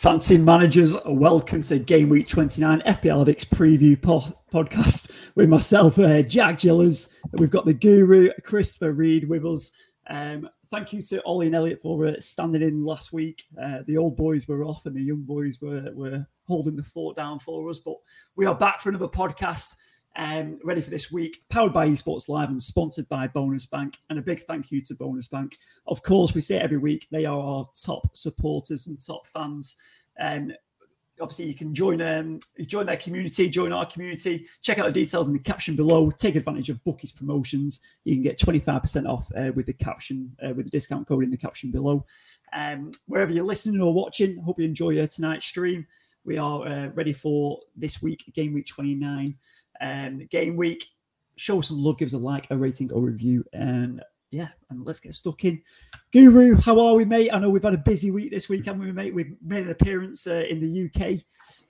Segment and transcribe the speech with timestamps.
[0.00, 6.22] Fancy managers, welcome to Game Week 29 FPL Addicts preview po- podcast with myself, uh,
[6.22, 7.12] Jack Gillers.
[7.32, 9.72] We've got the guru, Christopher Reed, with us.
[10.08, 13.44] Um, thank you to Ollie and Elliot for uh, standing in last week.
[13.62, 17.14] Uh, the old boys were off and the young boys were, were holding the fort
[17.14, 17.96] down for us, but
[18.36, 19.76] we are back for another podcast
[20.16, 23.96] um, ready for this week, powered by Esports Live and sponsored by Bonus Bank.
[24.08, 25.58] And a big thank you to Bonus Bank.
[25.86, 29.76] Of course, we say every week, they are our top supporters and top fans.
[30.18, 30.52] Um,
[31.20, 34.46] obviously, you can join um, join their community, join our community.
[34.62, 36.10] Check out the details in the caption below.
[36.10, 37.80] Take advantage of Bookies promotions.
[38.04, 41.30] You can get 25% off uh, with the caption, uh, with the discount code in
[41.30, 42.04] the caption below.
[42.52, 45.86] Um, wherever you're listening or watching, hope you enjoy uh, tonight's stream.
[46.24, 49.36] We are uh, ready for this week, game week 29
[49.80, 50.86] um, game week.
[51.36, 55.00] Show some love, give us a like, a rating, or review, and yeah, and let's
[55.00, 55.60] get stuck in.
[56.12, 57.30] Guru, how are we, mate?
[57.32, 59.14] I know we've had a busy week this week, haven't we, mate?
[59.14, 61.20] We've made an appearance uh, in the UK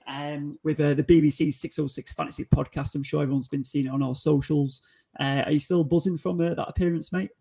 [0.07, 2.95] um, with uh, the BBC 606 Fantasy podcast.
[2.95, 4.83] I'm sure everyone's been seeing it on our socials.
[5.19, 7.31] Uh, are you still buzzing from uh, that appearance, mate?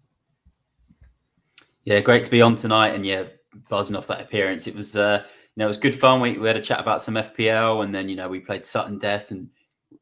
[1.84, 3.25] Yeah, great to be on tonight, and yeah,
[3.69, 4.67] buzzing off that appearance.
[4.67, 6.21] It was, uh, you know, it was good fun.
[6.21, 8.99] We, we had a chat about some FPL, and then you know we played Sutton
[8.99, 9.49] Death and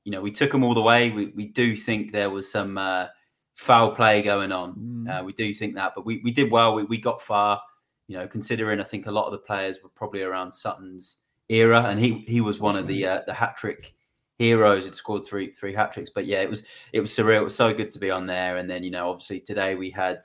[0.09, 1.11] you know, we took them all the way.
[1.11, 3.09] We, we do think there was some uh,
[3.53, 4.73] foul play going on.
[4.75, 5.21] Mm.
[5.21, 6.75] Uh, we do think that, but we, we did well.
[6.75, 7.61] We, we got far,
[8.07, 11.19] you know, considering I think a lot of the players were probably around Sutton's
[11.51, 13.95] era, and he he was one of the uh, the hat trick
[14.39, 14.87] heroes.
[14.87, 16.63] Had scored three three hat tricks, but yeah, it was
[16.95, 17.43] it was surreal.
[17.43, 18.57] It was so good to be on there.
[18.57, 20.21] And then you know, obviously today we had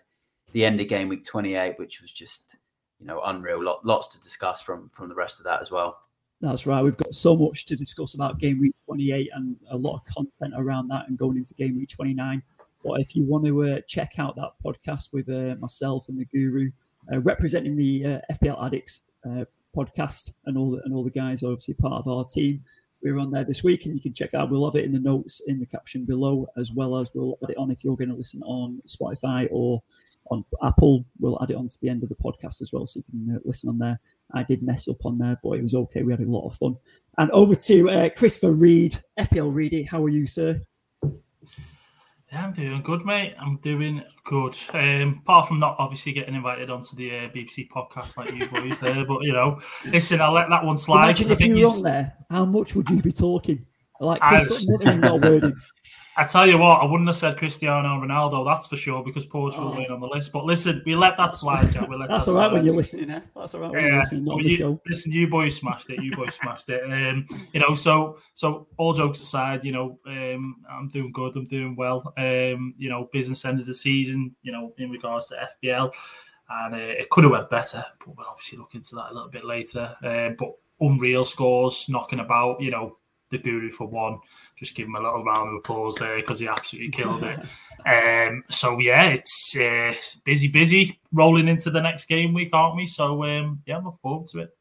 [0.53, 2.55] the end of game week twenty eight, which was just
[3.01, 3.61] you know unreal.
[3.61, 6.02] Lot, lots to discuss from from the rest of that as well.
[6.43, 6.83] That's right.
[6.83, 10.53] We've got so much to discuss about game week 28 and a lot of content
[10.57, 12.43] around that and going into game week 29.
[12.83, 16.25] But if you want to uh, check out that podcast with uh, myself and the
[16.25, 16.69] guru
[17.13, 21.43] uh, representing the uh, FPL Addicts uh, podcast and all the, and all the guys
[21.43, 22.61] are obviously part of our team,
[23.03, 24.49] we're on there this week and you can check out.
[24.49, 27.51] We'll have it in the notes in the caption below, as well as we'll add
[27.51, 29.83] it on if you're going to listen on Spotify or
[30.31, 31.05] on Apple.
[31.19, 33.35] We'll add it on to the end of the podcast as well, so you can
[33.35, 33.99] uh, listen on there.
[34.33, 36.03] I did mess up on there, but it was okay.
[36.03, 36.77] We had a lot of fun.
[37.17, 39.83] And over to uh, Christopher Reed, FPL Reedy.
[39.83, 40.61] How are you, sir?
[42.33, 43.35] Yeah, I'm doing good, mate.
[43.37, 44.57] I'm doing good.
[44.73, 48.79] Um, apart from not obviously getting invited onto the uh, BBC podcast like you boys
[48.79, 51.03] there, but you know, listen, I'll let that one slide.
[51.03, 53.63] Imagine if you were on there, how much would you be talking?
[53.99, 55.53] Like, Chris, not wording.
[56.15, 59.71] I tell you what, I wouldn't have said Cristiano Ronaldo, that's for sure, because Portugal
[59.73, 59.77] oh.
[59.77, 60.31] win on the list.
[60.31, 61.89] But listen, we let that slide, Jack.
[61.89, 62.53] We let that's that all right slide.
[62.53, 63.21] when you're listening, eh?
[63.35, 63.87] That's all right when yeah.
[63.87, 64.81] you're listening, not well, you, show.
[64.87, 66.03] Listen, you boys smashed it.
[66.03, 66.83] You boys smashed it.
[66.83, 71.35] Um, you know, so so all jokes aside, you know, um, I'm doing good.
[71.35, 72.13] I'm doing well.
[72.15, 74.35] Um, you know, business end of the season.
[74.43, 75.91] You know, in regards to FPL.
[76.49, 79.29] and uh, it could have went better, but we'll obviously look into that a little
[79.29, 79.95] bit later.
[80.03, 82.61] Uh, but unreal scores knocking about.
[82.61, 82.97] You know,
[83.33, 84.19] the guru for one.
[84.55, 87.39] Just give him a little round of applause there because he absolutely killed it.
[88.29, 92.87] um, so yeah, it's uh, busy, busy rolling into the next game week, aren't we?
[92.87, 94.57] So um, yeah, look forward to it.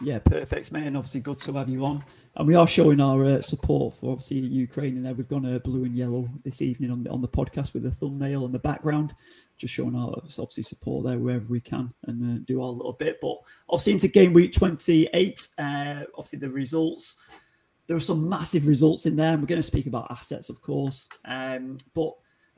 [0.00, 0.86] Yeah, perfect, mate.
[0.86, 2.04] And obviously, good to have you on.
[2.36, 5.14] And we are showing our uh, support for obviously Ukraine and there.
[5.14, 7.90] We've gone uh, blue and yellow this evening on the on the podcast with the
[7.90, 9.12] thumbnail and the background,
[9.56, 13.18] just showing our obviously support there wherever we can and uh, do our little bit.
[13.20, 17.18] But obviously into game week twenty eight, uh, obviously the results
[17.88, 19.32] there are some massive results in there.
[19.32, 21.08] And we're going to speak about assets, of course.
[21.24, 22.12] Um, but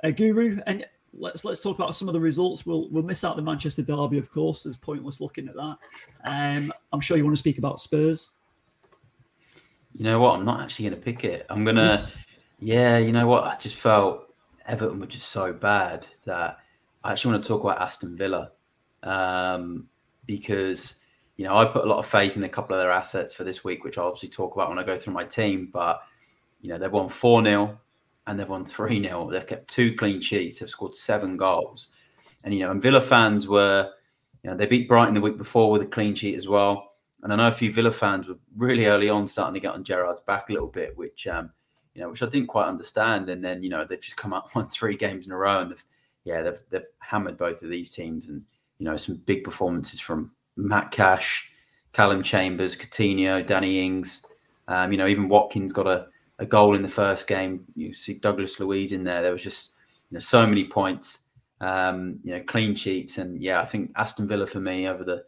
[0.05, 2.67] uh, Guru, and let's let's talk about some of the results.
[2.67, 4.65] We'll we'll miss out the Manchester derby, of course.
[4.65, 5.77] There's pointless looking at that.
[6.25, 8.33] Um, I'm sure you want to speak about Spurs.
[9.95, 10.39] You know what?
[10.39, 11.47] I'm not actually going to pick it.
[11.49, 12.09] I'm gonna.
[12.63, 13.45] Yeah, you know what?
[13.45, 14.35] I just felt
[14.67, 16.59] Everton were just so bad that
[17.03, 18.53] I actually want to talk about Aston Villa
[19.03, 19.89] um,
[20.27, 20.97] because
[21.41, 23.45] you know, I put a lot of faith in a couple of their assets for
[23.45, 25.71] this week, which I'll obviously talk about when I go through my team.
[25.73, 26.03] But,
[26.61, 27.81] you know, they've won 4 0
[28.27, 29.31] and they've won 3 0.
[29.31, 31.89] They've kept two clean sheets, they've scored seven goals.
[32.45, 33.91] And, you know, and Villa fans were,
[34.43, 36.93] you know, they beat Brighton the week before with a clean sheet as well.
[37.23, 39.83] And I know a few Villa fans were really early on starting to get on
[39.83, 41.53] Gerrard's back a little bit, which, um,
[41.95, 43.31] you know, which I didn't quite understand.
[43.31, 45.71] And then, you know, they've just come up won three games in a row and
[45.71, 45.87] they've,
[46.25, 48.45] yeah, they've, they've hammered both of these teams and,
[48.77, 50.33] you know, some big performances from
[50.69, 51.51] Matt Cash,
[51.93, 54.25] Callum Chambers, Coutinho, Danny Ings.
[54.69, 56.07] Um, you know, even Watkins got a,
[56.39, 57.65] a goal in the first game.
[57.75, 59.23] You see Douglas Luiz in there.
[59.23, 59.73] There was just
[60.11, 61.21] you know so many points.
[61.61, 65.25] Um, you know, clean sheets, and yeah, I think Aston Villa for me over the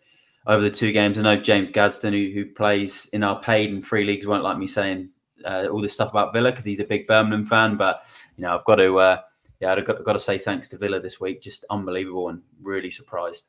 [0.47, 1.19] over the two games.
[1.19, 4.59] I know James Gadsden, who, who plays in our paid and free leagues, won't like
[4.59, 5.11] me saying
[5.45, 7.77] uh, all this stuff about Villa because he's a big Birmingham fan.
[7.77, 8.03] But
[8.37, 9.21] you know, I've got to uh,
[9.61, 11.41] yeah, I've got, I've got to say thanks to Villa this week.
[11.41, 13.45] Just unbelievable and really surprised.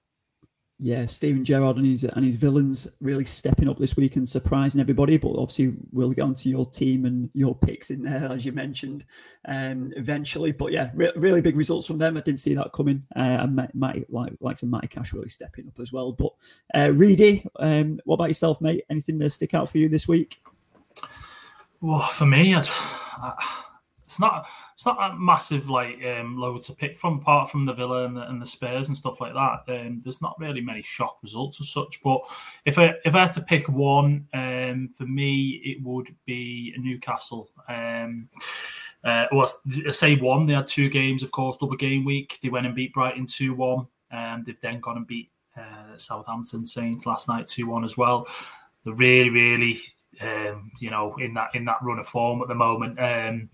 [0.79, 4.81] Yeah, Steven Gerrard and his and his villains really stepping up this week and surprising
[4.81, 5.17] everybody.
[5.17, 9.05] But obviously, we'll get onto your team and your picks in there, as you mentioned,
[9.47, 10.51] um, eventually.
[10.51, 12.17] But yeah, re- really big results from them.
[12.17, 13.03] I didn't see that coming.
[13.15, 16.11] Uh, and Matty, like like some Matty Cash really stepping up as well.
[16.11, 16.33] But
[16.73, 18.83] uh, Reedy, um, what about yourself, mate?
[18.89, 20.41] Anything to stick out for you this week?
[21.81, 22.61] Well, for me, I,
[23.21, 23.63] I
[24.13, 27.73] it's not it's not a massive like um, load to pick from apart from the
[27.73, 29.63] Villa and the, and the Spurs and stuff like that.
[29.67, 32.01] Um, there's not really many shock results as such.
[32.03, 32.21] But
[32.65, 37.49] if I if I had to pick one, um, for me it would be Newcastle.
[37.67, 38.29] Um,
[39.03, 40.45] uh, I say one.
[40.45, 42.39] They had two games, of course, double game week.
[42.41, 43.87] They went and beat Brighton two one.
[44.13, 48.27] and they've then gone and beat uh, Southampton Saints last night two one as well.
[48.85, 49.79] They're really, really,
[50.21, 52.99] um, you know, in that in that run of form at the moment.
[52.99, 53.49] Um,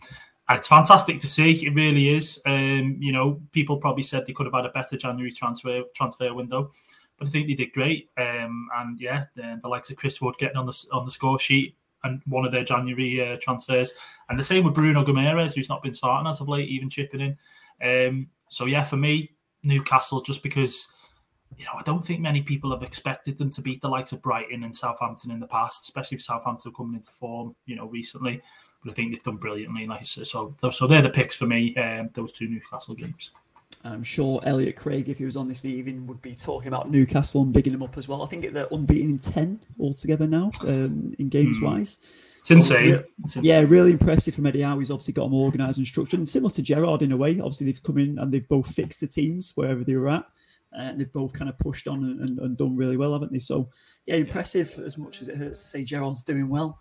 [0.49, 1.65] and it's fantastic to see.
[1.65, 2.41] It really is.
[2.45, 6.33] Um, you know, people probably said they could have had a better January transfer transfer
[6.33, 6.71] window,
[7.19, 8.09] but I think they did great.
[8.17, 11.37] Um, and yeah, the, the, likes of Chris Wood getting on the on the score
[11.37, 13.93] sheet and one of their January uh, transfers,
[14.27, 17.21] and the same with Bruno Gomes, who's not been starting as of late, even chipping
[17.21, 18.07] in.
[18.07, 19.31] Um, so yeah, for me,
[19.61, 20.87] Newcastle, just because
[21.57, 24.21] you know, I don't think many people have expected them to beat the likes of
[24.21, 28.41] Brighton and Southampton in the past, especially if Southampton coming into form, you know, recently
[28.83, 29.87] but I think they've done brilliantly.
[29.87, 31.75] Like so, so they're the picks for me.
[31.75, 33.31] Um, those two Newcastle games.
[33.85, 37.43] I'm sure Elliot Craig, if he was on this evening, would be talking about Newcastle
[37.43, 38.23] and bigging them up as well.
[38.23, 41.63] I think they're unbeaten in ten altogether now, um, in games mm.
[41.63, 41.99] wise.
[42.39, 42.95] It's insane.
[42.95, 43.43] So, it's insane.
[43.43, 44.79] Yeah, really impressive from Eddie Howe.
[44.79, 47.39] He's obviously got them organised and structured, and similar to Gerrard in a way.
[47.39, 50.25] Obviously, they've come in and they've both fixed the teams wherever they were at,
[50.73, 53.39] and they've both kind of pushed on and, and, and done really well, haven't they?
[53.39, 53.69] So,
[54.05, 54.77] yeah, impressive.
[54.85, 56.79] As much as it hurts to say Gerrard's doing well.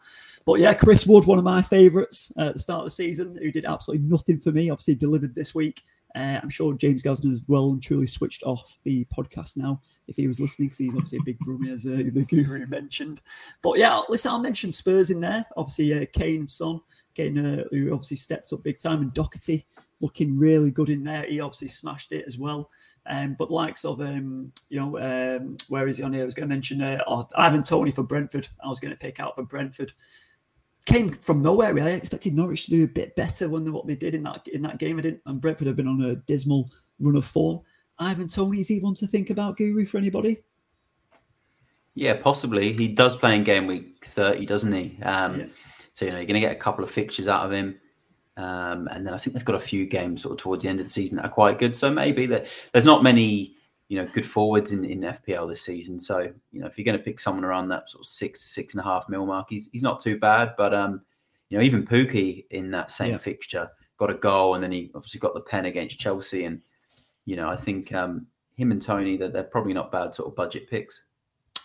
[0.48, 3.52] But yeah, Chris Wood, one of my favourites at the start of the season, who
[3.52, 4.70] did absolutely nothing for me.
[4.70, 5.82] Obviously, delivered this week.
[6.16, 10.16] Uh, I'm sure James Gazner has well and truly switched off the podcast now if
[10.16, 13.20] he was listening, because he's obviously a big Brummy, as uh, the guru mentioned.
[13.60, 15.44] But yeah, listen, I'll mention Spurs in there.
[15.58, 16.80] Obviously, uh, Kane, Son,
[17.14, 19.66] Kane, uh, who obviously stepped up big time, and Doherty
[20.00, 21.26] looking really good in there.
[21.28, 22.70] He obviously smashed it as well.
[23.04, 26.22] Um, but likes of um, you know, um, where is he on here?
[26.22, 28.48] I was going to mention uh, oh, Ivan Toney for Brentford.
[28.64, 29.92] I was going to pick out for Brentford
[30.88, 31.72] came from nowhere.
[31.74, 34.48] Really, I expected Norwich to do a bit better than what they did in that
[34.48, 34.98] in that game.
[34.98, 37.60] I didn't, and Brentford have been on a dismal run of form.
[37.98, 40.38] Ivan Toney, is he one to think about Guru for anybody?
[41.94, 42.72] Yeah, possibly.
[42.72, 44.98] He does play in game week thirty, doesn't he?
[45.02, 45.46] Um, yeah.
[45.92, 47.78] So you know you're going to get a couple of fixtures out of him.
[48.36, 50.78] Um, and then I think they've got a few games sort of towards the end
[50.78, 51.74] of the season that are quite good.
[51.74, 53.56] So maybe that there's not many
[53.88, 55.98] you know, good forwards in, in FPL this season.
[55.98, 58.48] So, you know, if you're going to pick someone around that sort of six to
[58.48, 60.54] six and a half mil mark, he's, he's not too bad.
[60.58, 61.00] But, um,
[61.48, 63.16] you know, even Pukki in that same yeah.
[63.16, 66.44] fixture got a goal and then he obviously got the pen against Chelsea.
[66.44, 66.60] And,
[67.24, 68.26] you know, I think um,
[68.56, 71.06] him and Toney, that they're, they're probably not bad sort of budget picks.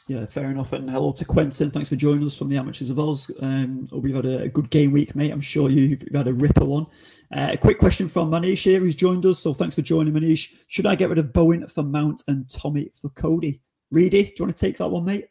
[0.08, 0.74] Yeah, fair enough.
[0.74, 1.72] And hello to Quentin.
[1.72, 3.32] Thanks for joining us from the Amateurs of Oz.
[3.40, 5.32] Um, we've had a, good game week, mate.
[5.32, 6.88] I'm sure you've, had a ripper one.
[7.34, 9.40] Uh, a quick question from Manish here, who's joined us.
[9.40, 10.56] So thanks for joining, Manish.
[10.68, 13.62] Should I get rid of Bowen for Mount and Tommy for Cody?
[13.92, 15.30] Reedy, do you want to take that one, mate?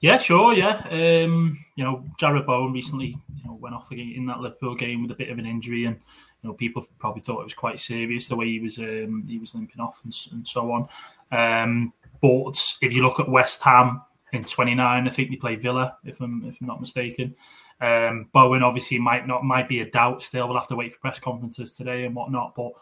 [0.00, 0.52] Yeah, sure.
[0.52, 4.76] Yeah, um, you know, Jarrod Bowen recently, you know, went off again in that Liverpool
[4.76, 5.96] game with a bit of an injury, and
[6.42, 9.38] you know, people probably thought it was quite serious the way he was um, he
[9.38, 10.88] was limping off and, and so on.
[11.32, 15.96] Um, but if you look at West Ham in 29, I think they play Villa,
[16.04, 17.34] if I'm if I'm not mistaken.
[17.80, 20.48] Um, Bowen obviously might not might be a doubt still.
[20.48, 22.54] We'll have to wait for press conferences today and whatnot.
[22.54, 22.72] But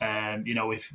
[0.00, 0.92] um, you know, if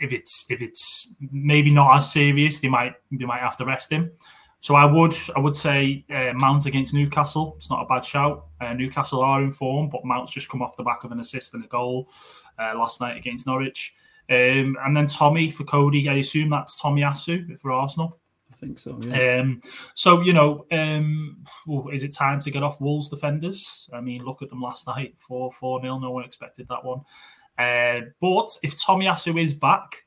[0.00, 3.90] if it's if it's maybe not as serious, they might they might have to rest
[3.90, 4.12] him.
[4.60, 7.54] So I would I would say uh, Mount against Newcastle.
[7.56, 8.46] It's not a bad shout.
[8.60, 11.54] Uh, Newcastle are in form, but Mount's just come off the back of an assist
[11.54, 12.08] and a goal
[12.58, 13.94] uh, last night against Norwich.
[14.30, 16.08] Um, and then Tommy for Cody.
[16.08, 18.18] I assume that's Tomiyasu for Arsenal.
[18.52, 18.98] I think so.
[19.06, 19.40] Yeah.
[19.40, 19.60] Um,
[19.94, 23.88] so you know, um, well, is it time to get off Wolves defenders?
[23.92, 26.00] I mean, look at them last night, four four nil.
[26.00, 27.00] No one expected that one.
[27.58, 30.04] Uh, but if Tomiyasu is back,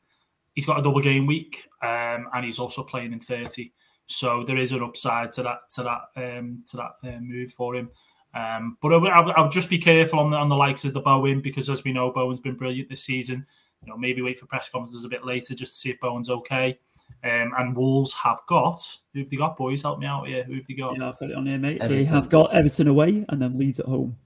[0.54, 3.74] he's got a double game week, um, and he's also playing in thirty.
[4.06, 7.76] So there is an upside to that to that um, to that uh, move for
[7.76, 7.90] him.
[8.34, 11.42] Um, but I would just be careful on the on the likes of the Bowen
[11.42, 13.48] because, as we know, Bowen's been brilliant this season
[13.84, 16.30] you know, maybe wait for press conferences a bit later just to see if Bowen's
[16.30, 16.78] okay.
[17.24, 18.82] Um, and Wolves have got
[19.14, 19.82] who've they got, boys?
[19.82, 20.44] Help me out here.
[20.44, 20.98] Who've they got?
[20.98, 21.82] Yeah, I've got it on here, mate.
[21.82, 21.98] Everton.
[21.98, 24.18] They have got Everton away and then Leeds at home.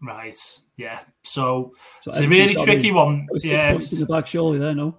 [0.00, 0.38] Right.
[0.76, 1.00] Yeah.
[1.24, 3.26] So, so it's a really tricky one.
[3.38, 4.96] Six yeah, points in the bag, surely there, no?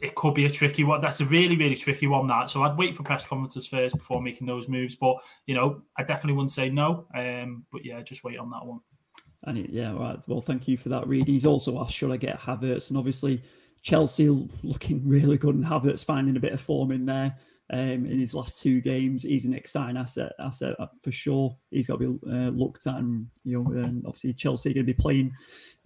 [0.00, 1.00] It could be a tricky one.
[1.00, 2.28] That's a really, really tricky one.
[2.28, 4.94] That so I'd wait for press conferences first before making those moves.
[4.94, 7.06] But you know, I definitely wouldn't say no.
[7.14, 8.80] Um, but yeah, just wait on that one.
[9.48, 10.18] And yeah, right.
[10.26, 11.26] Well, thank you for that, Reed.
[11.26, 12.90] He's also asked, should I get Havertz?
[12.90, 13.42] And obviously,
[13.82, 17.34] Chelsea looking really good and Havertz finding a bit of form in there
[17.70, 19.22] um, in his last two games.
[19.22, 21.56] He's an exciting asset, asset for sure.
[21.70, 24.86] He's got to be uh, looked at, and you know, um, obviously Chelsea are going
[24.86, 25.32] to be playing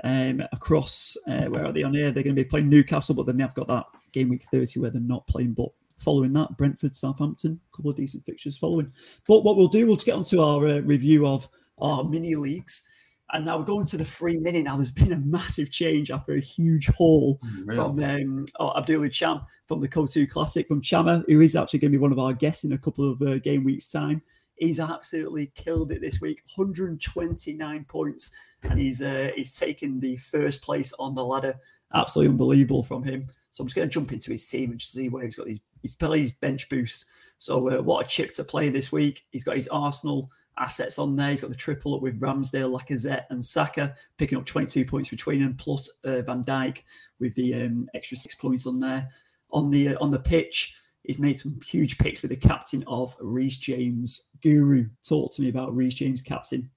[0.05, 1.17] um, across.
[1.29, 2.11] Uh, where are they on here?
[2.11, 4.91] They're going to be playing Newcastle, but then they've got that game week thirty where
[4.91, 5.53] they're not playing.
[5.53, 8.93] But following that, Brentford, Southampton, a couple of decent fixtures following.
[9.27, 12.89] But what we'll do, we'll get onto our uh, review of our mini leagues.
[13.33, 14.65] And now we're going to the free minute.
[14.65, 19.09] Now there's been a massive change after a huge haul mm, from um, oh, Abdullah
[19.09, 22.19] Cham from the Co2 Classic from Chama, who is actually going to be one of
[22.19, 24.21] our guests in a couple of uh, game weeks' time.
[24.57, 30.63] He's absolutely killed it this week, 129 points, and he's uh, he's taken the first
[30.63, 31.55] place on the ladder.
[31.95, 33.29] Absolutely unbelievable from him.
[33.51, 35.49] So I'm just going to jump into his team and just see where he's got
[35.49, 37.07] his he's his bench boost.
[37.39, 39.25] So uh, what a chip to play this week.
[39.31, 40.31] He's got his Arsenal
[40.63, 41.31] assets on there.
[41.31, 45.43] He's got the triple up with Ramsdale, Lacazette, and Saka, picking up 22 points between
[45.43, 46.83] them, plus uh, Van Dijk
[47.19, 49.09] with the um, extra six points on there
[49.51, 50.77] on the uh, on the pitch.
[51.03, 54.31] He's made some huge picks with the captain of Reece James.
[54.41, 56.71] Guru, talk to me about Reece James captain.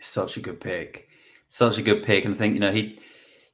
[0.00, 1.08] Such a good pick,
[1.48, 2.98] such a good pick, and I think you know he,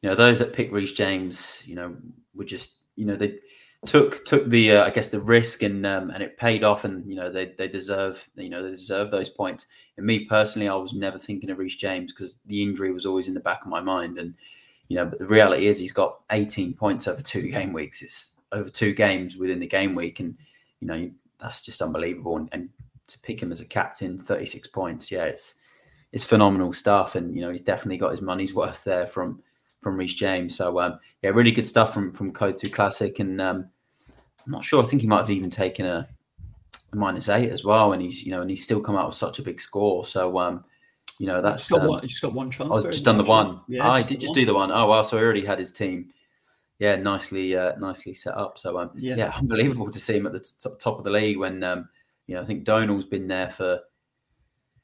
[0.03, 1.97] you know, those that pick Reece James, you know,
[2.35, 3.39] were just you know they
[3.87, 7.09] took took the uh, I guess the risk and um, and it paid off, and
[7.09, 9.67] you know they they deserve you know they deserve those points.
[9.97, 13.29] And me personally, I was never thinking of Reece James because the injury was always
[13.29, 14.35] in the back of my mind, and
[14.89, 18.03] you know, but the reality is he's got 18 points over two game weeks.
[18.03, 20.37] It's over two games within the game week, and
[20.81, 21.11] you know
[21.41, 22.37] that's just unbelievable.
[22.37, 22.69] And, and
[23.07, 25.55] to pick him as a captain, 36 points, yeah, it's
[26.13, 27.15] it's phenomenal stuff.
[27.15, 29.43] And you know he's definitely got his money's worth there from
[29.81, 30.57] from Reece James.
[30.57, 33.71] So um, yeah, really good stuff from from Co2 Classic, and um,
[34.45, 34.83] I'm not sure.
[34.83, 36.09] I think he might have even taken a,
[36.93, 39.17] a minus eight as well, and he's you know and he's still come out with
[39.17, 40.05] such a big score.
[40.05, 40.65] So um,
[41.19, 42.73] you know, that's just got, um, one, just got one transfer.
[42.73, 43.61] I was just done the one.
[43.69, 44.39] Yeah, oh, I did just one.
[44.39, 44.73] do the one.
[44.73, 46.11] Oh well, so he already had his team.
[46.81, 48.59] Yeah, nicely, uh, nicely set up.
[48.59, 49.17] So um, yeah.
[49.17, 51.89] yeah, unbelievable to see him at the t- top of the league when um,
[52.27, 53.81] you know, I think Donald's been there for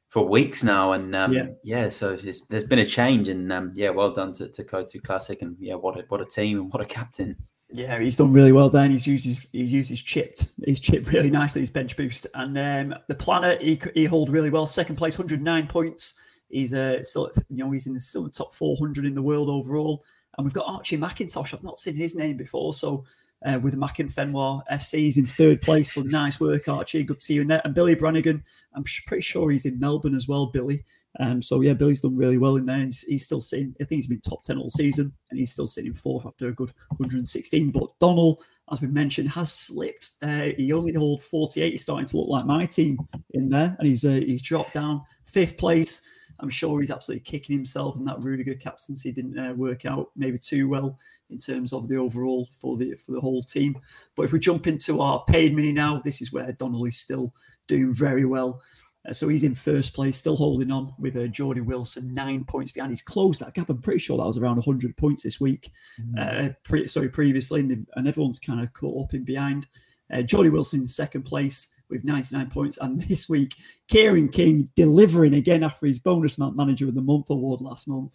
[0.09, 1.47] for weeks now, and um, yeah.
[1.63, 5.41] yeah, so there's been a change, and um, yeah, well done to, to Co2 Classic,
[5.43, 7.37] and yeah, what a what a team and what a captain.
[7.73, 11.13] Yeah, he's done really well Then he's used his he's used his chipped he's chipped
[11.13, 12.27] really nicely his bench boost.
[12.35, 14.67] And um, the planner he he hold really well.
[14.67, 16.21] Second place, 109 points.
[16.49, 19.49] He's uh, still you know he's in the, still the top 400 in the world
[19.49, 20.05] overall.
[20.37, 21.55] And we've got Archie McIntosh.
[21.55, 23.05] I've not seen his name before, so
[23.45, 24.99] uh, with Mackin FC.
[24.99, 25.95] He's in third place.
[25.95, 27.05] So nice work, Archie.
[27.05, 27.63] Good to see you in there.
[27.65, 28.43] And Billy Brannigan,
[28.75, 30.85] I'm pretty sure he's in Melbourne as well, Billy.
[31.19, 32.85] Um, so yeah, Billy's done really well in there.
[32.85, 33.75] He's, he's, still sitting.
[33.81, 36.55] I think he's been top ten all season, and he's still sitting fourth after a
[36.55, 37.71] good 116.
[37.71, 40.11] But Donald, as we mentioned, has slipped.
[40.23, 41.73] Uh, he only holds 48.
[41.73, 42.99] He's starting to look like my team
[43.35, 46.03] in there, and he's uh, he's dropped down fifth place.
[46.39, 50.11] I'm sure he's absolutely kicking himself, and that really good captaincy didn't uh, work out
[50.17, 50.99] maybe too well
[51.29, 53.79] in terms of the overall for the for the whole team.
[54.17, 57.35] But if we jump into our paid mini now, this is where Donnelly's still
[57.69, 58.63] doing very well.
[59.09, 62.73] Uh, so he's in first place, still holding on with uh, Jordy Wilson, nine points
[62.73, 62.93] behind.
[62.93, 63.71] He's closed that gap.
[63.71, 65.71] I'm pretty sure that was around 100 points this week.
[66.01, 66.51] Mm.
[66.51, 69.67] Uh, pre- sorry, previously, and, and, everyone's kind of caught up in behind.
[70.13, 72.79] Uh, Jordy Wilson in second place with 99 points.
[72.79, 73.55] And this week,
[73.89, 78.13] Kieran King delivering again after his bonus manager of the month award last month.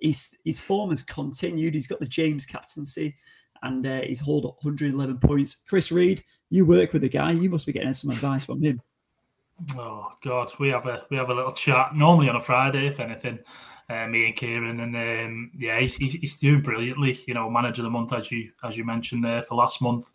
[0.00, 1.74] His, his form has continued.
[1.74, 3.16] He's got the James captaincy
[3.62, 5.62] and uh, he's hold 111 points.
[5.68, 7.32] Chris Reed, you work with the guy.
[7.32, 8.80] You must be getting some advice from him.
[9.76, 13.00] Oh God, we have a we have a little chat normally on a Friday, if
[13.00, 13.40] anything.
[13.90, 17.18] Uh, me and Kieran, and um, yeah, he's, he's, doing brilliantly.
[17.26, 20.06] You know, manager of the month as you as you mentioned there for last month.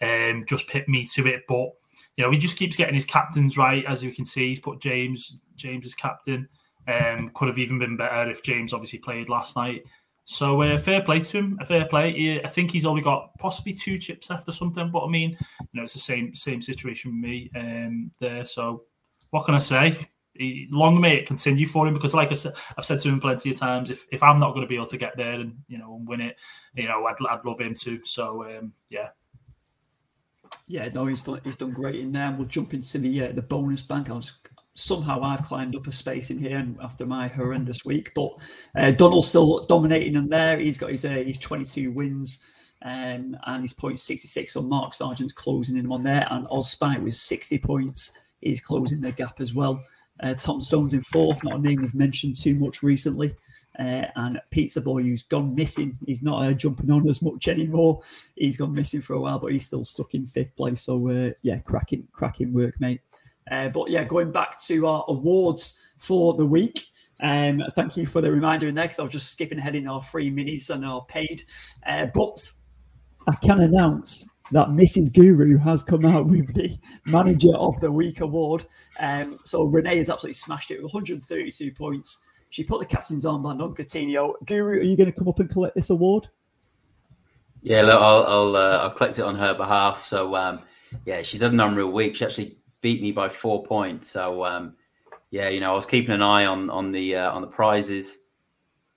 [0.00, 1.68] Um, just picked me to it, but
[2.16, 3.84] you know he just keeps getting his captains right.
[3.84, 6.48] As you can see, he's put James James as captain.
[6.88, 9.82] Um, could have even been better if James obviously played last night.
[10.30, 11.58] So uh, fair play to him.
[11.60, 12.12] A fair play.
[12.12, 14.88] He, I think he's only got possibly two chips left or something.
[14.88, 18.44] But I mean, you know, it's the same same situation with me um, there.
[18.44, 18.84] So
[19.30, 20.08] what can I say?
[20.34, 23.20] He, long may it continue for him because, like I said, I've said to him
[23.20, 25.58] plenty of times, if, if I'm not going to be able to get there and
[25.66, 26.36] you know and win it,
[26.76, 28.00] you know, I'd, I'd love him to.
[28.04, 29.08] So um, yeah.
[30.68, 32.28] Yeah, no, he's done he's done great in there.
[32.28, 34.10] And we'll jump into the uh, the bonus bank.
[34.10, 34.32] I was
[34.74, 38.12] somehow I've climbed up a space in here after my horrendous week.
[38.14, 38.32] But
[38.76, 40.58] uh, Donald's still dominating in there.
[40.58, 42.44] He's got his uh, his 22 wins
[42.82, 46.26] um, and his point 66 on Mark Sargent's closing in on there.
[46.30, 48.12] And Ozspite with 60 points
[48.42, 49.82] is closing the gap as well.
[50.22, 53.34] Uh, Tom Stone's in fourth, not a name we've mentioned too much recently.
[53.78, 58.00] Uh, and Pizza Boy, who's gone missing, he's not uh, jumping on as much anymore.
[58.36, 60.82] He's gone missing for a while, but he's still stuck in fifth place.
[60.82, 63.00] So uh, yeah, cracking, cracking work, mate.
[63.50, 66.86] Uh, but yeah, going back to our awards for the week,
[67.22, 69.86] Um, thank you for the reminder in there because I was just skipping ahead in
[69.86, 71.44] our free minis and our paid.
[71.86, 72.50] Uh, but
[73.28, 75.12] I can announce that Mrs.
[75.12, 78.64] Guru has come out with the Manager of the Week award.
[78.98, 82.24] Um, so Renee has absolutely smashed it with 132 points.
[82.50, 84.32] She put the captain's armband on Coutinho.
[84.46, 86.28] Guru, are you going to come up and collect this award?
[87.62, 90.04] Yeah, look, I'll I'll, uh, I'll collect it on her behalf.
[90.04, 90.62] So um,
[91.04, 92.16] yeah, she's had an unreal week.
[92.16, 94.08] She actually beat me by four points.
[94.08, 94.74] So um,
[95.30, 98.18] yeah, you know, I was keeping an eye on on the uh, on the prizes,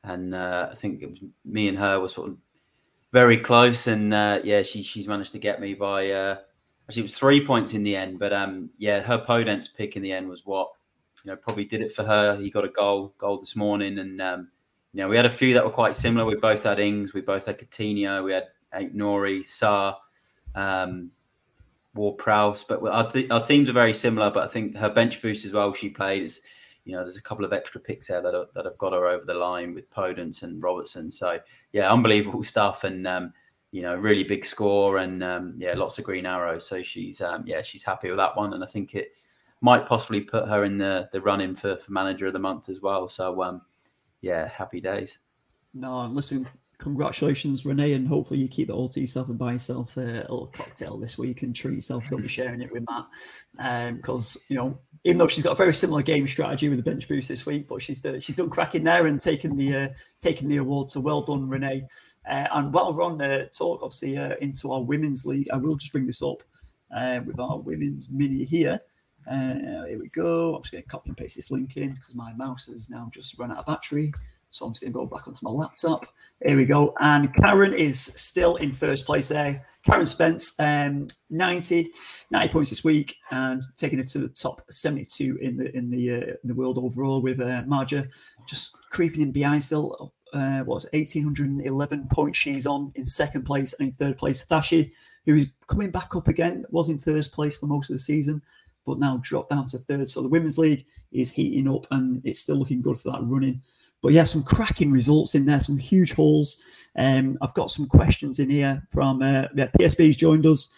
[0.04, 2.38] and uh, I think it was me and her were sort of
[3.12, 3.88] very close.
[3.88, 6.38] And uh, yeah, she she's managed to get me by uh,
[6.88, 8.20] actually it was three points in the end.
[8.20, 10.70] But um, yeah, her Podence pick in the end was what
[11.24, 12.36] you know probably did it for her.
[12.36, 14.50] He got a goal goal this morning, and um,
[14.92, 16.26] you know we had a few that were quite similar.
[16.26, 19.96] We both had Ings, we both had Coutinho, we had Aït-Nouri, Sarr.
[20.56, 21.12] Um,
[21.94, 24.32] Ward Prowse, but our, t- our teams are very similar.
[24.32, 26.42] But I think her bench boost as well, she played is,
[26.86, 29.08] you know, there's a couple of extra picks there that, are, that have got her
[29.08, 31.12] over the line with Podence and Robertson.
[31.12, 31.40] So
[31.72, 33.34] yeah, unbelievable stuff, and um,
[33.72, 36.68] you know, really big score, and um, yeah, lots of green arrows.
[36.68, 39.10] So she's um, yeah, she's happy with that one, and I think it
[39.62, 42.82] might possibly put her in the the running for, for manager of the month as
[42.82, 43.08] well.
[43.08, 43.62] So um,
[44.22, 45.20] yeah, happy days.
[45.74, 49.98] No, listen, congratulations, Renee, and hopefully you keep it all to yourself and buy yourself
[49.98, 52.10] a, little cocktail this week and treat yourself.
[52.10, 55.56] Don't be sharing it with Matt, because um, you know, even though she's got a
[55.56, 58.50] very similar game strategy with the bench boost this week, but she's the, she's done
[58.50, 59.88] cracking there and taking the uh,
[60.20, 60.92] taking the award.
[60.92, 61.88] So well done, Renee.
[62.30, 65.76] Uh, and while we're on the talk, obviously uh, into our women's league, I will
[65.76, 66.42] just bring this up
[66.96, 68.80] uh, with our women's mini here.
[69.30, 70.56] Uh, here we go.
[70.56, 73.10] I'm just going to copy and paste this link in because my mouse has now
[73.14, 74.12] just run out of battery.
[74.54, 76.06] So I'm just going to go back onto my laptop.
[76.46, 76.94] Here we go.
[77.00, 79.66] And Karen is still in first place there.
[79.84, 81.90] Karen Spence, um, 90,
[82.30, 86.12] 90 points this week, and taking it to the top 72 in the in the
[86.12, 88.08] uh, in the world overall with uh, Marja
[88.48, 90.14] just creeping in behind still.
[90.34, 94.44] Uh, what was it, 1811 points she's on in second place and in third place.
[94.46, 94.92] Thashi,
[95.28, 98.42] who is coming back up again, was in third place for most of the season,
[98.84, 100.10] but now dropped down to third.
[100.10, 103.62] So the Women's League is heating up and it's still looking good for that running.
[104.04, 106.62] But yeah, some cracking results in there, some huge hauls.
[106.98, 110.72] Um, I've got some questions in here from uh, yeah, PSB's joined us.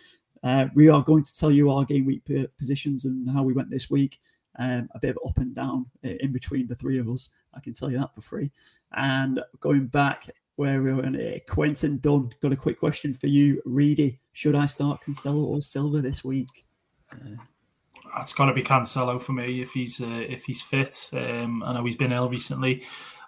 [0.44, 2.22] Uh, we are going to tell you our game week
[2.60, 4.20] positions and how we went this week.
[4.58, 7.30] Um, a bit of up and down uh, in between the three of us.
[7.56, 8.52] I can tell you that for free.
[8.94, 13.28] And going back where we were in uh, Quentin Dunn, got a quick question for
[13.28, 14.22] you, Reedy.
[14.34, 16.66] Should I start Cancelo or Silva this week?
[17.12, 17.42] Uh,
[18.22, 21.10] it's got to be Cancelo for me if he's uh, if he's fit.
[21.12, 22.84] Um, I know he's been ill recently,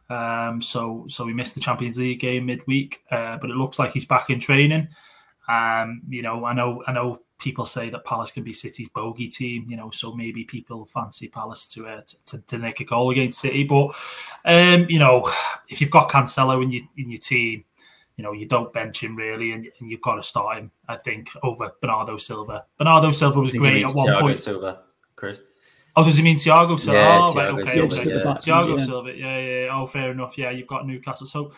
[0.10, 3.91] um, so so we missed the Champions League game midweek, uh, but it looks like
[3.91, 4.88] he's back in training.
[5.48, 9.28] Um, you know, I know I know people say that Palace can be City's bogey
[9.28, 13.12] team, you know, so maybe people fancy Palace to uh, to, to nick a goal
[13.12, 13.63] against City.
[13.63, 13.96] But
[14.46, 15.32] um, you know,
[15.70, 17.63] if you've got Cancelo in your in your team,
[18.15, 20.72] you know, you don't bench him really, and, and you've got to start him.
[20.88, 22.65] I think over Bernardo Silva.
[22.78, 24.39] Bernardo Silva was great at one Thiago point.
[24.39, 24.84] Silva,
[25.15, 25.39] Chris.
[25.99, 26.99] Oh, does he mean Thiago Silva?
[26.99, 28.10] Yeah, oh, Thiago right, okay, Silva, okay.
[28.10, 28.33] yeah.
[28.36, 28.86] Thiago Yeah.
[28.86, 29.17] Silva.
[29.17, 29.69] Yeah, yeah.
[29.73, 30.38] Oh, fair enough.
[30.38, 31.25] Yeah, you've got Newcastle.
[31.27, 31.51] So,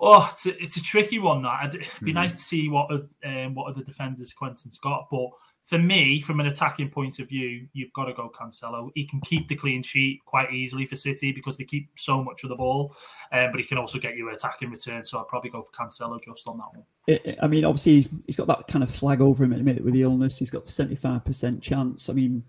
[0.00, 1.42] oh, it's a, it's a tricky one.
[1.42, 2.14] That it'd be Mhm.
[2.14, 5.28] nice to see what um, what other defenders Quentin's got, but
[5.64, 8.90] for me, from an attacking point of view, you've got to go Cancelo.
[8.94, 12.42] He can keep the clean sheet quite easily for City because they keep so much
[12.42, 12.96] of the ball,
[13.30, 15.04] um, but he can also get you attacking return.
[15.04, 16.84] So I'd probably go for Cancelo just on that one.
[17.08, 19.64] I- I mean, obviously, he's, he's got that kind of flag over him at the
[19.64, 20.38] minute with the illness.
[20.38, 22.08] He's got seventy five percent chance.
[22.08, 22.42] I mean,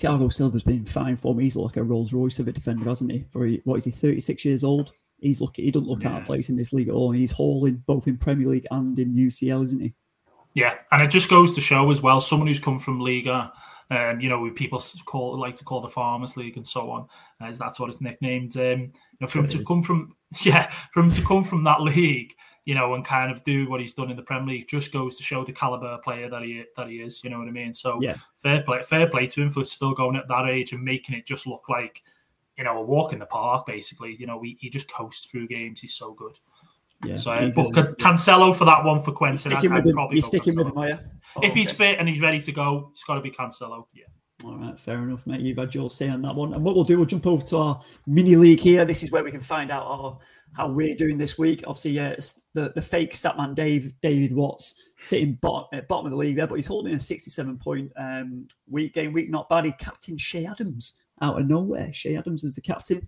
[0.00, 1.38] Thiago Silva's been in fine form.
[1.38, 3.24] He's like a Rolls Royce of a defender, hasn't he?
[3.30, 4.92] For what is he, 36 years old?
[5.20, 5.66] He's looking.
[5.66, 7.10] He doesn't look out of place in this league at all.
[7.10, 9.92] And he's hauling both in Premier League and in UCL, isn't he?
[10.54, 13.52] Yeah, and it just goes to show as well, someone who's come from Liga,
[13.90, 17.06] um, you know, people call like to call the Farmers League and so on,
[17.40, 18.56] as that's what it's nicknamed.
[18.56, 19.66] Um, you know, for him It to is.
[19.68, 22.34] come from yeah, for him to come from that league,
[22.70, 25.16] you know, and kind of do what he's done in the Premier League, just goes
[25.16, 27.24] to show the caliber player that he that he is.
[27.24, 27.74] You know what I mean?
[27.74, 28.14] So Yeah.
[28.36, 31.26] fair play, fair play to him for still going at that age and making it
[31.26, 32.02] just look like.
[32.56, 34.14] You know, a walk in the park, basically.
[34.20, 35.80] You know, he, he just coasts through games.
[35.80, 36.38] He's so good.
[37.04, 37.16] Yeah.
[37.16, 39.52] So, but Can- Cancelo for that one for Quentin.
[39.52, 39.94] I'd, sticking I'd him.
[39.94, 40.98] probably You're sticking with him, you?
[41.36, 43.86] Oh, If he's oh, fit and he's ready to go, it's got to be Cancelo.
[43.94, 44.04] Yeah.
[44.42, 45.40] All right, fair enough, mate.
[45.40, 46.54] You've had your say on that one.
[46.54, 48.86] And what we'll do, we'll jump over to our mini league here.
[48.86, 50.18] This is where we can find out our,
[50.54, 51.62] how we're doing this week.
[51.66, 56.16] Obviously, it's the, the fake statman Dave David Watts sitting bottom, uh, bottom of the
[56.16, 59.28] league there, but he's holding a 67 point um, week game week.
[59.28, 59.66] Not bad.
[59.66, 61.90] He captained Che Adams out of nowhere.
[61.90, 63.02] Che Adams is the captain.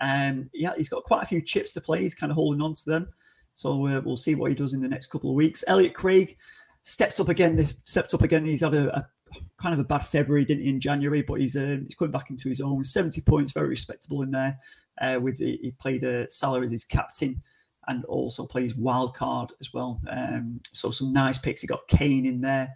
[0.00, 2.00] Um, yeah, he's got quite a few chips to play.
[2.00, 3.08] He's kind of holding on to them.
[3.54, 5.64] So uh, we'll see what he does in the next couple of weeks.
[5.66, 6.36] Elliot Craig
[6.84, 7.56] steps up again.
[7.56, 8.44] This stepped up again.
[8.44, 9.08] He's had a, a
[9.56, 12.30] kind of a bad February, didn't he, in January, but he's uh, he's coming back
[12.30, 12.84] into his own.
[12.84, 14.58] 70 points, very respectable in there.
[15.00, 17.42] Uh, with the, he played uh, Salah as his captain
[17.88, 20.00] and also plays wild card as well.
[20.10, 21.60] Um, so some nice picks.
[21.60, 22.72] He got Kane in there,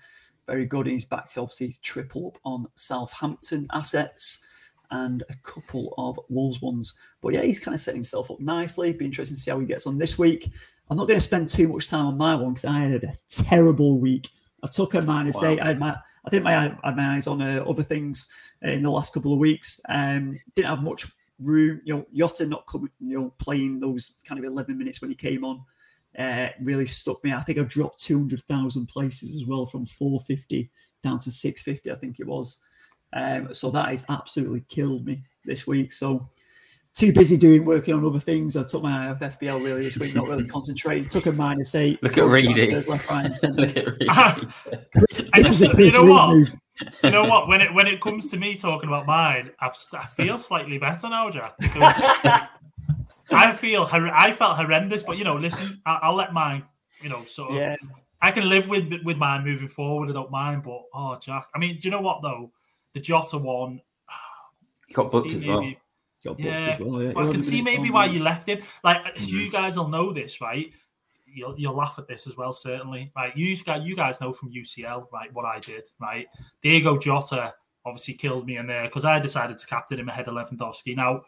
[0.46, 0.86] very good.
[0.86, 4.46] And he's back to obviously triple up on Southampton assets
[4.90, 6.98] and a couple of Wolves ones.
[7.20, 8.92] But yeah, he's kind of setting himself up nicely.
[8.92, 10.50] Be interesting to see how he gets on this week.
[10.88, 13.14] I'm not going to spend too much time on my one because I had a
[13.28, 14.28] terrible week.
[14.62, 15.48] I took a minus wow.
[15.48, 15.60] eight.
[15.60, 18.28] I had my, I think my, I had my eyes on uh, other things
[18.62, 19.80] in the last couple of weeks.
[19.88, 21.06] Um, didn't have much
[21.38, 21.80] room.
[21.84, 25.16] You know, Jota not coming, you know, playing those kind of 11 minutes when he
[25.16, 25.64] came on
[26.18, 27.32] uh, really stuck me.
[27.32, 30.70] I think I dropped 200,000 places as well from 450
[31.02, 32.60] down to 650, I think it was.
[33.12, 35.92] Um, so that has absolutely killed me this week.
[35.92, 36.28] So
[36.94, 38.56] too busy doing working on other things.
[38.56, 41.08] I took my eye off FPL really this week, not really concentrating.
[41.08, 42.02] Took a minus eight.
[42.02, 42.74] Look at reading.
[42.86, 43.98] Left, right, and centre.
[44.08, 44.38] Ah,
[45.08, 46.30] this, this is a you know what?
[46.30, 46.54] Move.
[47.04, 47.48] you know what?
[47.48, 51.08] When it when it comes to me talking about mine, I've, I feel slightly better
[51.08, 51.54] now, Jack.
[53.32, 56.64] I feel I felt horrendous, but you know, listen, I, will let mine.
[57.02, 57.56] You know, sort of.
[57.56, 57.76] Yeah.
[58.20, 60.10] I can live with with mine moving forward.
[60.10, 61.46] I don't mind, but oh, Jack.
[61.54, 62.50] I mean, do you know what though?
[62.94, 63.80] The Jota one.
[64.88, 65.72] He got booked as well.
[66.22, 67.12] Yeah, well, yeah.
[67.16, 68.62] I can see maybe why you left him.
[68.84, 69.24] Like mm-hmm.
[69.24, 70.70] you guys will know this, right?
[71.32, 73.12] You'll, you'll laugh at this as well, certainly.
[73.16, 75.32] Right, you guys, you guys know from UCL, right?
[75.32, 76.26] What I did, right?
[76.62, 77.54] Diego Jota
[77.86, 80.96] obviously killed me in there because I decided to captain him ahead of Lewandowski.
[80.96, 81.22] Now,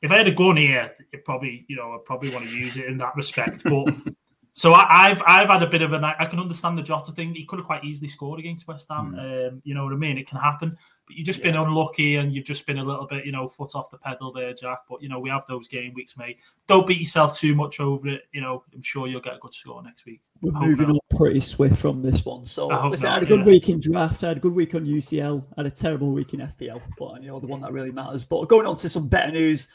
[0.00, 2.76] if I had a gun here, it probably, you know, I probably want to use
[2.76, 3.64] it in that respect.
[3.64, 3.94] But
[4.54, 7.34] so I, have I've had a bit of a I can understand the Jota thing.
[7.34, 9.14] He could have quite easily scored against West Ham.
[9.16, 9.48] Mm.
[9.48, 10.18] Um, you know what I mean?
[10.18, 11.52] It can happen, but you've just yeah.
[11.52, 14.30] been unlucky and you've just been a little bit, you know, foot off the pedal
[14.30, 14.80] there, Jack.
[14.90, 16.38] But you know, we have those game weeks, mate.
[16.66, 18.24] Don't beat yourself too much over it.
[18.32, 20.20] You know, I'm sure you'll get a good score next week.
[20.42, 22.44] We're moving on pretty swift from this one.
[22.44, 23.46] So I, listen, I had a good yeah.
[23.46, 24.22] week in draft.
[24.22, 25.46] I had a good week on UCL.
[25.56, 28.26] I had a terrible week in FPL, but you know the one that really matters.
[28.26, 29.68] But going on to some better news.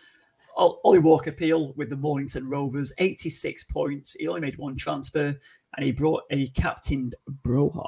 [0.57, 4.13] Ollie Walker Peel with the Mornington Rovers, 86 points.
[4.13, 5.35] He only made one transfer
[5.75, 7.87] and he brought a captained Broja.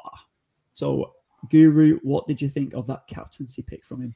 [0.73, 1.13] So,
[1.49, 4.15] Guru, what did you think of that captaincy pick from him?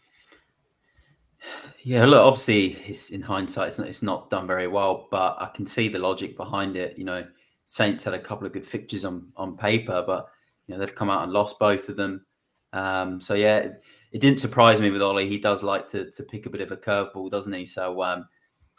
[1.80, 5.48] Yeah, look, obviously, it's in hindsight, it's not, it's not done very well, but I
[5.54, 6.98] can see the logic behind it.
[6.98, 7.26] You know,
[7.66, 10.28] Saints had a couple of good fixtures on, on paper, but
[10.68, 12.26] you know they've come out and lost both of them.
[12.72, 15.28] Um, so yeah, it, it, didn't surprise me with Ollie.
[15.28, 17.66] He does like to to pick a bit of a curveball, doesn't he?
[17.66, 18.26] So um,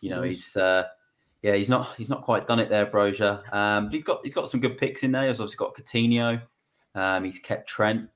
[0.05, 0.85] you know, he's uh,
[1.41, 3.43] yeah, he's not he's not quite done it there, Broja.
[3.55, 5.27] Um, he's got he's got some good picks in there.
[5.27, 6.43] He's obviously got Coutinho.
[6.95, 8.11] Um, he's kept Trent.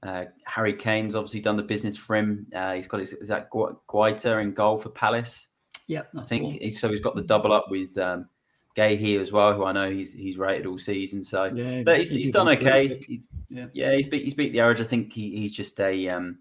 [0.00, 2.46] Uh, Harry Kane's obviously done the business for him.
[2.54, 5.48] Uh, he's got his is that Guaita in goal for Palace.
[5.88, 6.88] Yeah, I think he's, so.
[6.88, 8.28] He's got the double up with um,
[8.76, 11.24] here as well, who I know he's he's rated all season.
[11.24, 13.00] So, yeah, but he's, he's done okay.
[13.08, 14.80] He's, yeah, yeah, he's beat he's beat the average.
[14.80, 16.38] I think he, he's just a um,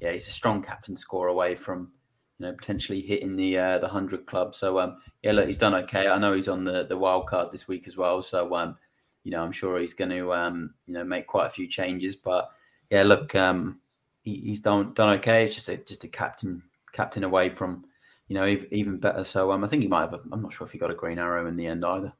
[0.00, 1.92] yeah, he's a strong captain score away from
[2.40, 4.54] you know, potentially hitting the uh, the hundred club.
[4.54, 6.08] So um, yeah, look, he's done okay.
[6.08, 8.22] I know he's on the the wild card this week as well.
[8.22, 8.76] So um,
[9.24, 12.16] you know, I'm sure he's going to um, you know, make quite a few changes.
[12.16, 12.50] But
[12.88, 13.80] yeah, look, um,
[14.22, 15.44] he, he's done done okay.
[15.44, 17.84] It's just a just a captain captain away from
[18.28, 19.22] you know even, even better.
[19.22, 20.14] So um, I think he might have.
[20.14, 22.12] i am not sure if he got a green arrow in the end either.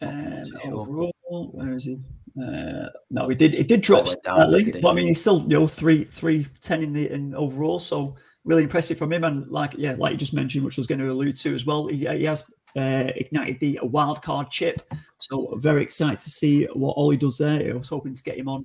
[0.00, 0.74] Um, sure.
[0.74, 1.12] overall,
[1.52, 2.00] where is he?
[2.40, 3.54] Uh, no, he did.
[3.54, 6.92] It did drop slightly, but I mean, he's still you know three three ten in
[6.92, 7.78] the in overall.
[7.78, 8.16] So
[8.48, 9.24] really impressive from him.
[9.24, 11.66] And like yeah, like you just mentioned, which I was going to allude to as
[11.66, 12.42] well, he, he has
[12.76, 14.80] uh, ignited the wild card chip.
[15.20, 17.70] So very excited to see what Ollie does there.
[17.70, 18.64] I was hoping to get him on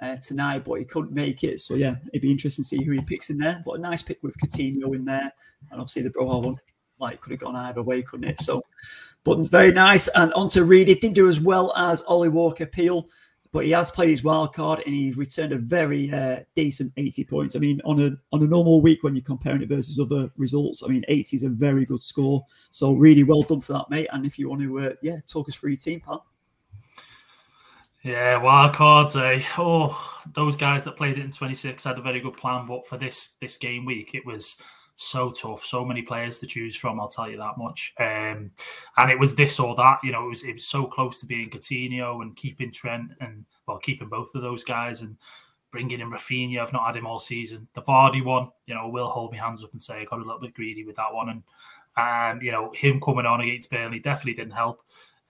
[0.00, 1.58] uh, tonight, but he couldn't make it.
[1.60, 3.60] So yeah, it'd be interesting to see who he picks in there.
[3.66, 5.32] But a nice pick with Coutinho in there,
[5.70, 6.56] and obviously the Broja one
[7.00, 8.40] like could have gone either way, couldn't it?
[8.40, 8.62] So,
[9.24, 10.06] but very nice.
[10.14, 13.08] And on to Reed, it didn't do as well as Ollie Walker Peel
[13.54, 17.24] but he has played his wild card and he returned a very uh, decent 80
[17.24, 17.54] points.
[17.54, 20.82] I mean, on a on a normal week when you're comparing it versus other results,
[20.82, 22.44] I mean, 80 is a very good score.
[22.72, 24.08] So really well done for that, mate.
[24.12, 26.26] And if you want to, uh, yeah, talk us through your team, pal.
[28.02, 29.40] Yeah, wild cards, eh?
[29.56, 32.98] Oh, those guys that played it in 26 had a very good plan, but for
[32.98, 34.56] this this game week, it was
[34.96, 35.64] so tough.
[35.64, 37.00] So many players to choose from.
[37.00, 37.94] I'll tell you that much.
[37.98, 38.52] Um,
[38.96, 39.98] and it was this or that.
[40.02, 43.44] You know, it was it was so close to being Coutinho and keeping Trent and
[43.66, 45.16] well, keeping both of those guys and
[45.70, 46.60] bringing in Raphinha.
[46.60, 47.66] I've not had him all season.
[47.74, 50.24] The Vardy one, you know, will hold my hands up and say I got a
[50.24, 51.28] little bit greedy with that one.
[51.30, 51.42] And
[51.96, 54.82] um, you know, him coming on against Burnley definitely didn't help.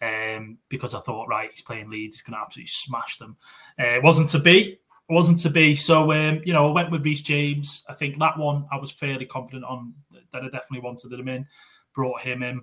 [0.02, 3.36] Um, because I thought, right, he's playing Leeds, he's going to absolutely smash them.
[3.80, 5.76] Uh, it wasn't to be wasn't to be.
[5.76, 7.84] So um, you know, I went with Reece James.
[7.88, 9.94] I think that one I was fairly confident on
[10.32, 11.46] that I definitely wanted him in.
[11.94, 12.62] Brought him in.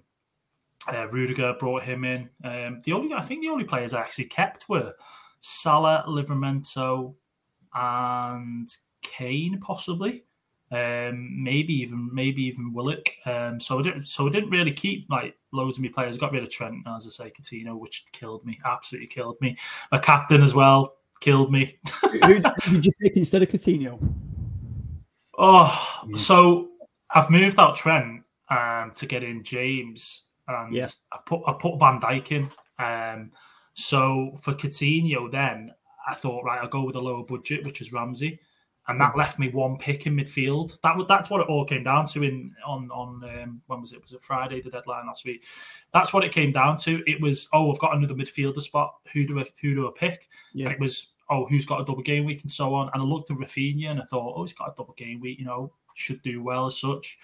[0.91, 2.29] Uh, Rudiger brought him in.
[2.43, 4.93] Um, the only I think the only players I actually kept were
[5.41, 7.13] Salah, Livramento,
[7.73, 8.67] and
[9.01, 10.23] Kane possibly.
[10.71, 13.09] um, maybe even maybe even Willock.
[13.25, 16.15] Um, so I didn't so I didn't really keep like loads of me players.
[16.15, 19.57] I got rid of Trent, as I say, Coutinho, which killed me, absolutely killed me.
[19.91, 21.79] My captain as well killed me.
[22.01, 23.97] who, did you pick instead of Coutinho?
[25.37, 26.69] Oh, so
[27.09, 30.87] I've moved out Trent um, to get in James, and yeah.
[31.13, 32.51] I put I put Van Dijk in.
[32.77, 33.31] Um,
[33.73, 35.71] so for Coutinho, then
[36.07, 38.39] I thought, right, I'll go with a lower budget, which is Ramsey
[38.87, 40.79] and that left me one pick in midfield.
[40.81, 44.01] That that's what it all came down to in on on um, when was it?
[44.01, 44.61] Was it Friday?
[44.61, 45.45] The deadline last week.
[45.93, 47.03] That's what it came down to.
[47.09, 48.95] It was oh, I've got another midfielder spot.
[49.13, 50.29] Who do I who do I pick?
[50.53, 50.65] Yeah.
[50.65, 52.89] And it was oh, who's got a double game week and so on.
[52.93, 55.39] And I looked at Raphinha and I thought, oh, he's got a double game week.
[55.39, 57.17] You know, should do well as such.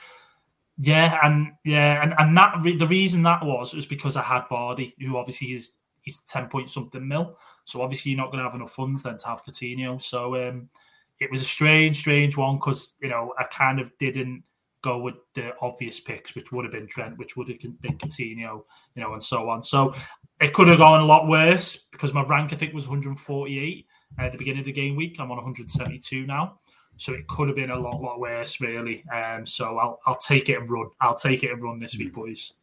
[0.79, 4.93] Yeah, and yeah, and and that the reason that was was because I had Vardy,
[4.99, 5.71] who obviously is
[6.03, 7.35] he's ten point something mil.
[7.65, 9.99] So obviously you're not going to have enough funds then to have Coutinho.
[9.99, 10.69] So um,
[11.19, 14.43] it was a strange, strange one because you know I kind of didn't
[14.81, 18.63] go with the obvious picks, which would have been Trent, which would have been Coutinho,
[18.95, 19.63] you know, and so on.
[19.63, 19.93] So
[20.39, 23.85] it could have gone a lot worse because my rank I think was 148
[24.19, 25.17] at the beginning of the game week.
[25.19, 26.59] I'm on 172 now.
[26.97, 29.03] So it could have been a lot, lot worse, really.
[29.13, 30.89] Um, so I'll I'll take it and run.
[30.99, 32.53] I'll take it and run this week, boys.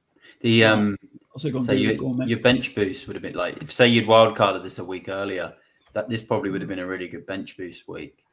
[0.40, 0.96] The um,
[1.36, 4.84] so you, your bench boost would have been like if say you'd wildcarded this a
[4.84, 5.54] week earlier,
[5.92, 8.23] that this probably would have been a really good bench boost week.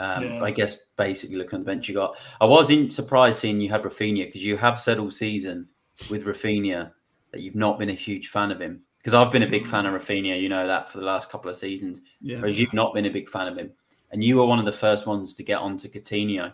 [0.00, 0.42] Um, yeah.
[0.42, 2.16] I guess basically looking at the bench you got.
[2.40, 5.68] I was in surprised seeing you had Raphinha because you have said all season
[6.08, 6.92] with Raphinha
[7.32, 8.82] that you've not been a huge fan of him.
[8.98, 11.50] Because I've been a big fan of Raphinha, you know that for the last couple
[11.50, 12.00] of seasons.
[12.20, 12.38] Yeah.
[12.38, 13.70] Whereas you've not been a big fan of him,
[14.10, 16.52] and you were one of the first ones to get onto Coutinho,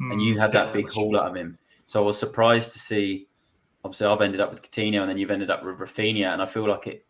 [0.00, 1.58] mm, and you had that big haul out of him.
[1.86, 3.28] So I was surprised to see.
[3.82, 6.46] Obviously, I've ended up with Coutinho, and then you've ended up with Raphinha, and I
[6.46, 7.06] feel like it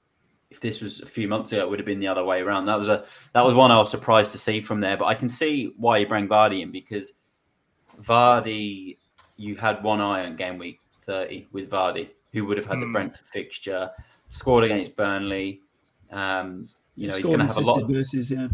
[0.51, 2.67] if this was a few months ago, it would have been the other way around.
[2.67, 4.97] That was a that was one I was surprised to see from there.
[4.97, 7.13] But I can see why you bring Vardy in because
[8.03, 8.99] Vardy,
[9.37, 12.81] you had one eye on game week thirty with Vardy, who would have had mm.
[12.81, 12.93] the hmm.
[12.93, 13.91] Brentford fixture,
[14.29, 15.63] scored against Burnley.
[16.11, 18.49] Um, you know, he's going to have a lot of versus, yeah.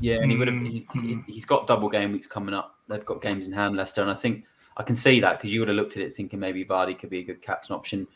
[0.00, 0.60] Yeah, and he would have.
[0.60, 0.86] He,
[1.32, 2.76] has got double game weeks coming up.
[2.88, 4.44] They've got games in hand, Leicester, and I think
[4.76, 7.10] I can see that because you would have looked at it thinking maybe Vardy could
[7.10, 8.06] be a good captain option.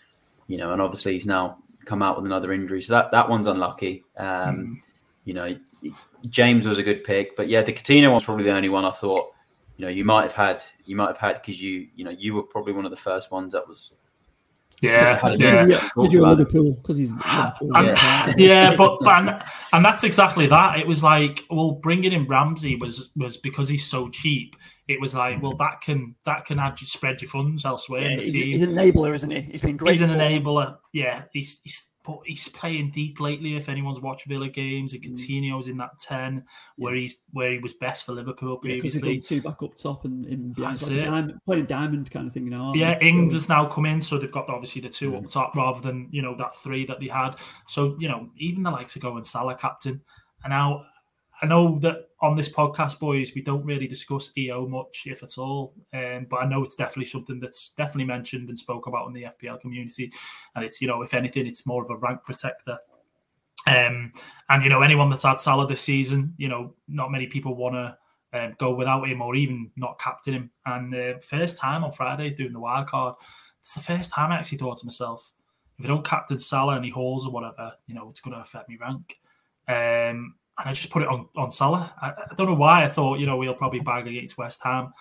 [0.49, 2.83] You know, and obviously he's now come out with another injury.
[2.83, 4.05] So that, that one's unlucky.
[4.17, 4.75] Um, mm.
[5.25, 5.57] You know,
[6.29, 8.91] James was a good pick, but yeah, the Coutinho one's probably the only one I
[8.91, 9.33] thought.
[9.77, 12.35] You know, you might have had, you might have had because you, you know, you
[12.35, 13.95] were probably one of the first ones that was.
[14.81, 15.21] Yeah,
[15.67, 15.89] yeah.
[15.97, 17.85] Oh, because you're Liverpool, because he's ah, Liverpool.
[17.85, 18.35] yeah.
[18.37, 20.79] yeah, but, but and, and that's exactly that.
[20.79, 24.55] It was like, well, bringing in Ramsey was was because he's so cheap
[24.89, 28.11] it was like, well, that can that can add you spread your funds elsewhere.
[28.11, 29.43] Yeah, he's, he's, an enabler, isn't he?
[29.43, 29.93] He's been great.
[29.93, 30.79] He's an enabler.
[30.95, 33.55] Yeah, he's he's but he's playing deep lately.
[33.55, 35.11] If anyone's watched Villa games, and mm.
[35.11, 36.43] Coutinho's in that ten
[36.77, 39.17] where he's where he was best for Liverpool previously.
[39.17, 42.45] Yeah, two back up top and in behind, like diamond, playing diamond kind of thing.
[42.45, 45.19] You know, yeah, Ings has now come in, so they've got obviously the two mm.
[45.19, 47.37] up top rather than you know that three that they had.
[47.67, 50.01] So you know, even the likes of going Salah captain,
[50.45, 50.87] and now
[51.41, 55.39] I know that on this podcast, boys, we don't really discuss EO much, if at
[55.39, 55.75] all.
[55.93, 59.25] Um, but I know it's definitely something that's definitely mentioned and spoke about in the
[59.25, 60.11] FPL community.
[60.57, 62.79] And it's, you know, if anything, it's more of a rank protector.
[63.67, 64.13] Um,
[64.49, 67.75] and, you know, anyone that's had Salah this season, you know, not many people want
[67.75, 67.97] to
[68.33, 70.51] um, go without him or even not captain him.
[70.67, 73.15] And uh, first time on Friday doing the wild card,
[73.61, 75.33] it's the first time I actually thought to myself,
[75.79, 78.41] if I don't captain Salah and he hauls or whatever, you know, it's going to
[78.41, 79.19] affect me rank.
[79.69, 81.93] Um, and I just put it on on Salah.
[82.01, 82.85] I, I, don't know why.
[82.85, 84.93] I thought you know we'll probably bag against West Ham.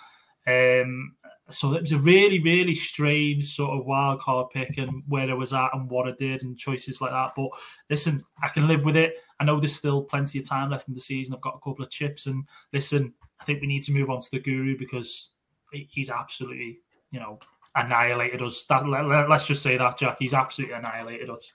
[0.46, 1.16] Um,
[1.50, 5.34] so it was a really really strange sort of wild card pick and where I
[5.34, 7.32] was at and what I did and choices like that.
[7.36, 7.50] But
[7.90, 9.16] listen, I can live with it.
[9.40, 11.34] I know there's still plenty of time left in the season.
[11.34, 13.14] I've got a couple of chips and listen.
[13.40, 15.30] I think we need to move on to the Guru because
[15.72, 16.80] he's absolutely
[17.12, 17.40] you know
[17.76, 18.66] annihilated us.
[18.66, 20.18] That let, us just say that Jack.
[20.20, 21.52] He's absolutely annihilated us.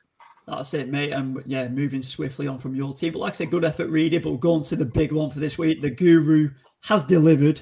[0.47, 1.13] That's it, mate.
[1.13, 3.13] And yeah, moving swiftly on from your team.
[3.13, 4.19] But like I said, good effort, Reedy.
[4.19, 5.81] But going to the big one for this week.
[5.81, 6.51] The Guru
[6.83, 7.61] has delivered.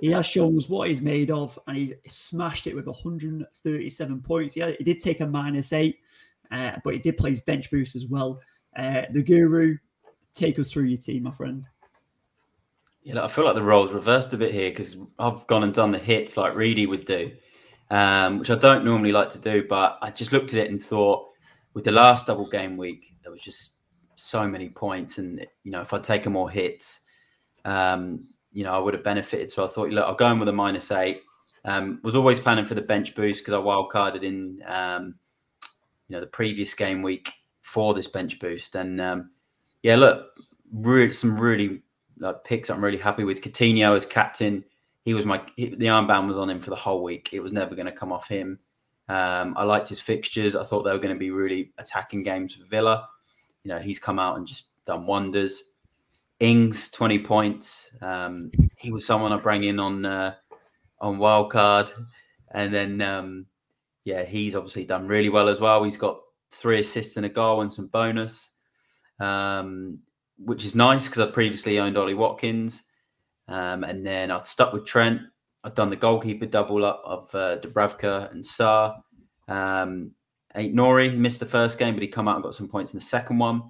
[0.00, 4.56] He has shown us what he's made of, and he's smashed it with 137 points.
[4.56, 5.98] Yeah, he did take a minus eight,
[6.52, 8.40] uh, but he did play his bench boost as well.
[8.76, 9.76] Uh, the Guru,
[10.34, 11.64] take us through your team, my friend.
[13.02, 15.90] Yeah, I feel like the roles reversed a bit here because I've gone and done
[15.90, 17.32] the hits like Reedy would do,
[17.90, 19.64] um, which I don't normally like to do.
[19.68, 21.27] But I just looked at it and thought
[21.74, 23.76] with the last double game week, there was just
[24.16, 27.00] so many points, and you know, if I'd taken more hits,
[27.64, 29.52] um, you know, I would have benefited.
[29.52, 31.22] So I thought, look, I'll go in with a minus eight.
[31.64, 35.16] Um, was always planning for the bench boost because I wildcarded in, um,
[36.08, 39.30] you know, the previous game week for this bench boost, and um,
[39.82, 40.26] yeah, look,
[41.12, 41.82] some really
[42.18, 43.42] like picks I'm really happy with.
[43.42, 44.64] Coutinho as captain,
[45.04, 47.30] he was my he, the armband was on him for the whole week.
[47.32, 48.58] It was never going to come off him.
[49.08, 50.54] Um, I liked his fixtures.
[50.54, 53.08] I thought they were going to be really attacking games for Villa.
[53.64, 55.62] You know, he's come out and just done wonders.
[56.40, 57.90] Ings, 20 points.
[58.00, 60.34] Um, he was someone I bring in on uh,
[61.00, 61.92] on wildcard.
[62.52, 63.46] And then, um,
[64.04, 65.84] yeah, he's obviously done really well as well.
[65.84, 68.50] He's got three assists and a goal and some bonus,
[69.20, 69.98] um,
[70.38, 72.84] which is nice because I previously owned Ollie Watkins.
[73.48, 75.22] Um, and then I'd stuck with Trent.
[75.64, 79.00] I've done the goalkeeper double up of uh, Dubravka and Sarr.
[79.48, 80.12] Um,
[80.54, 83.04] Nori missed the first game, but he come out and got some points in the
[83.04, 83.62] second one.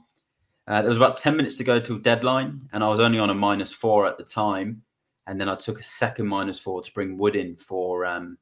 [0.66, 3.30] Uh, there was about 10 minutes to go till deadline, and I was only on
[3.30, 4.82] a minus four at the time.
[5.26, 8.38] And then I took a second minus four to bring Wood in for um,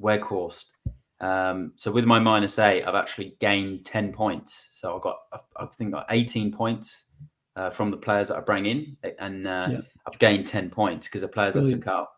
[0.00, 0.66] Weghorst.
[1.20, 4.68] Um, so with my minus eight, I've actually gained 10 points.
[4.72, 5.18] So I've got,
[5.56, 7.04] I think, got 18 points
[7.56, 9.80] uh, from the players that I bring in, and uh, yeah.
[10.06, 11.74] I've gained 10 points because the players Brilliant.
[11.74, 12.08] I took out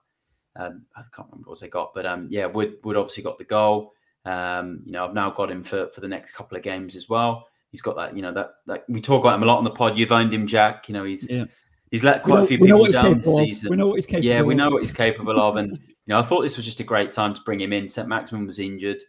[0.59, 3.45] um, I can't remember what they got, but um, yeah, Wood Wood obviously got the
[3.45, 3.93] goal.
[4.25, 7.09] Um, you know, I've now got him for for the next couple of games as
[7.09, 7.47] well.
[7.71, 9.71] He's got that, you know, that that we talk about him a lot on the
[9.71, 9.99] pod.
[9.99, 10.89] You've owned him, Jack.
[10.89, 11.45] You know, he's yeah.
[11.91, 13.71] he's let quite know, a few people down this season.
[13.71, 14.27] We know what he's capable.
[14.27, 16.81] Yeah, we know what he's capable of, and you know, I thought this was just
[16.81, 17.87] a great time to bring him in.
[17.87, 18.09] St.
[18.09, 19.03] Maximin was injured.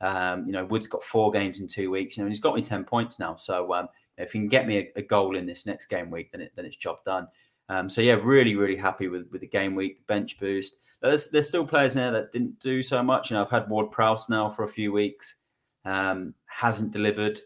[0.00, 2.16] Um, you know, Wood's got four games in two weeks.
[2.16, 3.36] You know, he's got me ten points now.
[3.36, 3.88] So um,
[4.18, 6.52] if he can get me a, a, goal in this next game week, then it,
[6.56, 7.28] then it's job done.
[7.68, 11.30] Um, so yeah, really, really happy with with the game week, the bench boost there's
[11.30, 13.30] there's still players there that didn't do so much.
[13.30, 15.36] Know, I've had Ward Prowse now for a few weeks,
[15.84, 17.40] um, hasn't delivered.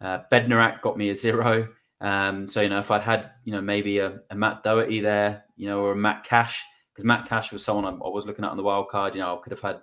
[0.00, 1.68] Uh, Bednarek got me a zero.
[2.00, 5.44] Um, so you know, if I'd had you know maybe a, a Matt Doherty there,
[5.56, 8.44] you know, or a Matt Cash, because Matt Cash was someone I, I, was looking
[8.44, 9.14] at on the wild card.
[9.14, 9.80] You know, I could have had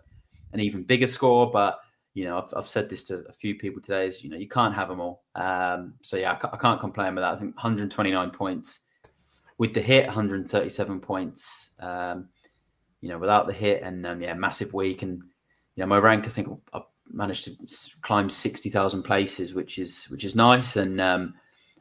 [0.54, 1.80] an even bigger score, but
[2.14, 4.48] you know, I've, I've said this to a few people today: is you know, you
[4.48, 5.24] can't have them all.
[5.36, 7.34] Um, so yeah, I, I can't complain with that.
[7.34, 8.80] I think 129 points
[9.58, 11.72] with the hit, 137 points.
[11.80, 12.30] Um,
[13.02, 15.02] you know, without the hit and um, yeah, massive week.
[15.02, 15.22] And
[15.76, 17.56] you know, my rank, I think I've managed to
[18.02, 20.76] climb sixty thousand places, which is which is nice.
[20.76, 21.34] And um,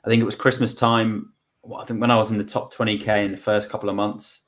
[0.04, 1.32] I think it was Christmas time.
[1.62, 3.88] Well, I think when I was in the top twenty k in the first couple
[3.88, 4.42] of months,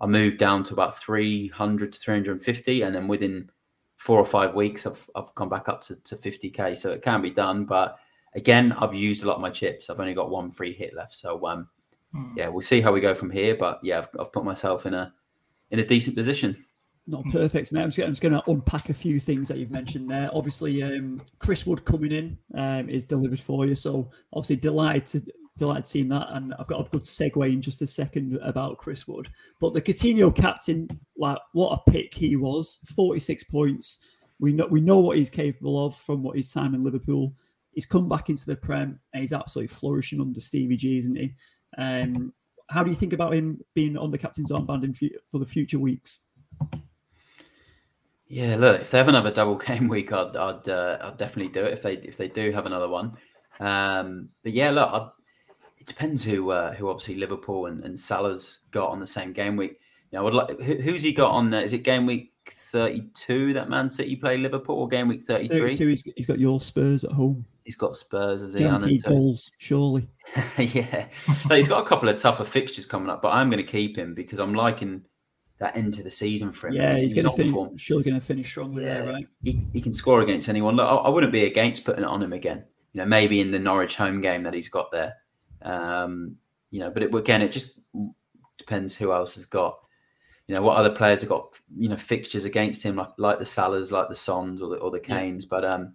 [0.00, 3.50] I moved down to about three hundred to three hundred and fifty, and then within
[3.96, 6.74] four or five weeks, I've I've gone back up to to fifty k.
[6.74, 7.96] So it can be done, but
[8.34, 9.88] again, I've used a lot of my chips.
[9.88, 11.68] I've only got one free hit left, so um,
[12.12, 12.32] hmm.
[12.36, 13.54] yeah, we'll see how we go from here.
[13.54, 15.12] But yeah, I've, I've put myself in a
[15.70, 16.64] in a decent position.
[17.06, 17.82] Not perfect, mate.
[17.82, 20.30] I'm just, just, going to unpack a few things that you've mentioned there.
[20.32, 25.32] Obviously, um, Chris Wood coming in um, is delivered for you, so obviously delighted to
[25.58, 26.28] delighted seeing that.
[26.30, 29.28] And I've got a good segue in just a second about Chris Wood.
[29.60, 32.78] But the Coutinho captain, like what a pick he was!
[32.96, 34.06] Forty six points.
[34.40, 37.34] We know we know what he's capable of from what his time in Liverpool.
[37.72, 41.34] He's come back into the Prem and he's absolutely flourishing under Stevie G, isn't he?
[41.76, 42.30] Um,
[42.68, 44.94] how do you think about him being on the captain's armband in,
[45.30, 46.22] for the future weeks?
[48.26, 51.64] Yeah, look, if they have another double game week, I'd I'd, uh, I'd definitely do
[51.64, 51.72] it.
[51.72, 53.16] If they if they do have another one,
[53.60, 55.10] um, but yeah, look, I'd,
[55.78, 59.56] it depends who uh, who obviously Liverpool and, and Salah's got on the same game
[59.56, 59.78] week.
[60.10, 61.50] You know, I would like who, who's he got on?
[61.50, 61.62] there?
[61.62, 65.48] Is it game week thirty two that Man City play Liverpool or game week thirty
[65.48, 65.76] three?
[65.76, 67.44] He's, he's got your Spurs at home.
[67.64, 70.06] He's got Spurs as he guaranteed goals, surely.
[70.58, 71.06] yeah,
[71.48, 73.96] so he's got a couple of tougher fixtures coming up, but I'm going to keep
[73.96, 75.02] him because I'm liking
[75.58, 76.74] that end to the season for him.
[76.74, 77.80] Yeah, he's, he's going to finish.
[77.80, 79.28] Surely going to finish strongly yeah, there, right?
[79.42, 80.76] He, he can score against anyone.
[80.76, 82.64] Look, I, I, wouldn't be against putting it on him again.
[82.92, 85.14] You know, maybe in the Norwich home game that he's got there.
[85.62, 86.36] Um,
[86.70, 87.78] you know, but it, again, it just
[88.58, 89.78] depends who else has got.
[90.48, 91.58] You know, what other players have got?
[91.74, 94.90] You know, fixtures against him, like like the Salahs, like the Sons, or the or
[94.90, 95.42] the Kanes.
[95.42, 95.48] Yeah.
[95.48, 95.94] But um,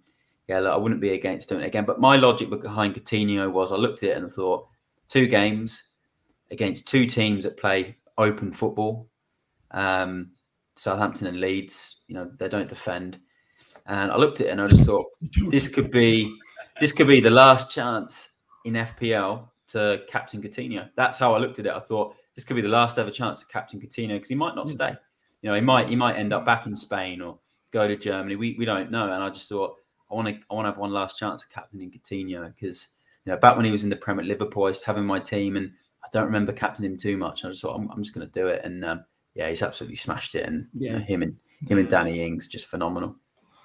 [0.50, 1.84] yeah, look, I wouldn't be against doing it again.
[1.84, 4.66] But my logic behind Coutinho was I looked at it and I thought
[5.06, 5.84] two games
[6.50, 9.08] against two teams that play open football.
[9.70, 10.32] Um,
[10.74, 13.20] Southampton and Leeds, you know, they don't defend.
[13.86, 15.06] And I looked at it and I just thought
[15.50, 16.36] this could be
[16.80, 18.30] this could be the last chance
[18.64, 20.90] in FPL to captain Coutinho.
[20.96, 21.72] That's how I looked at it.
[21.72, 24.56] I thought this could be the last ever chance to captain Coutinho because he might
[24.56, 24.96] not stay.
[25.42, 27.38] You know, he might he might end up back in Spain or
[27.70, 28.34] go to Germany.
[28.34, 29.12] We we don't know.
[29.12, 29.76] And I just thought
[30.10, 32.88] I want to I want to have one last chance of captaining Coutinho because
[33.24, 35.06] you know back when he was in the Premier Liverpool, I used to have him
[35.06, 35.72] my team, and
[36.04, 37.44] I don't remember captaining him too much.
[37.44, 39.04] I just thought I'm, I'm just going to do it, and um,
[39.34, 41.36] yeah, he's absolutely smashed it, and yeah, you know, him and
[41.68, 43.16] him and Danny Ings just phenomenal.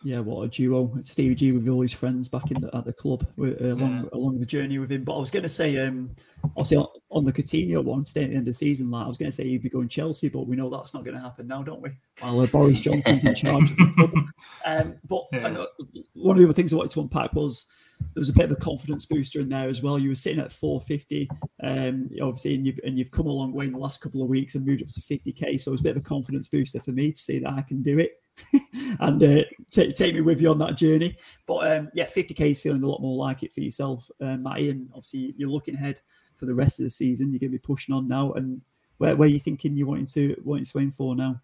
[0.06, 0.96] Yeah, what a duo!
[1.02, 4.10] Stevie G with all his friends back in the, at the club uh, along yeah.
[4.14, 5.04] along the journey with him.
[5.04, 6.12] But I was going to say, um,
[6.44, 9.08] obviously on, on the Coutinho one, staying at the end of the season, like I
[9.08, 11.24] was going to say he'd be going Chelsea, but we know that's not going to
[11.24, 11.90] happen now, don't we?
[12.20, 14.12] While uh, Boris Johnson's in charge of the club.
[14.66, 15.66] Um, but yeah.
[16.14, 17.68] one of the other things I wanted to unpack was
[18.00, 20.00] there was a bit of a confidence booster in there as well.
[20.00, 21.30] You were sitting at 450,
[21.64, 24.30] um, obviously, and you've and you've come a long way in the last couple of
[24.30, 25.60] weeks and moved up to 50k.
[25.60, 27.62] So it was a bit of a confidence booster for me to see that I
[27.62, 28.22] can do it
[29.00, 31.18] and uh, t- take me with you on that journey.
[31.46, 34.70] But um, yeah, 50k is feeling a lot more like it for yourself, uh, Matty,
[34.70, 36.00] and obviously you're looking ahead
[36.36, 37.32] for the rest of the season.
[37.32, 38.62] You're going to be pushing on now, and
[38.98, 41.42] where where are you thinking you're wanting to wanting to aim for now?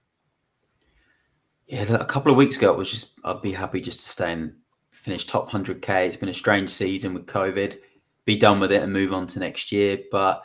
[1.68, 4.34] Yeah, a couple of weeks ago, it was just I'd be happy just to stay
[4.34, 4.56] and
[5.02, 6.06] finish top 100k.
[6.06, 7.78] It's been a strange season with COVID.
[8.26, 10.00] Be done with it and move on to next year.
[10.12, 10.44] But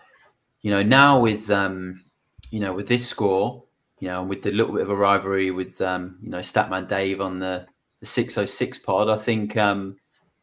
[0.63, 2.05] you know, now with um,
[2.51, 3.65] you know, with this score,
[4.01, 6.89] you know, and with the little bit of a rivalry with um, you know, Statman
[6.89, 7.67] Dave on the
[8.01, 9.97] the 606 pod, I think um,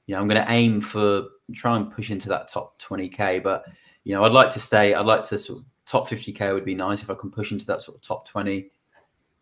[0.05, 3.41] you know, I'm going to aim for try and push into that top 20k.
[3.41, 3.66] But
[4.03, 4.93] you know, I'd like to stay.
[4.93, 7.66] I'd like to sort of top 50k would be nice if I can push into
[7.66, 8.70] that sort of top 20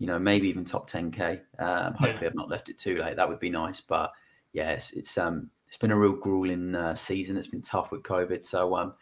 [0.01, 1.41] you know, maybe even top 10k.
[1.59, 2.29] Um, hopefully, yeah.
[2.29, 3.15] I've not left it too late.
[3.17, 3.81] That would be nice.
[3.81, 4.11] But
[4.53, 7.37] yeah, it's, it's um it's been a real grueling uh, season.
[7.37, 8.45] It's been tough with COVID.
[8.45, 8.93] So um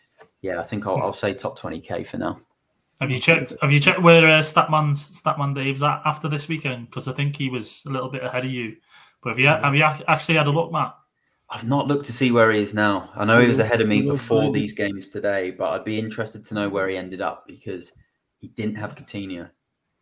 [0.41, 2.39] yeah, I think I'll, I'll say top 20k for now.
[3.02, 3.54] Have you checked?
[3.62, 6.89] Have you checked where uh, Statman's Statman Dave's at after this weekend?
[6.89, 8.76] Because I think he was a little bit ahead of you.
[9.24, 10.95] But have you have you actually had a look, Matt?
[11.50, 13.10] I've not looked to see where he is now.
[13.16, 16.45] I know he was ahead of me before these games today, but I'd be interested
[16.45, 17.93] to know where he ended up because
[18.38, 19.50] he didn't have Coutinho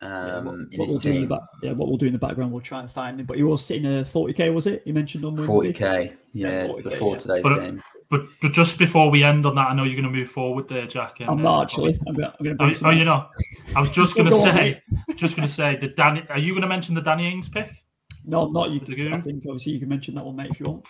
[0.02, 1.28] um, yeah, what, what we'll team.
[1.28, 3.26] Back, yeah, what we'll do in the background, we'll try and find him.
[3.26, 4.84] But he was sitting a 40k, was it?
[4.86, 5.74] You mentioned on Wednesday.
[5.74, 7.20] 40k, yeah, yeah 40K, before yeah.
[7.20, 7.84] today's but, game.
[8.10, 10.70] But, but just before we end on that, I know you're going to move forward
[10.70, 11.20] there, Jack.
[11.20, 12.00] And, I'm not uh, actually.
[12.08, 12.86] I'm going, I'm going to.
[12.86, 13.32] Oh, oh you're not.
[13.76, 14.82] I was just going to say,
[15.16, 16.24] just going to say the Danny.
[16.30, 17.84] Are you going to mention the Danny Ings pick?
[18.24, 18.70] No, not.
[18.70, 18.80] You.
[18.80, 20.86] Can, I think obviously you can mention that one, mate, if you want.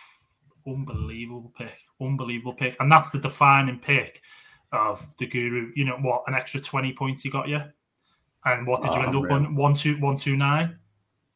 [0.67, 4.21] Unbelievable pick, unbelievable pick, and that's the defining pick
[4.73, 5.71] of the Guru.
[5.75, 6.23] You know what?
[6.27, 7.61] An extra twenty points he got you.
[8.53, 9.55] And what did you oh, end up on?
[9.55, 10.77] One two one two nine.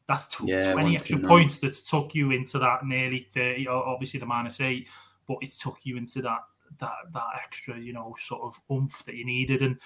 [0.08, 3.66] That's t- yeah, twenty extra points that took you into that nearly thirty.
[3.68, 4.88] Obviously the minus eight,
[5.26, 6.40] but it took you into that
[6.78, 9.62] that that extra, you know, sort of oomph that you needed.
[9.62, 9.78] And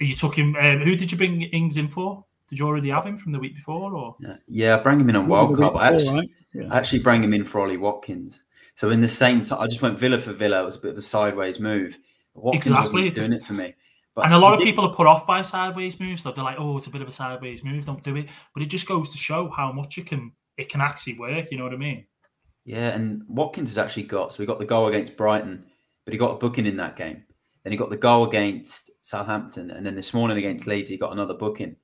[0.00, 0.56] you took him.
[0.56, 2.24] Um, who did you bring Ings in for?
[2.50, 3.94] Did you already have him from the week before?
[3.94, 5.76] Or yeah, I bring him in on wildcard.
[5.76, 6.30] I actually, right?
[6.52, 6.68] yeah.
[6.70, 8.42] I actually bring him in for Ollie Watkins.
[8.74, 10.62] So in the same time, I just went Villa for Villa.
[10.62, 11.96] It was a bit of a sideways move.
[12.34, 13.74] Watkins exactly, wasn't doing it for me.
[14.14, 14.66] But and a lot of did...
[14.66, 16.22] people are put off by sideways moves.
[16.22, 17.84] Though they're like, "Oh, it's a bit of a sideways move.
[17.84, 20.80] Don't do it." But it just goes to show how much it can it can
[20.80, 21.50] actually work.
[21.50, 22.06] You know what I mean?
[22.64, 25.64] Yeah, and Watkins has actually got so he got the goal against Brighton,
[26.04, 27.24] but he got a booking in that game.
[27.62, 31.12] Then he got the goal against Southampton, and then this morning against Leeds, he got
[31.12, 31.76] another booking.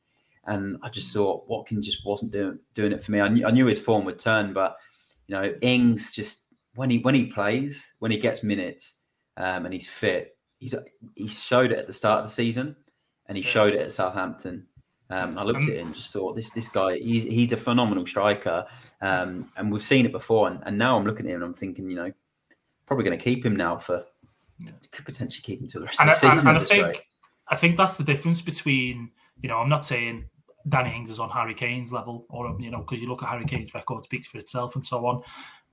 [0.47, 3.21] And I just thought Watkins just wasn't doing doing it for me.
[3.21, 4.77] I knew, I knew his form would turn, but
[5.27, 9.01] you know, Ings just when he when he plays, when he gets minutes,
[9.37, 10.75] um, and he's fit, he's
[11.17, 12.77] he showed it at the start of the season,
[13.27, 13.51] and he yeah.
[13.51, 14.67] showed it at Southampton.
[15.09, 17.57] Um, I looked um, at it and just thought this this guy he's he's a
[17.57, 18.65] phenomenal striker,
[19.01, 20.47] um, and we've seen it before.
[20.47, 22.13] And, and now I'm looking at him and I'm thinking, you know,
[22.87, 24.05] probably going to keep him now for
[24.93, 26.49] could potentially keep him to the rest and of the I, season.
[26.49, 27.01] And, and I think rate.
[27.49, 29.11] I think that's the difference between
[29.43, 30.27] you know I'm not saying
[30.69, 33.47] Danny Ings is on Harry Kane's level, or you know because you look at Harry
[33.47, 35.23] Kane's record speaks for itself and so on.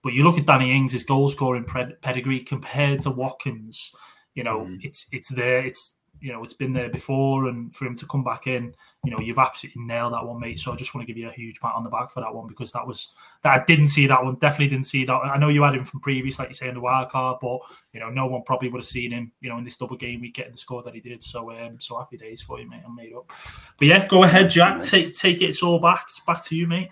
[0.04, 1.66] But you look at Danny Ings' goal scoring
[2.02, 3.94] pedigree compared to Watkins
[4.38, 4.78] you know, mm.
[4.84, 5.66] it's it's there.
[5.66, 8.74] It's you know, it's been there before, and for him to come back in,
[9.04, 10.58] you know, you've absolutely nailed that one, mate.
[10.58, 12.34] So I just want to give you a huge pat on the back for that
[12.34, 13.14] one because that was
[13.44, 14.36] that I didn't see that one.
[14.36, 15.14] Definitely didn't see that.
[15.14, 17.60] I know you had him from previous, like you say, in the wild card, but
[17.94, 20.22] you know, no one probably would have seen him, you know, in this double game
[20.22, 21.24] week getting the score that he did.
[21.24, 22.84] So um, so happy days for you, mate.
[22.86, 23.32] I'm made up.
[23.78, 24.82] But yeah, go ahead, Jack.
[24.82, 25.50] Take take it.
[25.50, 26.06] It's all back.
[26.08, 26.90] It's back to you, mate.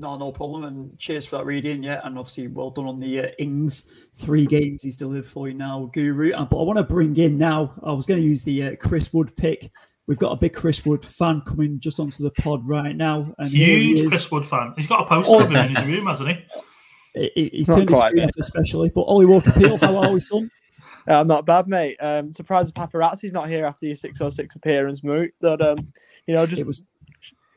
[0.00, 0.64] No, no problem.
[0.64, 1.82] And cheers for that reading.
[1.82, 3.92] Yeah, and obviously well done on the uh, Ings.
[4.14, 6.32] Three games he's delivered for you now, Guru.
[6.32, 7.74] Uh, but I want to bring in now.
[7.82, 9.70] I was going to use the uh, Chris Wood pick.
[10.06, 13.34] We've got a big Chris Wood fan coming just onto the pod right now.
[13.36, 14.72] And Huge Chris Wood fan.
[14.74, 15.40] He's got a poster oh.
[15.40, 17.30] of him in his room, hasn't he?
[17.34, 18.90] he he's turned his screen off especially.
[18.94, 20.50] But Ollie Walker Peel, how are we, son?
[21.06, 21.98] I'm not bad, mate.
[22.00, 25.32] Um, surprised the paparazzi's not here after your 606 appearance, Moot.
[25.40, 25.78] But um,
[26.26, 26.82] you know, just it was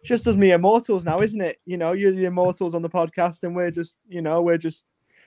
[0.04, 1.60] just as me immortals now, isn't it?
[1.66, 4.86] You know, you're the immortals on the podcast, and we're just, you know, we're just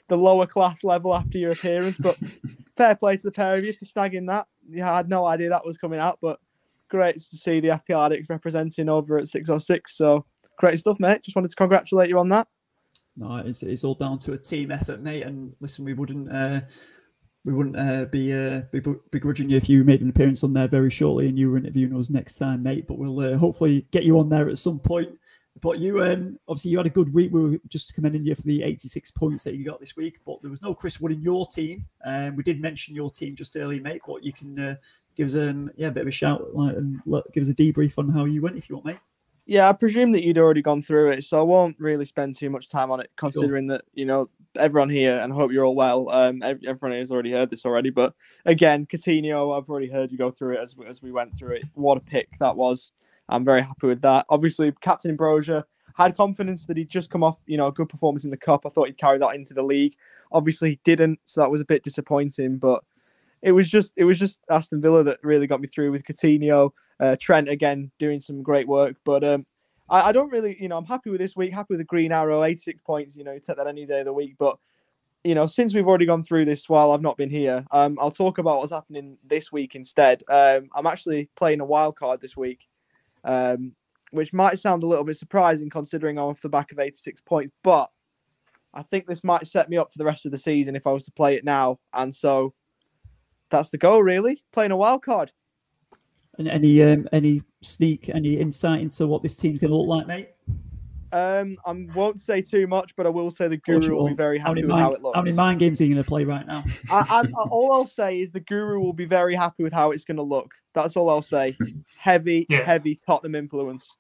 [0.09, 1.97] the lower class level after your appearance.
[1.99, 2.19] But
[2.77, 4.47] fair play to the pair of you for snagging that.
[4.69, 6.39] Yeah, I had no idea that was coming out, but
[6.89, 9.97] great to see the FPL addicts representing over at 606.
[9.97, 10.25] So
[10.59, 11.23] great stuff, mate.
[11.23, 12.49] Just wanted to congratulate you on that.
[13.17, 15.23] No, it's, it's all down to a team effort, mate.
[15.23, 16.61] And listen, we wouldn't uh,
[17.47, 18.83] we wouldn't uh, be, uh, be
[19.13, 21.97] begrudging you if you made an appearance on there very shortly and you were interviewing
[21.97, 22.89] us next time, mate.
[22.89, 25.17] But we'll uh, hopefully get you on there at some point.
[25.63, 27.33] But you, um, obviously, you had a good week.
[27.33, 30.19] We were just commending you for the 86 points that you got this week.
[30.27, 31.87] But there was no Chris Wood in your team.
[32.05, 34.03] Um, we did mention your team just earlier, mate.
[34.05, 34.75] But you can uh,
[35.17, 37.01] give us um, yeah, a bit of a shout like, and
[37.33, 38.99] give us a debrief on how you went if you want, mate.
[39.47, 42.51] Yeah, I presume that you'd already gone through it, so I won't really spend too
[42.51, 43.79] much time on it, considering sure.
[43.79, 46.11] that you know everyone here, and I hope you're all well.
[46.11, 50.33] Um, everyone has already heard this already, but again, Coutinho, I've already heard you go
[50.33, 51.65] through it as as we went through it.
[51.75, 52.91] What a pick that was!
[53.29, 54.27] I'm very happy with that.
[54.29, 55.65] Obviously, Captain Broja
[55.97, 58.67] had confidence that he'd just come off, you know, a good performance in the cup.
[58.67, 59.95] I thought he'd carry that into the league.
[60.33, 62.59] Obviously, he didn't, so that was a bit disappointing.
[62.59, 62.85] But
[63.43, 66.71] it was just it was just Aston Villa that really got me through with Coutinho,
[67.01, 68.97] uh, Trent again doing some great work.
[69.05, 69.47] But um,
[69.89, 71.53] I, I, don't really, you know, I'm happy with this week.
[71.53, 73.17] Happy with the Green Arrow, 86 points.
[73.17, 74.37] You know, you take that any day of the week.
[74.39, 74.59] But
[75.25, 78.13] you know, since we've already gone through this while I've not been here, um, I'll
[78.13, 80.23] talk about what's happening this week instead.
[80.29, 82.69] Um, I'm actually playing a wild card this week,
[83.25, 83.75] um,
[84.13, 87.57] which might sound a little bit surprising considering I'm off the back of 86 points,
[87.65, 87.91] but
[88.73, 90.93] I think this might set me up for the rest of the season if I
[90.93, 91.81] was to play it now.
[91.93, 92.55] And so
[93.51, 94.43] that's the goal, really.
[94.53, 95.33] Playing a wild card.
[96.39, 100.07] And any um, any sneak, any insight into what this team's going to look like,
[100.07, 100.29] mate?
[101.13, 104.39] Um, I won't say too much, but I will say the Guru will be very
[104.39, 105.17] happy with mind, how it looks.
[105.17, 106.65] How many mind games are you going to play right now?
[106.91, 110.05] I, I, all I'll say is the Guru will be very happy with how it's
[110.05, 110.53] going to look.
[110.75, 111.57] That's all I'll say.
[111.97, 112.63] Heavy, yeah.
[112.63, 113.97] heavy Tottenham influence.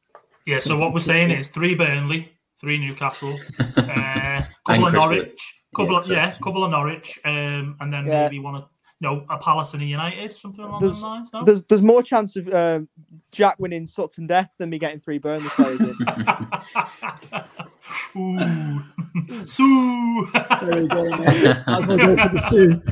[0.47, 0.59] Yeah.
[0.59, 3.36] So what we're saying is three Burnley, three Newcastle,
[3.76, 8.24] uh, couple of Norwich, couple yeah, of yeah, couple of Norwich, um, and then yeah.
[8.24, 8.64] maybe one of
[9.01, 11.32] you know, a Palace and a United, something along there's, those lines.
[11.32, 11.44] No?
[11.44, 12.80] There's there's more chance of uh,
[13.30, 15.94] Jack winning Sutton Death than me getting three Burnley players in.
[18.16, 18.82] Ooh,
[19.47, 20.28] Sue.
[20.62, 21.05] there we go.
[21.05, 21.57] Mate.
[21.66, 22.82] I'll go for the Sue.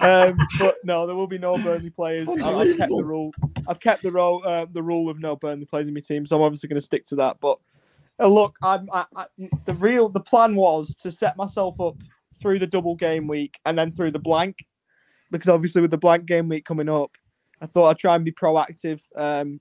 [0.00, 2.28] Um, but no, there will be no Burnley players.
[2.28, 3.32] I've kept the rule.
[3.66, 4.42] I've kept the rule.
[4.44, 6.84] Uh, the rule of no Burnley players in my team, so I'm obviously going to
[6.84, 7.38] stick to that.
[7.40, 7.58] But
[8.20, 9.26] uh, look, I'm I, I,
[9.64, 10.10] the real.
[10.10, 11.96] The plan was to set myself up
[12.38, 14.66] through the double game week and then through the blank
[15.32, 17.16] because obviously with the blank game week coming up,
[17.60, 19.60] I thought I'd try and be proactive um,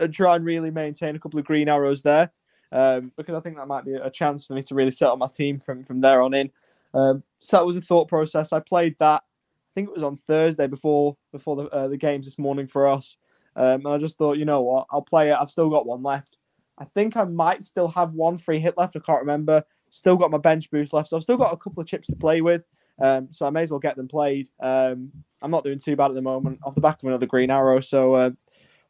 [0.00, 2.32] and try and really maintain a couple of green arrows there
[2.72, 5.18] um, because I think that might be a chance for me to really set up
[5.18, 6.50] my team from from there on in.
[6.94, 8.52] Um, so that was a thought process.
[8.52, 9.22] I played that.
[9.22, 12.88] I think it was on Thursday before before the uh, the games this morning for
[12.88, 13.16] us,
[13.56, 15.36] um, and I just thought, you know what, I'll play it.
[15.38, 16.38] I've still got one left.
[16.78, 18.96] I think I might still have one free hit left.
[18.96, 19.62] I can't remember.
[19.90, 22.16] Still got my bench boost left, so I've still got a couple of chips to
[22.16, 22.64] play with.
[23.00, 24.48] Um, so I may as well get them played.
[24.60, 27.50] Um, I'm not doing too bad at the moment off the back of another green
[27.50, 27.80] arrow.
[27.80, 28.30] So uh,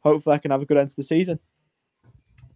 [0.01, 1.39] hopefully I can have a good end to the season.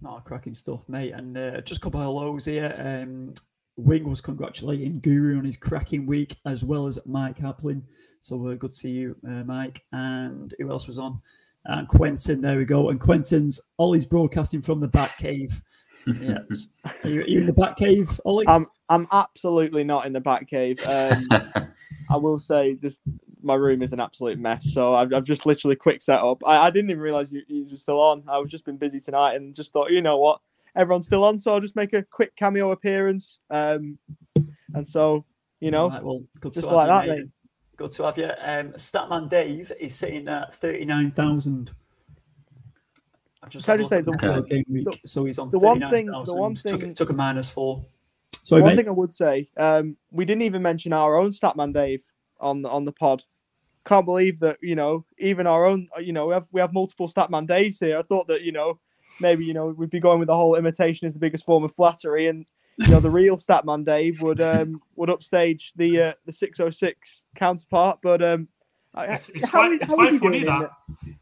[0.02, 1.14] Not cracking stuff, mate.
[1.14, 2.76] And uh, just a couple of hellos here.
[2.78, 3.34] Um,
[3.78, 7.84] Wing was congratulating Guru on his cracking week, as well as Mike Haplin.
[8.22, 9.84] So uh, good to see you, uh, Mike.
[9.91, 11.22] And who else was on?
[11.66, 12.89] And Quentin, there we go.
[12.89, 15.62] And Quentin's Ollie's broadcasting from the back cave.
[16.06, 16.39] Yeah.
[17.04, 18.48] are, you, are, you, in the back cave, Ollie?
[18.48, 20.80] I'm I'm absolutely not in the back cave.
[20.86, 21.28] Um,
[22.10, 23.02] I will say this
[23.43, 24.74] my room is an absolute mess.
[24.74, 26.41] So I've, I've just literally quick set up.
[26.45, 28.24] I, I didn't even realize you, you were still on.
[28.28, 30.41] I've just been busy tonight and just thought, you know what,
[30.76, 33.39] everyone's still on, so I'll just make a quick cameo appearance.
[33.50, 33.98] Um,
[34.74, 35.26] and so
[35.60, 37.18] you know, right, well, good just to like have you, that.
[37.18, 37.28] Mate.
[37.78, 38.26] Good to have you.
[38.26, 41.72] Um, Statman Dave is sitting at thirty nine thousand.
[43.48, 45.80] I just Can I just say the, game week, the, so he's on the one
[45.89, 46.08] thing.
[46.08, 47.86] The one thing took, took a minus four.
[48.43, 48.76] Sorry, one mate.
[48.76, 52.04] thing I would say, um, we didn't even mention our own Statman Dave
[52.41, 53.24] on the on the pod.
[53.86, 57.08] Can't believe that you know even our own you know we have we have multiple
[57.08, 57.98] Statman Daves here.
[57.98, 58.82] I thought that you know
[59.22, 61.74] maybe you know we'd be going with the whole imitation is the biggest form of
[61.74, 62.45] flattery, and
[62.80, 66.70] you know the real Statman Dave would um would upstage the uh, the six oh
[66.70, 68.50] six counterpart, but um
[69.02, 70.72] it's, it's quite, it's quite funny that.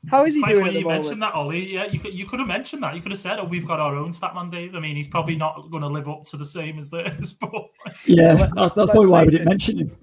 [0.10, 0.66] How is it's he doing?
[0.66, 1.74] Funny you mentioned that, Ollie.
[1.74, 2.96] Yeah, you could you could have mentioned that.
[2.96, 5.36] You could have said, "Oh, we've got our own Statman Dave." I mean, he's probably
[5.36, 7.52] not going to live up to the same as theirs, but
[8.06, 9.98] yeah, that's, that's probably why we didn't mention him.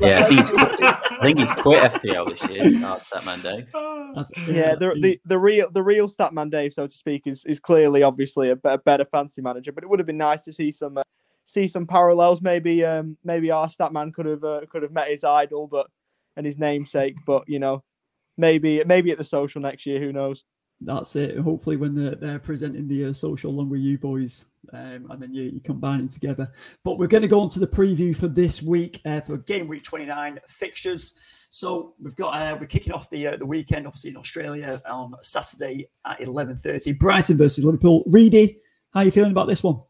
[0.00, 2.80] yeah, I think he's quit, I think he's quit FPL this year.
[2.80, 3.68] Not Statman Dave.
[4.54, 8.02] yeah, the, the the real the real Statman Dave, so to speak, is is clearly
[8.02, 9.72] obviously a, a better fancy manager.
[9.72, 10.98] But it would have been nice to see some.
[10.98, 11.02] Uh,
[11.44, 12.42] see some parallels.
[12.42, 15.88] Maybe um, maybe our Statman could have uh, could have met his idol, but
[16.38, 17.16] and his namesake.
[17.26, 17.84] But you know,
[18.38, 20.00] maybe maybe at the social next year.
[20.00, 20.44] Who knows?
[20.80, 21.36] That's it.
[21.36, 25.34] Hopefully, when they're, they're presenting the uh, social along with you boys, um, and then
[25.34, 26.50] you, you combining together.
[26.84, 29.66] But we're going to go on to the preview for this week uh, for game
[29.66, 31.18] week 29 fixtures.
[31.50, 35.14] So we've got uh, we're kicking off the uh, the weekend, obviously in Australia on
[35.20, 36.96] Saturday at 11:30.
[36.98, 38.04] Brighton versus Liverpool.
[38.06, 38.60] Reedy,
[38.92, 39.80] how are you feeling about this one?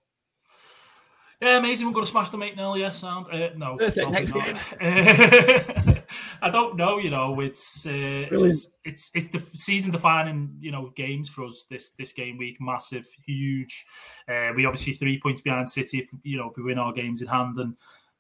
[1.41, 1.87] Yeah, amazing.
[1.87, 2.75] We're going to smash the 8 0.
[2.75, 3.27] Yes, sound.
[3.33, 3.77] Uh, no.
[3.77, 4.11] Perfect.
[4.11, 4.57] Next game.
[6.43, 6.99] I don't know.
[6.99, 11.65] You know, it's, uh, it's it's it's the season defining you know games for us
[11.71, 12.57] this this game week.
[12.61, 13.87] Massive, huge.
[14.29, 15.99] Uh, we obviously three points behind City.
[15.99, 17.77] If you know if we win our games in hand and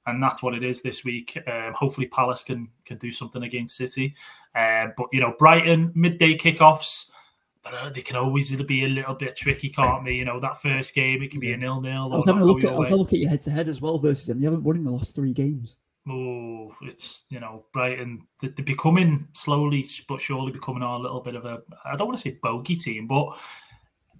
[0.07, 1.37] and that's what it is this week.
[1.47, 4.15] Um, hopefully, Palace can can do something against City.
[4.55, 7.11] Uh, but you know, Brighton midday kickoffs
[7.71, 10.13] but uh, they can always be a little bit tricky, can't they?
[10.13, 12.13] You know, that first game it can be a nil nil.
[12.13, 13.51] I was having a look at I was having a look at your head to
[13.51, 14.41] head as well versus them.
[14.41, 15.77] You haven't won in the last three games.
[16.09, 18.27] Oh, it's you know Brighton.
[18.41, 21.63] They're becoming slowly but surely becoming a little bit of a.
[21.85, 23.37] I don't want to say bogey team, but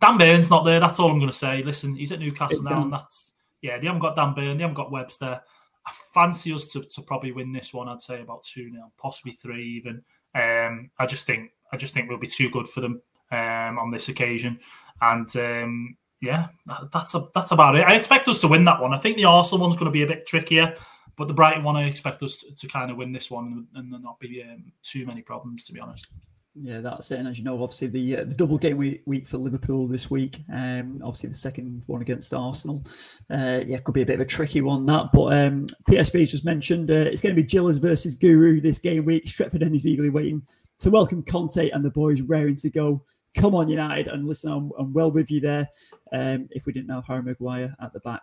[0.01, 0.81] Dan Burns not there.
[0.81, 1.63] That's all I'm going to say.
[1.63, 3.33] Listen, he's at Newcastle now, and that's
[3.63, 3.79] yeah.
[3.79, 4.59] They haven't got Dan Burn.
[4.59, 5.41] They haven't got Webster.
[5.87, 7.89] I fancy us to, to probably win this one.
[7.89, 10.03] I'd say about two 0 possibly three even.
[10.35, 13.91] Um, I just think I just think we'll be too good for them um, on
[13.91, 14.59] this occasion,
[15.01, 16.49] and um, yeah,
[16.93, 17.87] that's a, that's about it.
[17.87, 18.93] I expect us to win that one.
[18.93, 20.75] I think the Arsenal one's going to be a bit trickier.
[21.19, 23.93] But the Brighton one, I expect us to, to kind of win this one and
[23.93, 26.07] there not be um, too many problems, to be honest.
[26.55, 27.19] Yeah, that's it.
[27.19, 30.11] And as you know, obviously the uh, the double game week, week for Liverpool this
[30.11, 30.39] week.
[30.53, 32.85] Um, obviously the second one against Arsenal.
[33.31, 35.11] Uh, yeah, could be a bit of a tricky one that.
[35.13, 39.05] But um, PSB just mentioned uh, it's going to be Gillas versus Guru this game
[39.05, 39.27] week.
[39.27, 40.43] Stretford End is eagerly waiting
[40.81, 43.05] to welcome Conte and the boys raring to go.
[43.35, 45.69] Come on, United, and listen, I'm, I'm well with you there.
[46.13, 48.23] Um, if we didn't have Harry Maguire at the back,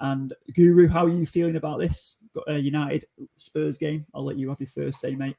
[0.00, 2.18] and Guru, how are you feeling about this
[2.48, 4.06] uh, United Spurs game?
[4.14, 5.36] I'll let you have your first say, mate.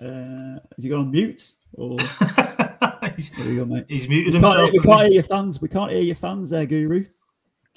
[0.00, 1.52] Uh, has he gone on mute?
[1.74, 1.98] Or
[3.16, 3.84] he's, go, mate.
[3.88, 4.56] he's muted we himself.
[4.56, 5.60] Can't, we can't hear your fans.
[5.60, 7.04] We can't hear your fans there, Guru.
[7.04, 7.10] Can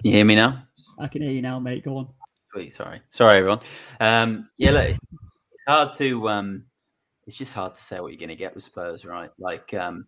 [0.03, 0.63] you hear me now?
[0.99, 1.84] I can hear you now, mate.
[1.84, 2.07] Go on.
[2.51, 2.73] Sweet.
[2.73, 3.01] Sorry.
[3.09, 3.59] Sorry, everyone.
[3.99, 5.24] Um, yeah, look, it's, it's
[5.68, 6.30] hard to.
[6.30, 6.66] Um,
[7.28, 9.32] it's just hard to say what you're going to get with Spurs, right?
[9.39, 10.05] Like, um,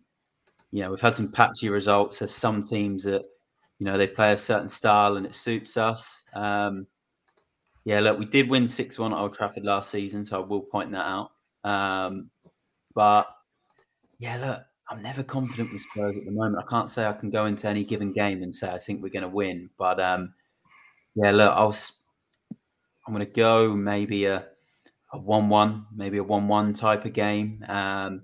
[0.70, 2.18] you know, we've had some patchy results.
[2.18, 3.24] There's some teams that,
[3.78, 6.24] you know, they play a certain style and it suits us.
[6.34, 6.86] Um,
[7.84, 10.60] yeah, look, we did win 6 1 at Old Trafford last season, so I will
[10.60, 11.30] point that out.
[11.64, 12.30] Um,
[12.94, 13.28] but
[14.18, 16.62] yeah, look, I'm never confident with Spurs at the moment.
[16.64, 19.08] I can't say I can go into any given game and say I think we're
[19.08, 19.70] going to win.
[19.78, 20.34] But um,
[21.14, 21.76] yeah, look, I'll,
[23.06, 24.46] I'm going to go maybe a,
[25.12, 27.64] a 1 1, maybe a 1 1 type of game.
[27.68, 28.22] Um,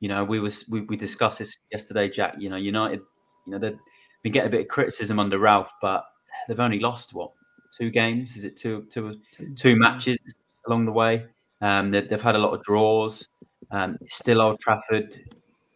[0.00, 2.34] you know, we was we, we discussed this yesterday, Jack.
[2.38, 3.00] You know, United,
[3.46, 3.78] you know, they've
[4.22, 6.04] been getting a bit of criticism under Ralph, but
[6.48, 7.32] they've only lost what
[7.80, 8.36] two games?
[8.36, 9.20] Is it two two
[9.56, 10.18] two matches
[10.66, 11.26] along the way?
[11.60, 13.28] Um, they, have had a lot of draws.
[13.70, 15.20] Um, still Old Trafford,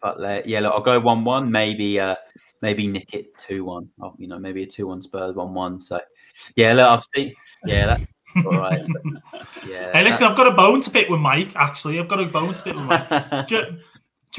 [0.03, 1.51] but uh, yeah, look, I'll go one-one.
[1.51, 2.17] Maybe, uh,
[2.61, 3.89] maybe nick it two-one.
[4.03, 5.81] Oh, you know, maybe a two-one Spurs one-one.
[5.81, 6.01] So,
[6.57, 7.35] yeah, look, I've seen.
[7.67, 8.83] Yeah, that's all right.
[9.69, 9.93] yeah.
[9.93, 11.55] Hey, listen, I've got a bone to pick with Mike.
[11.55, 13.09] Actually, I've got a bone to pick with Mike.
[13.49, 13.77] Do you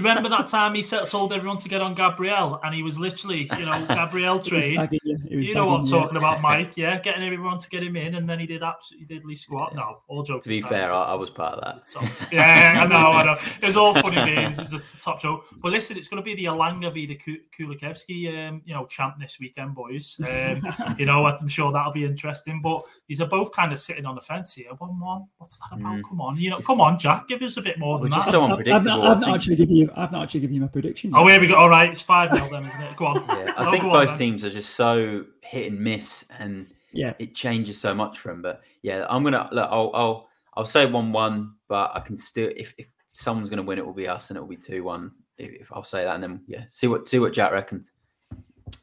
[0.03, 3.65] remember that time he told everyone to get on Gabriel and he was literally, you
[3.65, 4.89] know, Gabriel train?
[5.03, 6.75] you, you know what I'm talking about, Mike?
[6.75, 9.73] Yeah, getting everyone to get him in, and then he did absolutely diddly squat.
[9.73, 10.43] No, all jokes.
[10.45, 12.27] To be aside, fair, I, I, was part of that.
[12.31, 13.37] yeah, I know, I know.
[13.61, 14.59] It was all funny games.
[14.59, 15.43] It was a top show.
[15.57, 17.15] But listen, it's going to be the Elanga v the
[17.57, 20.19] Kulusevski, um, you know, champ this weekend, boys.
[20.19, 22.61] Um, you know, I'm sure that'll be interesting.
[22.61, 24.71] But these are both kind of sitting on the fence here.
[24.77, 25.25] One one.
[25.37, 25.95] What's that about?
[25.95, 26.03] Mm.
[26.03, 27.99] Come on, you know, come on, Jack, give us a bit more.
[27.99, 28.31] We're just that.
[28.31, 29.03] so unpredictable.
[29.03, 29.93] I've, I've not actually given you you.
[29.95, 31.11] I've not actually given you my prediction.
[31.11, 31.19] Yet.
[31.19, 31.55] Oh, here we go.
[31.55, 32.95] All right, it's five 0 then, isn't it?
[32.97, 33.15] Go on.
[33.45, 37.35] Yeah, I think both on, teams are just so hit and miss, and yeah, it
[37.35, 38.41] changes so much for them.
[38.41, 39.69] But yeah, I'm gonna look.
[39.71, 43.77] I'll I'll, I'll say one one, but I can still if, if someone's gonna win,
[43.77, 45.11] it will be us, and it will be two one.
[45.37, 47.91] If, if, I'll say that, and then yeah, see what see what Jack reckons.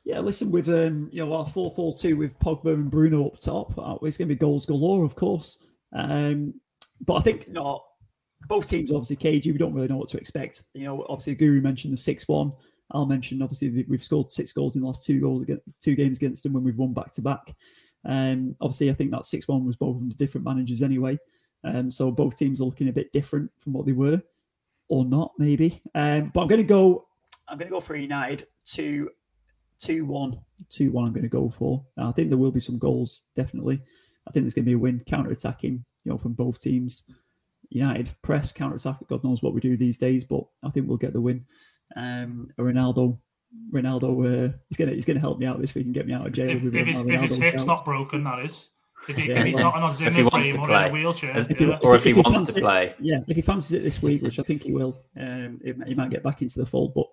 [0.05, 3.39] Yeah, listen, with um, you know our four four two with Pogba and Bruno up
[3.41, 5.65] top, uh, it's going to be goals galore, of course.
[5.93, 6.55] Um,
[7.05, 7.83] but I think you know,
[8.49, 9.53] both teams obviously cagey.
[9.53, 10.65] We don't really know what to expect.
[10.75, 12.53] You know, obviously Guru mentioned the six one.
[12.91, 16.19] I'll mention obviously we've scored six goals in the last two goals against two games
[16.19, 17.55] against them when we've won back to back.
[18.05, 21.19] Um, obviously, I think that six one was both under different managers anyway.
[21.65, 24.21] Um, so both teams are looking a bit different from what they were,
[24.89, 25.81] or not maybe.
[25.95, 27.07] Um, but I'm going to go.
[27.49, 29.11] I'm going to go for United two,
[29.79, 30.39] two one,
[30.69, 31.07] two one.
[31.07, 31.85] I'm going to go for.
[31.97, 33.81] I think there will be some goals definitely.
[34.27, 37.05] I think there's going to be a win counter attacking, you know, from both teams.
[37.75, 38.97] United press counter attack.
[39.09, 41.45] God knows what we do these days, but I think we'll get the win.
[41.97, 43.19] Um, Ronaldo,
[43.73, 46.27] Ronaldo, uh, he's gonna he's gonna help me out this week and get me out
[46.27, 46.51] of jail.
[46.51, 48.71] If, if, his, if his hip's not broken, that is.
[49.09, 51.37] If, he, yeah, if he's well, not on a Zimmer frame or in a wheelchair,
[51.37, 53.83] if he, or if, if he, wants fancies, to play, yeah, if he fancies it
[53.83, 56.95] this week, which I think he will, um, he might get back into the fold.
[56.95, 57.07] But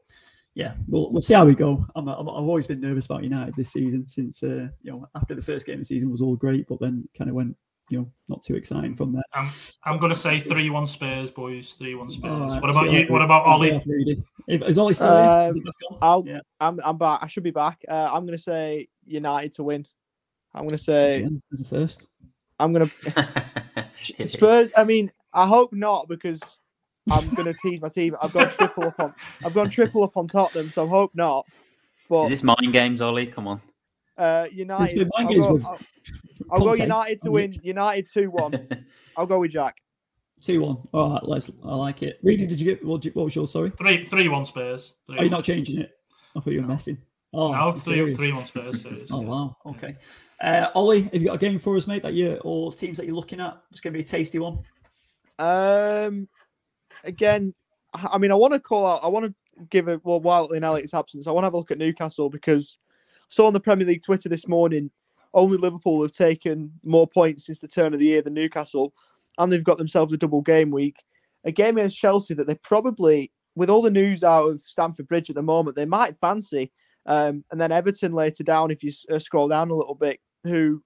[0.54, 1.84] yeah, we'll, we'll see how we go.
[1.96, 5.42] i have always been nervous about United this season since uh, you know after the
[5.42, 7.58] first game of the season was all great, but then kind of went
[7.90, 9.24] you know, not too exciting from there.
[9.34, 9.48] I'm,
[9.84, 11.74] I'm going to say three one Spurs, boys.
[11.74, 12.54] Three one Spurs.
[12.54, 13.06] Right, what about you?
[13.08, 13.80] What about Ollie?
[14.48, 15.64] Is Ollie still um,
[16.02, 16.40] I'll, yeah.
[16.60, 17.20] I'm, I'm back.
[17.22, 17.84] I should be back.
[17.88, 19.86] Uh, I'm going to say United to win.
[20.54, 22.08] I'm going to say as a first.
[22.60, 24.72] I'm going to Spurs.
[24.76, 26.60] I mean, I hope not because
[27.12, 28.16] I'm going to tease my team.
[28.22, 29.14] I've gone triple up on.
[29.44, 31.46] I've gone triple up on Tottenham, so I hope not.
[32.10, 33.28] But is this mind games, Ollie?
[33.28, 33.62] Come on.
[34.20, 35.10] Uh, United.
[35.18, 35.80] I'll go, I'll,
[36.52, 37.58] I'll go United to win.
[37.64, 38.68] United two one.
[39.18, 39.78] I'll go with Jack.
[40.42, 40.78] Two one.
[40.94, 41.50] All right, let's.
[41.64, 42.20] I like it.
[42.22, 43.72] Reading, did you get what, what was your sorry?
[43.72, 44.96] Three three one Spurs.
[45.08, 45.92] Three Are you not changing it?
[46.36, 46.74] I thought you were no.
[46.74, 46.98] messing.
[47.34, 48.82] Oh, no, three, three one Spurs.
[48.82, 49.56] Series, oh wow.
[49.66, 49.96] Okay.
[50.42, 52.04] Uh, Ollie, have you got a game for us, mate?
[52.04, 53.58] That you or teams that you're looking at?
[53.72, 54.60] It's going to be a tasty one.
[55.38, 56.28] Um,
[57.06, 57.54] again,
[57.94, 59.02] I mean, I want to call out.
[59.02, 59.34] I want to
[59.70, 61.26] give a well while in Alex' absence.
[61.26, 62.89] I want to have a look at Newcastle because I
[63.30, 64.92] saw on the Premier League Twitter this morning.
[65.34, 68.94] Only Liverpool have taken more points since the turn of the year than Newcastle,
[69.38, 71.04] and they've got themselves a double game week.
[71.46, 75.30] A game against Chelsea that they probably, with all the news out of Stamford Bridge
[75.30, 76.72] at the moment, they might fancy.
[77.06, 80.84] Um, and then Everton later down, if you uh, scroll down a little bit, who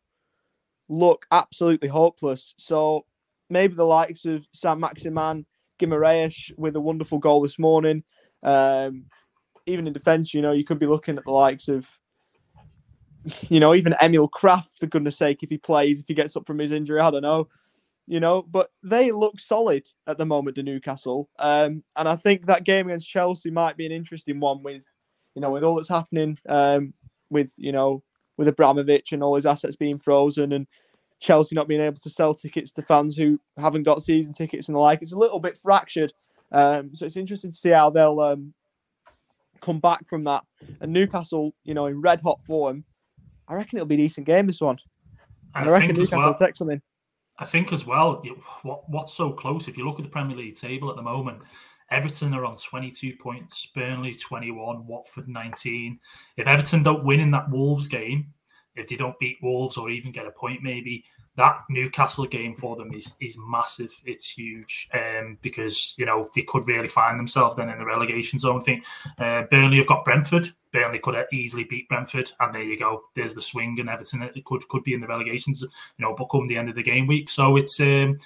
[0.89, 2.53] look absolutely hopeless.
[2.57, 3.05] So
[3.49, 4.79] maybe the likes of St.
[4.79, 5.45] Maximin,
[5.79, 8.03] Guimaraes with a wonderful goal this morning.
[8.43, 9.05] Um,
[9.65, 11.87] even in defence, you know, you could be looking at the likes of,
[13.49, 16.45] you know, even Emil Krafth, for goodness sake, if he plays, if he gets up
[16.45, 17.47] from his injury, I don't know,
[18.07, 21.29] you know, but they look solid at the moment to Newcastle.
[21.39, 24.83] Um, and I think that game against Chelsea might be an interesting one with,
[25.35, 26.93] you know, with all that's happening um,
[27.29, 28.03] with, you know,
[28.37, 30.67] with Abramovich and all his assets being frozen and
[31.19, 34.75] Chelsea not being able to sell tickets to fans who haven't got season tickets and
[34.75, 35.01] the like.
[35.01, 36.13] It's a little bit fractured.
[36.51, 38.53] Um, so it's interesting to see how they'll um,
[39.61, 40.43] come back from that.
[40.81, 42.83] And Newcastle, you know, in red hot form,
[43.47, 44.77] I reckon it'll be a decent game this one.
[45.55, 46.81] And, I, I reckon Newcastle well, take something.
[47.39, 48.23] I think as well,
[48.63, 49.67] what what's so close?
[49.67, 51.41] If you look at the Premier League table at the moment,
[51.89, 55.99] Everton are on 22 points, Burnley 21, Watford 19.
[56.37, 58.33] If Everton don't win in that Wolves game,
[58.75, 61.05] if they don't beat Wolves or even get a point, maybe
[61.35, 63.91] that Newcastle game for them is is massive.
[64.05, 68.39] It's huge um, because you know they could really find themselves then in the relegation
[68.39, 68.59] zone.
[68.61, 68.85] I think
[69.19, 70.53] uh, Burnley have got Brentford.
[70.71, 73.03] Burnley could easily beat Brentford, and there you go.
[73.15, 75.61] There's the swing, and Everton it could could be in the relegations.
[75.61, 75.69] You
[76.05, 78.17] know, but come the end of the game week, so it's um,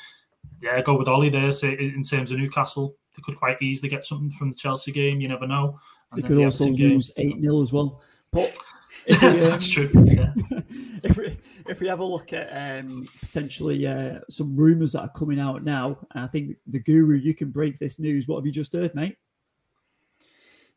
[0.61, 1.51] yeah, go with Ollie there.
[1.51, 5.21] So in terms of Newcastle, they could quite easily get something from the Chelsea game.
[5.21, 5.79] You never know.
[6.11, 8.01] And they could the also lose eight 0 as well.
[8.31, 8.57] But
[9.09, 9.89] we, um, That's true.
[9.93, 10.33] Yeah.
[11.03, 11.37] if we
[11.69, 15.63] if we have a look at um, potentially uh, some rumours that are coming out
[15.63, 18.27] now, I think the guru, you can break this news.
[18.27, 19.17] What have you just heard, mate?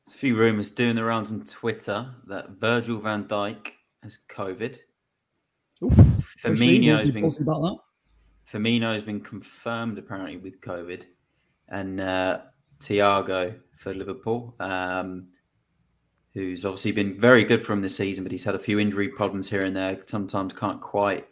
[0.05, 3.73] There's a few rumours doing the rounds on Twitter that Virgil van Dijk
[4.03, 4.79] has COVID.
[5.83, 5.95] Oof,
[6.43, 7.77] Firmino has been about that.
[8.51, 11.05] Firmino has been confirmed apparently with COVID,
[11.69, 12.41] and uh,
[12.81, 14.55] Thiago for Liverpool.
[14.59, 15.29] Um,
[16.35, 19.09] who's obviously been very good for him this season, but he's had a few injury
[19.09, 19.99] problems here and there.
[20.07, 21.27] Sometimes can't quite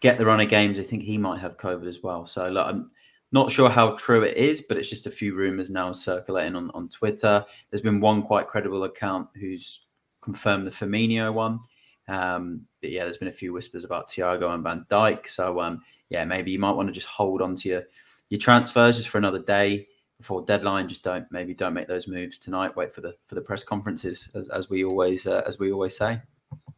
[0.00, 0.78] get the run of games.
[0.78, 2.26] I think he might have COVID as well.
[2.26, 2.90] So look, I'm
[3.30, 6.70] not sure how true it is, but it's just a few rumors now circulating on,
[6.74, 7.44] on Twitter.
[7.70, 9.86] There's been one quite credible account who's
[10.20, 11.60] confirmed the Firmino one.
[12.08, 15.28] Um, but yeah, there's been a few whispers about Thiago and Van Dijk.
[15.28, 17.82] So um, yeah, maybe you might want to just hold on to your
[18.28, 19.86] your transfers just for another day
[20.22, 20.88] before deadline.
[20.88, 22.76] Just don't maybe don't make those moves tonight.
[22.76, 25.96] Wait for the for the press conferences, as, as we always uh, as we always
[25.96, 26.22] say.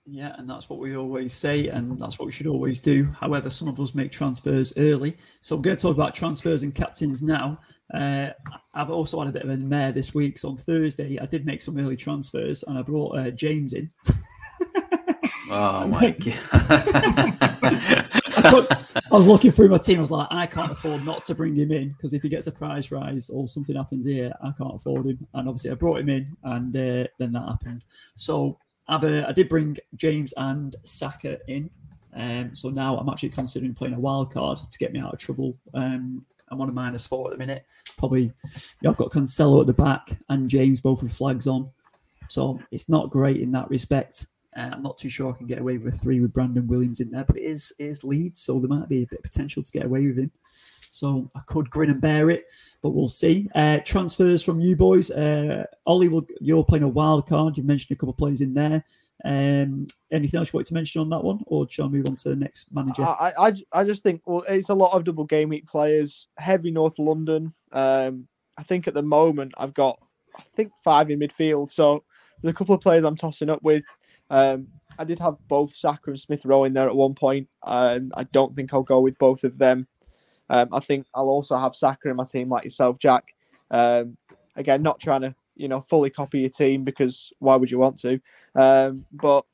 [0.06, 3.04] Yeah, and that's what we always say, and that's what we should always do.
[3.20, 6.74] However, some of us make transfers early, so I'm going to talk about transfers and
[6.74, 7.58] captains now.
[7.92, 8.30] Uh,
[8.74, 10.38] I've also had a bit of a mare this week.
[10.38, 13.90] So on Thursday, I did make some early transfers, and I brought uh, James in.
[15.50, 16.10] oh my
[17.62, 18.20] god!
[18.44, 19.98] I, was looking through my team.
[19.98, 22.46] I was like, I can't afford not to bring him in because if he gets
[22.46, 25.26] a prize rise or something happens here, I can't afford him.
[25.34, 27.84] And obviously, I brought him in, and uh, then that happened.
[28.16, 31.70] So I've, uh, I did bring James and Saka in.
[32.16, 35.18] Um, so now I'm actually considering playing a wild card to get me out of
[35.18, 35.56] trouble.
[35.72, 37.64] Um, I'm on a minus four at the minute.
[37.96, 38.32] Probably,
[38.80, 41.70] yeah, I've got Cancelo at the back and James both with flags on.
[42.28, 44.26] So it's not great in that respect.
[44.56, 47.00] Uh, I'm not too sure I can get away with a three with Brandon Williams
[47.00, 49.62] in there, but it is is Leeds, so there might be a bit of potential
[49.62, 50.30] to get away with him.
[50.90, 52.44] So I could grin and bear it,
[52.80, 53.50] but we'll see.
[53.54, 55.10] Uh, transfers from you boys.
[55.10, 57.56] Uh, Ollie, will, you're playing a wild card.
[57.56, 58.84] You've mentioned a couple of players in there.
[59.24, 62.14] Um, anything else you want to mention on that one, or shall I move on
[62.16, 63.02] to the next manager?
[63.02, 66.28] I, I, I just think well, it's a lot of double game week players.
[66.38, 67.52] Heavy North London.
[67.72, 69.98] Um, I think at the moment I've got
[70.36, 71.70] I think five in midfield.
[71.70, 72.04] So
[72.40, 73.82] there's a couple of players I'm tossing up with.
[74.34, 74.66] Um,
[74.98, 77.48] I did have both Saka and Smith Rowe in there at one point.
[77.62, 79.86] Um, I don't think I'll go with both of them.
[80.50, 83.34] Um, I think I'll also have Saka in my team, like yourself, Jack.
[83.70, 84.16] Um,
[84.56, 87.98] again, not trying to you know fully copy your team because why would you want
[88.00, 88.20] to?
[88.56, 89.44] Um, but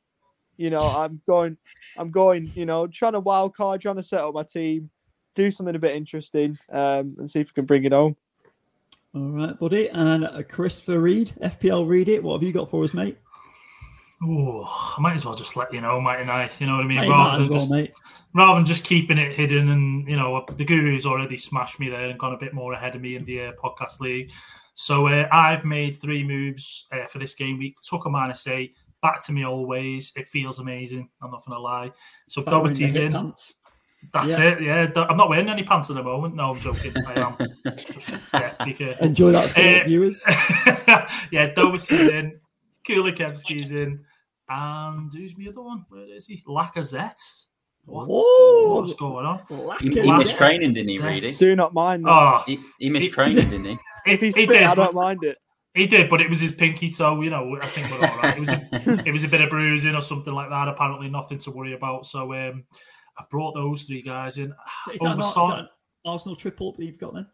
[0.57, 1.59] you know, I'm going,
[1.99, 4.89] I'm going, you know, trying to wild card, trying to set up my team,
[5.35, 8.17] do something a bit interesting, um, and see if we can bring it home.
[9.15, 9.89] All right, buddy.
[9.89, 12.23] And uh, Christopher Reed, FPL Read It.
[12.23, 13.19] What have you got for us, mate?
[14.23, 14.65] Oh,
[14.99, 16.51] I might as well just let you know, mightn't I?
[16.59, 17.09] You know what I mean?
[17.09, 17.93] Rather than well, just, mate.
[18.35, 22.11] rather than just keeping it hidden, and you know, the guru's already smashed me there
[22.11, 24.31] and gone a bit more ahead of me in the uh, podcast league.
[24.75, 27.79] So uh, I've made three moves uh, for this game week.
[27.81, 30.13] Took a minus eight, back to me always.
[30.17, 31.09] It feels amazing.
[31.23, 31.91] I'm not going to lie.
[32.29, 33.13] So Doherty's in.
[33.13, 33.57] Pants.
[34.13, 34.45] That's yeah.
[34.45, 34.63] it.
[34.63, 36.35] Yeah, I'm not wearing any pants at the moment.
[36.35, 36.93] No, I'm joking.
[37.07, 37.75] I am.
[37.77, 40.25] Just, yeah, Enjoy that for uh, viewers.
[41.31, 42.41] yeah, Doherty's in.
[42.87, 44.05] Kulusevski's in.
[44.51, 45.87] And who's the other one?
[45.89, 46.43] Where is he?
[46.47, 47.47] Lacazette.
[47.85, 49.41] What, what's going on?
[49.81, 51.33] He, he missed training, didn't he, Really?
[51.33, 52.11] Do not mind that.
[52.11, 53.79] Oh, he, he missed training, didn't he?
[54.07, 55.37] If he's he fit, did, I don't mind it.
[55.75, 57.21] He did, but it was his pinky toe.
[57.21, 58.35] You know, I think we're all right.
[58.35, 60.69] It was a, it was a bit of bruising or something like that.
[60.69, 62.07] Apparently, nothing to worry about.
[62.07, 62.65] So um,
[63.19, 64.55] I've brought those three guys in.
[64.91, 65.69] Is that, not, is that
[66.07, 67.27] Arsenal triple that you've got then?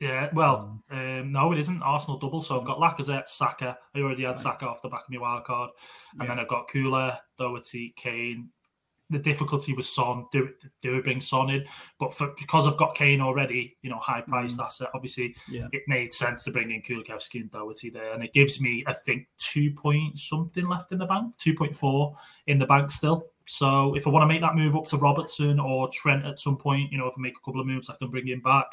[0.00, 2.40] Yeah, well, um, no, it isn't Arsenal double.
[2.40, 3.78] So I've got Lacazette, Saka.
[3.94, 4.38] I already had.
[4.38, 5.70] Saka off the back of my wild card,
[6.12, 6.28] and yeah.
[6.28, 8.50] then I've got Kula, Doherty, Kane,
[9.10, 10.26] the difficulty was Son.
[10.32, 10.50] Do
[10.82, 11.64] do bring Son in,
[11.98, 14.64] but for because I've got Kane already, you know, high priced mm.
[14.64, 14.88] asset.
[14.94, 15.68] Obviously, yeah.
[15.72, 18.92] it made sense to bring in Kulusevski and Doherty there, and it gives me, I
[18.92, 22.14] think, two point something left in the bank, two point four
[22.46, 23.26] in the bank still.
[23.46, 26.56] So if I want to make that move up to Robertson or Trent at some
[26.56, 28.66] point, you know, if I make a couple of moves, I can bring him back.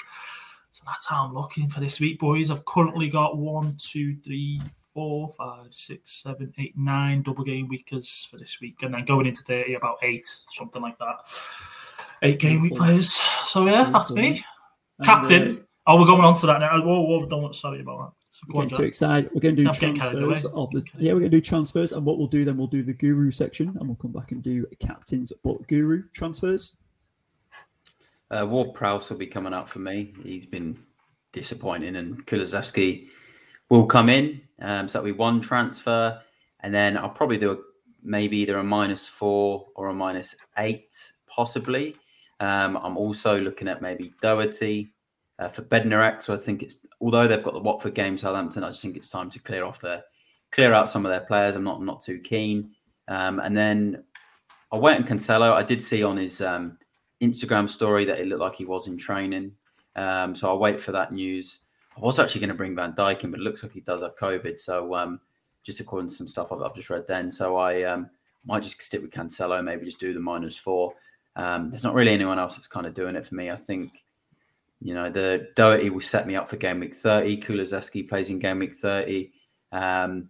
[0.72, 2.49] So that's how I'm looking for this week, boys.
[2.49, 4.61] I've currently got one, two, three,
[4.93, 9.26] four, five, six, seven, eight, nine double game weekers for this week, and then going
[9.26, 11.17] into 30, about eight, something like that.
[12.22, 13.13] Eight game week players.
[13.43, 14.45] So yeah, that's me.
[15.03, 15.57] Captain.
[15.57, 16.82] Uh, oh, we're going on to that now.
[16.82, 18.11] Whoa, whoa, don't sorry about that.
[18.30, 19.30] So we're getting too excited.
[19.34, 20.86] We're going to do I'm transfers of the.
[20.97, 23.30] Yeah, we're going to do transfers, and what we'll do then, we'll do the guru
[23.30, 26.78] section, and we'll come back and do captains, but guru transfers.
[28.32, 30.13] Uh, Ward Prowse will be coming up for me.
[30.23, 30.79] He's been
[31.34, 33.07] disappointing, and Kulusevski
[33.69, 34.41] will come in.
[34.59, 36.21] Um, so that'll be one transfer,
[36.61, 37.57] and then I'll probably do a,
[38.01, 40.95] maybe either a minus four or a minus eight,
[41.27, 41.95] possibly.
[42.39, 44.93] Um, I'm also looking at maybe Doherty
[45.38, 46.23] uh, for Bednarek.
[46.23, 49.09] So I think it's although they've got the Watford game, Southampton, I just think it's
[49.09, 50.03] time to clear off their
[50.51, 51.55] clear out some of their players.
[51.55, 52.71] I'm not I'm not too keen.
[53.07, 54.03] Um, and then
[54.71, 55.53] I went and Cancelo.
[55.53, 56.77] I did see on his um,
[57.22, 59.51] Instagram story that it looked like he was in training.
[59.95, 61.59] Um, so I'll wait for that news.
[61.97, 64.01] I was actually going to bring Van Dijk in, but it looks like he does
[64.01, 64.59] have COVID.
[64.59, 65.19] So um,
[65.63, 68.09] just according to some stuff I've, I've just read then, so I um,
[68.45, 70.93] might just stick with Cancelo, maybe just do the minus four.
[71.36, 73.51] Um, there's not really anyone else that's kind of doing it for me.
[73.51, 74.03] I think,
[74.82, 77.41] you know, the Doherty will set me up for game week 30.
[77.41, 79.32] Kulusevski plays in game week 30.
[79.72, 80.30] Um,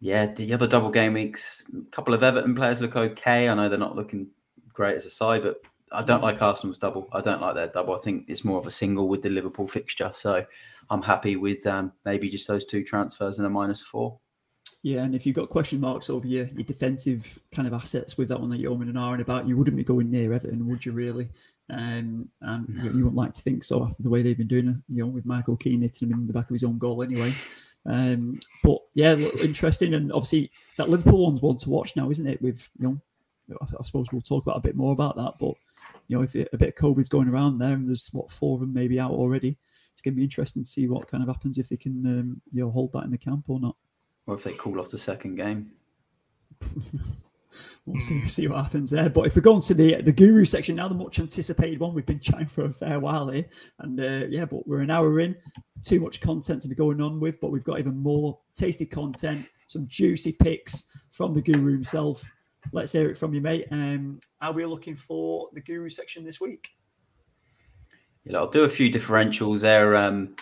[0.00, 3.48] yeah, the other double game weeks, a couple of Everton players look okay.
[3.48, 4.30] I know they're not looking
[4.72, 5.62] great as a side, but
[5.92, 7.08] I don't like Arsenal's double.
[7.12, 7.94] I don't like their double.
[7.94, 10.10] I think it's more of a single with the Liverpool fixture.
[10.14, 10.44] So
[10.90, 14.18] I'm happy with um, maybe just those two transfers and a minus four.
[14.82, 18.28] Yeah, and if you've got question marks over your, your defensive kind of assets with
[18.28, 20.84] that one that you're omen and ahhing about, you wouldn't be going near Everton, would
[20.84, 21.28] you really?
[21.70, 22.84] Um, and no.
[22.84, 25.06] you wouldn't like to think so after the way they've been doing it, you know,
[25.06, 27.32] with Michael Keane hitting him in the back of his own goal anyway.
[27.86, 32.42] Um, but yeah, interesting, and obviously that Liverpool one's one to watch now, isn't it?
[32.42, 35.54] With you know, I, I suppose we'll talk about a bit more about that, but
[36.08, 38.54] you know, if it, a bit of COVID's going around there, and there's what four
[38.54, 39.58] of them maybe out already,
[39.92, 42.40] it's going to be interesting to see what kind of happens if they can, um,
[42.50, 43.76] you know, hold that in the camp or not.
[44.26, 45.72] Or if they call off the second game.
[47.86, 49.10] we'll see, see what happens there.
[49.10, 51.94] But if we go on to the the guru section now, the much anticipated one,
[51.94, 53.46] we've been chatting for a fair while here,
[53.80, 55.36] and uh, yeah, but we're an hour in.
[55.82, 59.46] Too much content to be going on with, but we've got even more tasty content,
[59.66, 62.28] some juicy picks from the guru himself.
[62.70, 63.66] Let's hear it from you, mate.
[63.70, 66.70] Um, are we looking for the guru section this week?
[68.24, 69.96] Yeah, I'll do a few differentials there.
[69.96, 70.36] Um,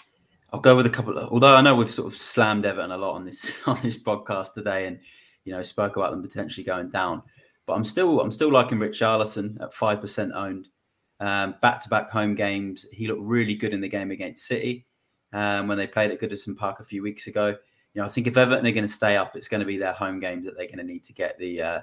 [0.52, 1.16] I'll go with a couple.
[1.16, 4.00] Of, although I know we've sort of slammed Everton a lot on this on this
[4.00, 5.00] podcast today, and
[5.44, 7.22] you know spoke about them potentially going down.
[7.66, 10.68] But I'm still I'm still liking Rich Richarlison at five percent owned.
[11.18, 14.86] Back to back home games, he looked really good in the game against City
[15.32, 17.56] um, when they played at Goodison Park a few weeks ago.
[17.94, 19.76] You know, I think if Everton are going to stay up, it's going to be
[19.76, 21.80] their home games that they're going to need to get the uh,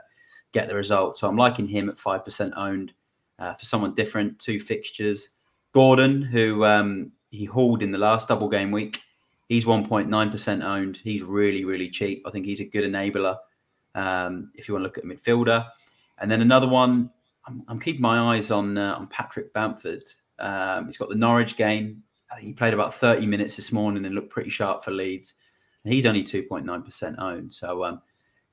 [0.52, 1.18] get the result.
[1.18, 2.94] So I'm liking him at five percent owned
[3.40, 4.40] uh, for someone different.
[4.40, 5.30] Two fixtures.
[5.74, 9.02] Gordon, who um, he hauled in the last double game week,
[9.48, 10.98] he's 1.9% owned.
[10.98, 12.24] He's really, really cheap.
[12.26, 13.38] I think he's a good enabler
[13.96, 15.68] um, if you want to look at a midfielder.
[16.20, 17.12] And then another one,
[17.46, 20.04] I'm, I'm keeping my eyes on uh, on Patrick Bamford.
[20.40, 22.04] Um, he's got the Norwich game.
[22.40, 25.36] He played about 30 minutes this morning and looked pretty sharp for Leeds.
[25.86, 27.54] He's only 2.9% owned.
[27.54, 28.02] So um,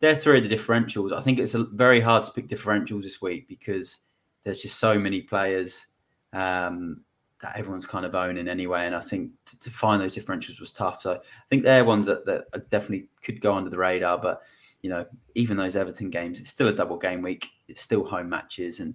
[0.00, 1.12] they're three of the differentials.
[1.12, 4.00] I think it's a, very hard to pick differentials this week because
[4.44, 5.86] there's just so many players
[6.32, 7.02] um,
[7.40, 8.86] that everyone's kind of owning anyway.
[8.86, 11.00] And I think to, to, find those differentials was tough.
[11.00, 11.18] So I
[11.48, 14.18] think they're ones that, that definitely could go under the radar.
[14.18, 14.42] But
[14.82, 17.48] you know, even those Everton games, it's still a double game week.
[17.68, 18.94] It's still home matches, and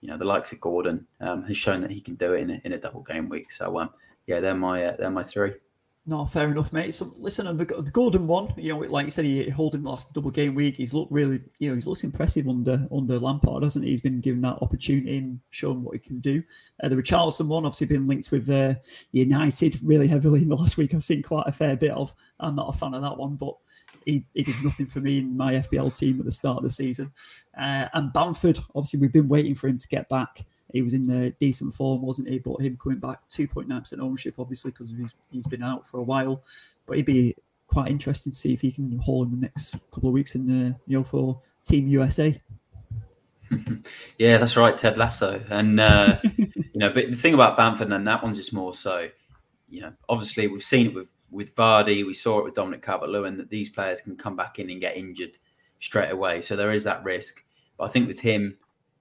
[0.00, 2.50] you know the likes of Gordon um, has shown that he can do it in
[2.52, 3.50] a, in a double game week.
[3.50, 3.90] So um,
[4.26, 5.52] yeah, they're my uh, they're my three.
[6.08, 6.94] No, fair enough, mate.
[6.94, 10.30] So listen, the, the Gordon one, you know, like you said, he holding last double
[10.30, 10.76] game week.
[10.76, 13.90] He's looked really, you know, he's looked impressive under under Lampard, hasn't he?
[13.90, 16.44] He's been given that opportunity and shown what he can do.
[16.80, 18.74] Uh, the Richarlison one, obviously, been linked with uh,
[19.10, 20.94] United really heavily in the last week.
[20.94, 22.14] I've seen quite a fair bit of.
[22.38, 23.56] I'm not a fan of that one, but
[24.04, 26.70] he, he did nothing for me in my FPL team at the start of the
[26.70, 27.12] season.
[27.58, 30.46] Uh, and Bamford, obviously, we've been waiting for him to get back.
[30.76, 32.38] He was in uh, decent form, wasn't he?
[32.38, 36.42] But him coming back, 2.9% ownership, obviously, because he's, he's been out for a while.
[36.84, 37.34] But he'd be
[37.66, 40.46] quite interesting to see if he can haul in the next couple of weeks in
[40.46, 42.38] the, you know, for Team USA.
[44.18, 45.42] yeah, that's right, Ted Lasso.
[45.48, 49.08] And, uh, you know, but the thing about Bamford, and that one's just more so,
[49.68, 53.36] you know, obviously we've seen it with with Vardy, we saw it with Dominic Calvert-Lewin
[53.38, 55.38] that these players can come back in and get injured
[55.80, 56.40] straight away.
[56.40, 57.44] So there is that risk.
[57.76, 58.56] But I think with him,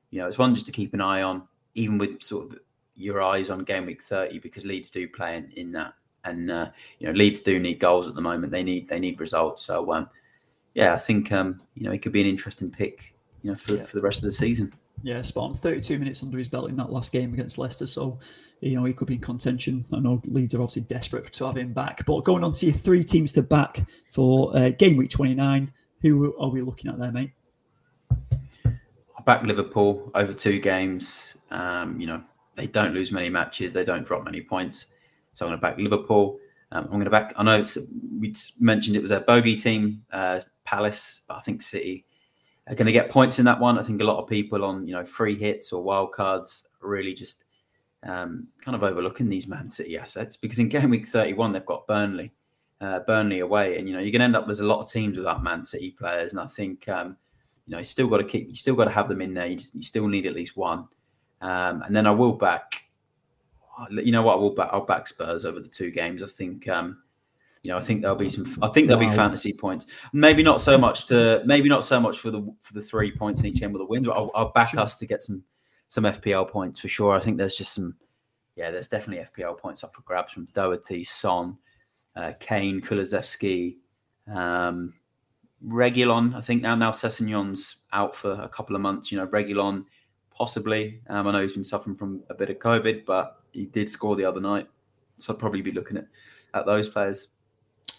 [0.09, 1.43] you know, it's one just to keep an eye on,
[1.75, 2.59] even with sort of
[2.95, 5.93] your eyes on game week 30, because Leeds do play in, in that.
[6.23, 8.51] And uh, you know, Leeds do need goals at the moment.
[8.51, 9.63] They need they need results.
[9.63, 10.09] So um,
[10.73, 13.13] yeah, I think um, you know, it could be an interesting pick,
[13.43, 13.83] you know, for, yeah.
[13.83, 14.73] for the rest of the season.
[15.03, 15.55] Yeah, spot on.
[15.55, 17.85] 32 minutes under his belt in that last game against Leicester.
[17.85, 18.19] So,
[18.61, 19.85] you know, he could be in contention.
[19.93, 22.03] I know Leeds are obviously desperate to have him back.
[22.05, 25.71] But going on to your three teams to back for uh, game week 29,
[26.01, 27.31] who are we looking at there, mate?
[28.11, 31.34] I back Liverpool over two games.
[31.51, 32.23] Um, you know,
[32.55, 34.87] they don't lose many matches, they don't drop many points.
[35.33, 36.39] So I'm going to back Liverpool.
[36.71, 37.77] Um, I'm going to back, I know it's
[38.19, 42.05] we mentioned it was a bogey team, uh, Palace, but I think City
[42.67, 43.77] are going to get points in that one.
[43.77, 47.13] I think a lot of people on you know free hits or wild cards really
[47.13, 47.43] just
[48.03, 51.87] um, kind of overlooking these Man City assets because in game week 31 they've got
[51.87, 52.31] Burnley,
[52.81, 54.89] uh, Burnley away, and you know you're going to end up there's a lot of
[54.89, 57.17] teams without Man City players, and I think um,
[57.67, 59.47] you know you still got to keep you still got to have them in there.
[59.47, 60.87] You, you still need at least one,
[61.41, 62.83] um, and then I will back.
[63.91, 64.35] You know what?
[64.35, 64.69] I will back.
[64.71, 66.21] I'll back Spurs over the two games.
[66.21, 66.67] I think.
[66.67, 67.01] Um,
[67.65, 68.45] you know, I think there'll be some.
[68.61, 69.87] I think there'll be fantasy points.
[70.13, 71.41] Maybe not so much to.
[71.45, 73.87] Maybe not so much for the for the three points in each end with the
[73.87, 74.05] wins.
[74.05, 74.81] But I'll, I'll back sure.
[74.81, 75.43] us to get some
[75.89, 77.13] some FPL points for sure.
[77.13, 77.95] I think there's just some.
[78.55, 81.57] Yeah, there's definitely FPL points up for grabs from Doherty, Son,
[82.15, 83.77] uh, Kane, Kulusevski,
[84.33, 84.93] um,
[85.65, 86.35] Reguilon.
[86.35, 89.11] I think now now Sessegnon's out for a couple of months.
[89.11, 89.85] You know, Reguilon
[90.35, 91.01] possibly.
[91.09, 94.15] Um, I know he's been suffering from a bit of COVID, but he did score
[94.15, 94.67] the other night,
[95.17, 96.07] so I'd probably be looking at
[96.53, 97.27] at those players.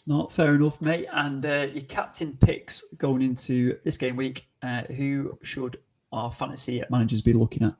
[0.07, 1.07] Not fair enough, mate.
[1.13, 4.49] And uh, your captain picks going into this game week.
[4.63, 5.79] Uh, who should
[6.13, 7.75] our fantasy managers be looking at?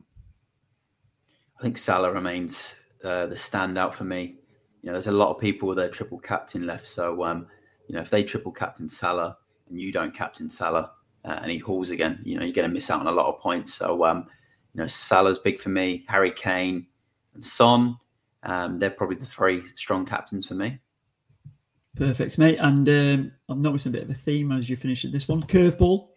[1.59, 4.37] I think Salah remains uh, the standout for me.
[4.83, 6.87] You know, there's a lot of people with their triple captain left.
[6.87, 7.47] So, um,
[7.89, 9.39] you know, if they triple captain Salah
[9.71, 10.93] and you don't captain Salah
[11.25, 13.27] uh, and he hauls again, you know, you're going to miss out on a lot
[13.27, 13.75] of points.
[13.75, 14.27] So, um,
[14.77, 16.05] you know, Salah's big for me.
[16.07, 16.87] Harry Kane
[17.35, 17.97] and Son,
[18.43, 20.79] um, they're probably the three strong captains for me.
[21.97, 22.59] Perfect, mate.
[22.61, 25.43] And um, I'm noticing a bit of a theme as you finish this one.
[25.45, 26.09] Curveball.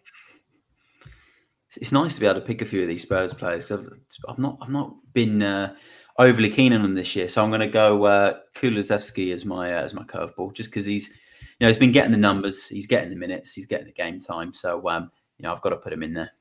[1.74, 3.92] It's nice to be able to pick a few of these Spurs players because I've,
[4.28, 5.74] I've, not I've not been uh,
[6.18, 7.30] overly keen on them this year.
[7.30, 10.84] So I'm going to go uh, Kulusevski as my uh, as my curveball, just because
[10.84, 11.14] he's you
[11.60, 14.52] know he's been getting the numbers, he's getting the minutes, he's getting the game time.
[14.52, 16.32] So um, you know I've got to put him in there.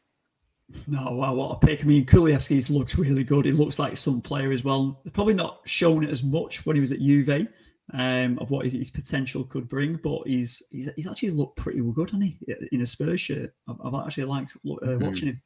[0.88, 1.84] No, wow, what a pick.
[1.84, 3.46] I mean, Kulusevski looks really good.
[3.46, 5.02] He looks like some player as well.
[5.14, 7.48] Probably not shown it as much when he was at Juve
[7.94, 9.96] um, of what his potential could bring.
[9.96, 12.38] But he's he's, he's actually looked pretty good, hasn't he,
[12.72, 13.54] in a Spurs shirt?
[13.68, 15.06] I've, I've actually liked uh, mm-hmm.
[15.06, 15.42] watching him.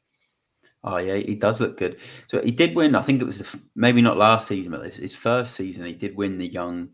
[0.82, 1.98] Oh yeah, he does look good.
[2.26, 2.94] So he did win.
[2.94, 5.86] I think it was maybe not last season, but his first season.
[5.86, 6.90] He did win the Young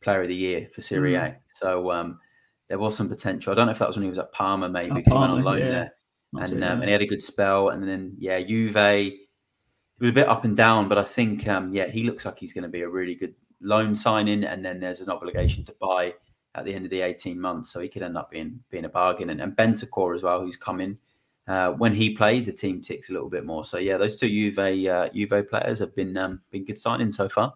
[0.00, 1.22] Player of the Year for Serie mm.
[1.22, 1.36] A.
[1.52, 2.20] So um,
[2.68, 3.52] there was some potential.
[3.52, 5.32] I don't know if that was when he was at Parma, maybe because he went
[5.32, 5.68] on loan yeah.
[5.68, 5.94] there,
[6.36, 7.70] and, it, um, and he had a good spell.
[7.70, 8.76] And then yeah, Juve.
[8.76, 12.38] It was a bit up and down, but I think um, yeah, he looks like
[12.38, 15.74] he's going to be a really good loan signing, and then there's an obligation to
[15.80, 16.14] buy
[16.56, 17.70] at the end of the 18 months.
[17.70, 19.30] So he could end up being being a bargain.
[19.30, 20.98] And, and Bentancur as well, who's coming.
[21.46, 23.64] Uh, when he plays, the team ticks a little bit more.
[23.64, 27.28] So yeah, those two Juve uh, Juve players have been um, been good signings so
[27.28, 27.52] far.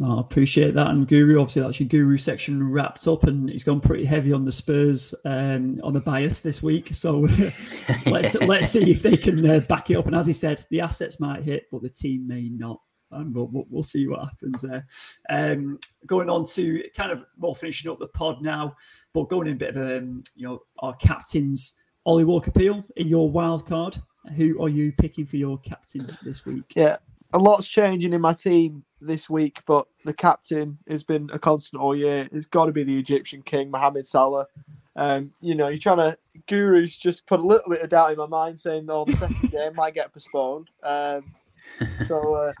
[0.00, 0.86] Oh, I appreciate that.
[0.88, 4.44] And Guru, obviously, that's your Guru section wrapped up, and he's gone pretty heavy on
[4.44, 6.94] the Spurs um, on the bias this week.
[6.94, 7.28] So
[8.06, 10.06] let's let's see if they can uh, back it up.
[10.06, 12.80] And as he said, the assets might hit, but the team may not
[13.12, 14.86] and we'll, we'll, we'll, see what happens there.
[15.28, 18.76] Um, going on to kind of more finishing up the pod now,
[19.12, 21.76] but going in a bit of um, you know our captains,
[22.06, 23.96] Ollie Walker Peel in your wild card.
[24.36, 26.72] Who are you picking for your captain this week?
[26.76, 26.98] Yeah,
[27.32, 31.82] a lot's changing in my team this week, but the captain has been a constant
[31.82, 32.28] all year.
[32.32, 34.46] It's got to be the Egyptian king, Mohamed Salah.
[34.96, 38.18] Um, you know, you're trying to Guru's just put a little bit of doubt in
[38.18, 41.34] my mind, saying, "Oh, the second game might get postponed." Um,
[42.06, 42.52] so, uh,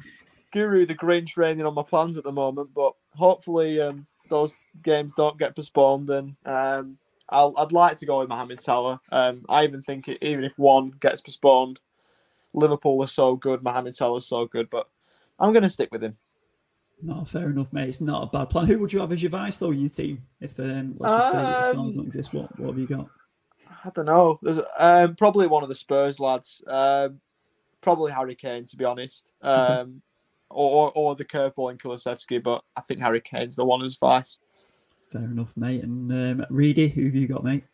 [0.52, 5.12] Guru the Grinch raining on my plans at the moment, but hopefully um, those games
[5.16, 6.10] don't get postponed.
[6.10, 6.98] And um,
[7.28, 9.00] I'll, I'd like to go with Mohamed Salah.
[9.12, 11.80] Um, I even think it, even if one gets postponed,
[12.52, 14.88] Liverpool are so good, Mohamed Salah is so good, but
[15.38, 16.16] I'm going to stick with him.
[17.02, 17.88] No, fair enough, mate.
[17.88, 18.66] It's not a bad plan.
[18.66, 20.22] Who would you have as your vice, though, in your team?
[20.40, 23.08] If um, let's just say that Salah Um, don't exist, what what have you got?
[23.84, 24.38] I don't know.
[24.42, 26.62] There's um, probably one of the Spurs lads.
[26.66, 27.20] Um,
[27.80, 29.30] probably Harry Kane, to be honest.
[29.40, 30.02] Um,
[30.50, 33.96] or, or or the curveball in Kulusevski, but I think Harry Kane's the one as
[33.96, 34.38] vice.
[35.06, 35.82] Fair enough, mate.
[35.82, 37.64] And um, Reedy, who have you got, mate?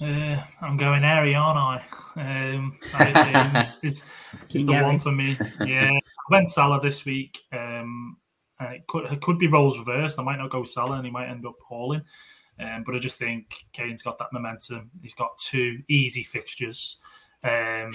[0.00, 1.82] Uh, I'm going Harry, aren't I?
[2.16, 2.78] Um,
[3.56, 4.04] is, is,
[4.50, 5.38] is the one for me.
[5.64, 7.38] Yeah, I went Salah this week.
[7.52, 8.16] Um,
[8.58, 10.18] and it could it could be roles reversed.
[10.18, 12.02] I might not go Salah, and he might end up hauling.
[12.58, 14.90] Um, but I just think Kane's got that momentum.
[15.02, 16.98] He's got two easy fixtures.
[17.44, 17.92] Um,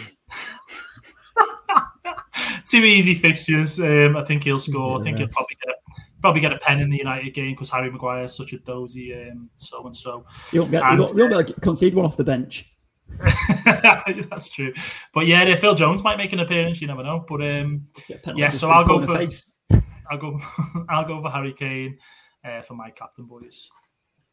[2.70, 3.80] two easy fixtures.
[3.80, 5.00] Um, I think he'll score.
[5.00, 5.76] I think he'll probably get
[6.22, 9.14] probably get a pen in the United game because Harry Maguire is such a dozy
[9.14, 10.26] um, so and so.
[10.52, 12.68] You won't, get, you And- won't, you won't be able concede one off the bench.
[13.66, 14.74] That's true.
[15.14, 16.82] But yeah, if Phil Jones might make an appearance.
[16.82, 17.26] You never know.
[17.28, 20.40] But um, Get a penalty Yeah, so for a I'll go for- I'll go.
[20.90, 21.98] I'll go for Harry Kane
[22.46, 23.70] uh, for my captain boys.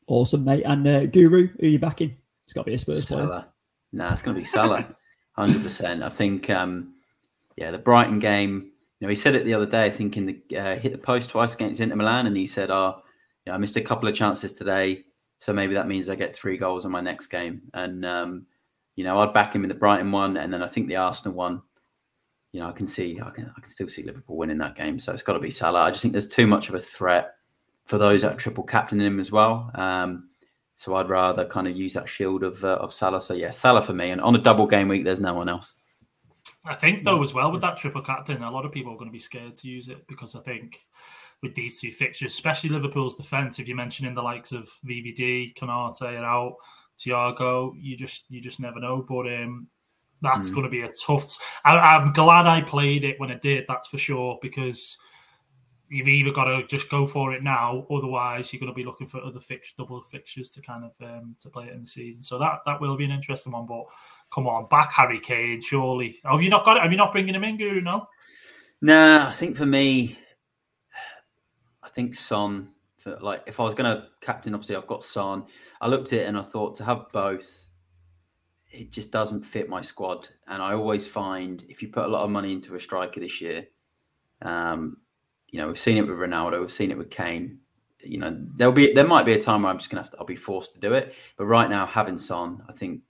[0.06, 0.62] Awesome, mate.
[0.64, 2.16] And uh, Guru, who are you backing?
[2.44, 3.44] It's got to be a Spurs player.
[3.92, 4.96] Nah, it's going to be Salah,
[5.32, 6.02] hundred percent.
[6.02, 6.94] I think, um,
[7.56, 8.72] yeah, the Brighton game.
[9.00, 9.84] You know, he said it the other day.
[9.84, 12.70] I think in the uh, hit the post twice against Inter Milan, and he said,
[12.70, 13.02] "Oh,
[13.44, 15.04] you know, I missed a couple of chances today,
[15.38, 18.46] so maybe that means I get three goals in my next game." And um,
[18.96, 21.34] you know, I'd back him in the Brighton one, and then I think the Arsenal
[21.34, 21.62] one.
[22.52, 24.98] You know, I can see, I can, I can still see Liverpool winning that game.
[24.98, 25.82] So it's got to be Salah.
[25.82, 27.34] I just think there's too much of a threat
[27.84, 29.70] for those that triple captaining him as well.
[29.74, 30.30] Um,
[30.74, 33.20] so I'd rather kind of use that shield of uh, of Salah.
[33.20, 34.10] So yeah, Salah for me.
[34.10, 35.74] And on a double game week, there's no one else.
[36.64, 39.08] I think though as well with that triple captain, a lot of people are going
[39.08, 40.84] to be scared to use it because I think
[41.42, 46.02] with these two fixtures, especially Liverpool's defense, if you're mentioning the likes of VVD, Konate
[46.02, 46.56] are out,
[46.98, 49.04] Thiago, you just you just never know.
[49.08, 49.68] But um,
[50.20, 50.54] that's Mm.
[50.54, 51.36] going to be a tough.
[51.64, 53.64] I, I'm glad I played it when I did.
[53.68, 54.98] That's for sure because
[55.90, 59.06] you've either got to just go for it now, otherwise you're going to be looking
[59.06, 62.22] for other fix double fixtures to kind of um, to play it in the season.
[62.22, 63.66] So that that will be an interesting one.
[63.66, 63.84] But
[64.32, 66.16] come on, back Harry Kane, surely.
[66.24, 66.82] Have you not got it?
[66.82, 67.80] Have you not bringing him in, Guru?
[67.80, 68.06] No.
[68.80, 70.18] Nah, I think for me,
[71.82, 72.68] I think Son.
[72.98, 75.44] For like, if I was going to captain, obviously I've got Son.
[75.80, 77.70] I looked at it and I thought to have both,
[78.70, 80.28] it just doesn't fit my squad.
[80.48, 83.40] And I always find if you put a lot of money into a striker this
[83.40, 83.68] year,
[84.42, 84.96] um,
[85.50, 87.58] you know, we've seen it with Ronaldo, we've seen it with Kane.
[88.04, 90.18] You know, there'll be there might be a time where I'm just gonna have to
[90.18, 91.14] I'll be forced to do it.
[91.36, 93.02] But right now, having Son, I think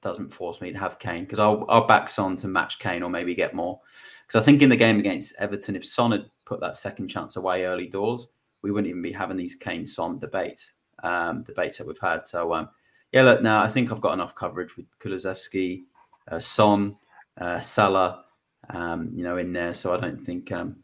[0.00, 3.10] doesn't force me to have Kane because I'll I'll back Son to match Kane or
[3.10, 3.80] maybe get more.
[4.26, 7.36] Because I think in the game against Everton, if Son had put that second chance
[7.36, 8.28] away early doors,
[8.62, 12.26] we wouldn't even be having these Kane Son debates, um, debates that we've had.
[12.26, 12.68] So um,
[13.12, 15.84] yeah, look, now I think I've got enough coverage with Kulusevski,
[16.30, 16.96] uh, Son,
[17.38, 18.24] uh, Salah,
[18.70, 19.72] um, you know, in there.
[19.72, 20.76] So I don't think, um,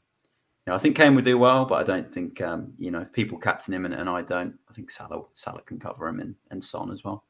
[0.67, 3.12] know, I think Kane would do well, but I don't think, um, you know, if
[3.12, 6.35] people captain him and, and I don't, I think Salah Salah can cover him and,
[6.51, 7.25] and Son as well.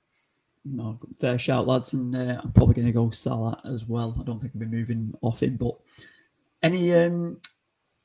[0.65, 1.93] No, fair shout, lads.
[1.93, 4.17] And uh, I'm probably going to go Salah as well.
[4.19, 5.57] I don't think I'll be moving off him.
[5.57, 5.75] But
[6.63, 7.41] any um,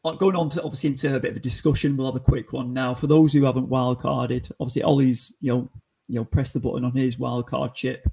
[0.03, 1.95] uh, going on, obviously, into a bit of a discussion.
[1.95, 4.51] We'll have a quick one now for those who haven't wildcarded.
[4.59, 5.69] Obviously, Ollie's you know
[6.07, 8.07] you know press the button on his wildcard chip.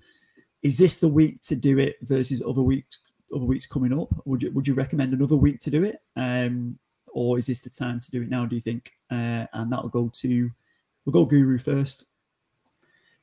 [0.62, 2.98] Is this the week to do it versus other weeks?
[3.34, 4.08] Other weeks coming up.
[4.24, 6.78] Would you would you recommend another week to do it, um,
[7.16, 8.44] or is this the time to do it now?
[8.44, 8.92] Do you think?
[9.10, 10.50] Uh, and that'll go to
[11.04, 12.04] we'll go Guru first.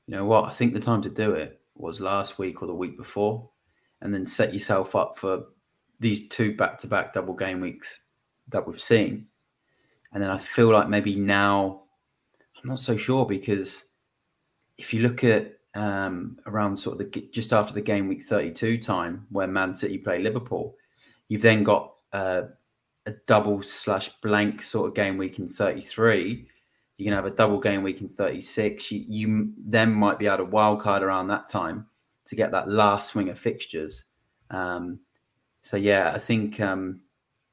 [0.07, 0.45] You know what?
[0.45, 3.47] I think the time to do it was last week or the week before,
[4.01, 5.43] and then set yourself up for
[5.99, 7.99] these two back-to-back double game weeks
[8.47, 9.27] that we've seen.
[10.11, 11.83] And then I feel like maybe now
[12.57, 13.85] I'm not so sure because
[14.75, 18.79] if you look at um, around sort of the just after the game week 32
[18.79, 20.75] time where Man City play Liverpool,
[21.27, 22.43] you've then got uh,
[23.05, 26.47] a double slash blank sort of game week in 33
[26.97, 28.91] you can have a double game week in 36.
[28.91, 31.87] You, you then might be able to wild card around that time
[32.25, 34.05] to get that last swing of fixtures.
[34.49, 34.99] Um,
[35.61, 37.01] so yeah, I think um,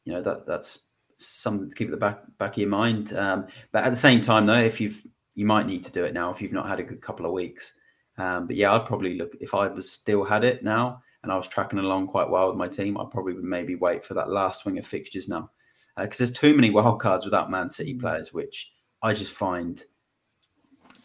[0.04, 0.86] you know that that's
[1.16, 3.12] something to keep at the back back of your mind.
[3.14, 5.02] Um, but at the same time, though, if you've
[5.34, 7.32] you might need to do it now if you've not had a good couple of
[7.32, 7.72] weeks.
[8.18, 11.36] Um, but yeah, I'd probably look if I was still had it now and I
[11.36, 12.98] was tracking along quite well with my team.
[12.98, 15.50] I probably would maybe wait for that last swing of fixtures now
[15.96, 18.70] because there's too many wild cards without Man City players, which
[19.02, 19.82] I just find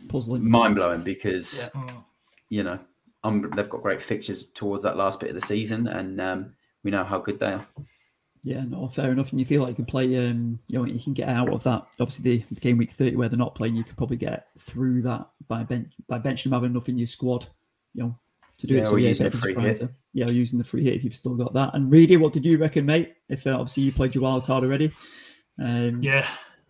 [0.08, 1.82] puzzling, mind blowing because yeah.
[1.82, 2.04] Mm.
[2.50, 2.80] you know
[3.24, 6.92] um, they've got great fixtures towards that last bit of the season, and um, we
[6.92, 7.66] know how good they are.
[8.44, 9.32] Yeah, no, fair enough.
[9.32, 11.64] And you feel like you can play, um, you know, you can get out of
[11.64, 11.88] that.
[12.00, 15.02] Obviously, the, the, game week thirty where they're not playing, you could probably get through
[15.02, 17.48] that by bench by benching them having enough in your squad,
[17.96, 18.20] you know,
[18.58, 18.88] to do yeah, it.
[18.88, 19.82] So yeah, using free hit.
[20.14, 21.74] Yeah, using the free hit if you've still got that.
[21.74, 23.14] And Reedy, what did you reckon, mate?
[23.30, 24.92] If uh, obviously you played your wild card already.
[25.62, 26.28] Um, yeah,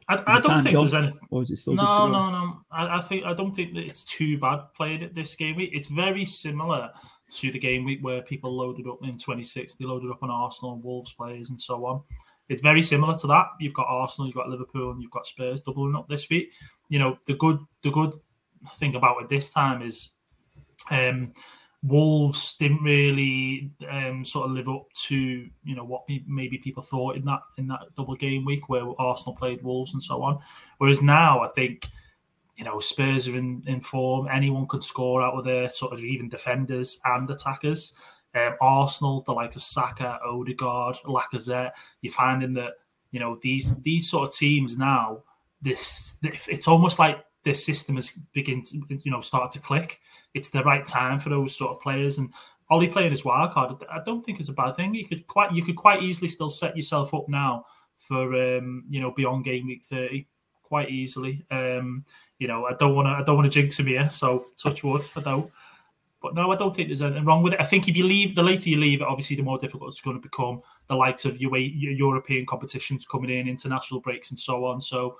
[0.07, 1.27] I, I don't think gone, there's anything.
[1.31, 2.61] Or is it still no, no, no?
[2.71, 5.71] I, I, think I don't think that it's too bad playing it this game week.
[5.73, 6.91] It's very similar
[7.33, 9.75] to the game week where people loaded up in 26.
[9.75, 12.03] They loaded up on Arsenal and Wolves players and so on.
[12.49, 13.47] It's very similar to that.
[13.59, 16.51] You've got Arsenal, you've got Liverpool, and you've got Spurs doubling up this week.
[16.89, 18.13] You know the good the good
[18.75, 20.11] thing about it this time is
[20.91, 21.33] um,
[21.87, 27.15] Wolves didn't really um, sort of live up to you know what maybe people thought
[27.15, 30.39] in that in that double game week where Arsenal played Wolves and so on.
[30.79, 31.87] Whereas now I think
[32.57, 34.27] you know Spurs are in, in form.
[34.31, 37.93] Anyone could score out of their sort of even defenders and attackers.
[38.33, 41.71] Um, Arsenal, the likes of Saka, Odegaard, Lacazette,
[42.01, 42.73] you're finding that
[43.11, 45.23] you know these these sort of teams now.
[45.61, 50.01] This it's almost like their system has begin to you know start to click.
[50.33, 52.33] It's the right time for those sort of players, and
[52.69, 54.95] Ollie playing his wild card, I don't think it's a bad thing.
[54.95, 57.65] You could quite you could quite easily still set yourself up now
[57.99, 60.27] for um, you know beyond game week thirty
[60.63, 61.45] quite easily.
[61.51, 62.03] Um,
[62.39, 64.83] you know, I don't want to I don't want to jinx him here, so touch
[64.83, 65.03] wood.
[65.15, 65.49] I don't.
[66.21, 67.61] But no, I don't think there's anything wrong with it.
[67.61, 70.17] I think if you leave, the later you leave, obviously the more difficult it's going
[70.17, 70.61] to become.
[70.87, 74.81] The likes of your European competitions coming in, international breaks, and so on.
[74.81, 75.17] So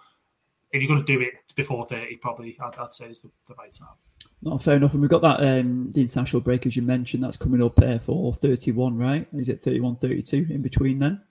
[0.76, 3.56] if you're going to do it before 30, probably I'd, I'd say is the, the,
[3.56, 3.96] right time.
[4.42, 4.94] No, fair enough.
[4.94, 7.98] And we've got that um, the international break, as you mentioned, that's coming up uh,
[7.98, 9.28] for 31, right?
[9.34, 11.22] Is it 31, 32 in between then?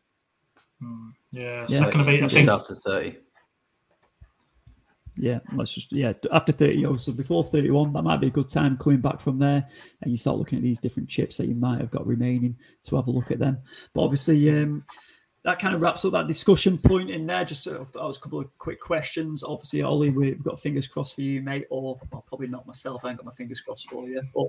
[0.83, 2.49] Mm, yeah, yeah, second of eight, I think.
[2.49, 3.17] Just after 30
[5.17, 8.77] yeah, let's just yeah after 30 so before 31, that might be a good time
[8.77, 9.67] coming back from there,
[10.03, 12.97] and you start looking at these different chips that you might have got remaining to
[12.97, 13.59] have a look at them.
[13.93, 14.85] But obviously, um,
[15.45, 17.45] that kind of wraps up that discussion point in there.
[17.45, 19.45] Just sort of, that was a couple of quick questions.
[19.45, 23.05] Obviously, Ollie, we've got fingers crossed for you, mate, or well, probably not myself.
[23.05, 24.49] I ain't got my fingers crossed for you, but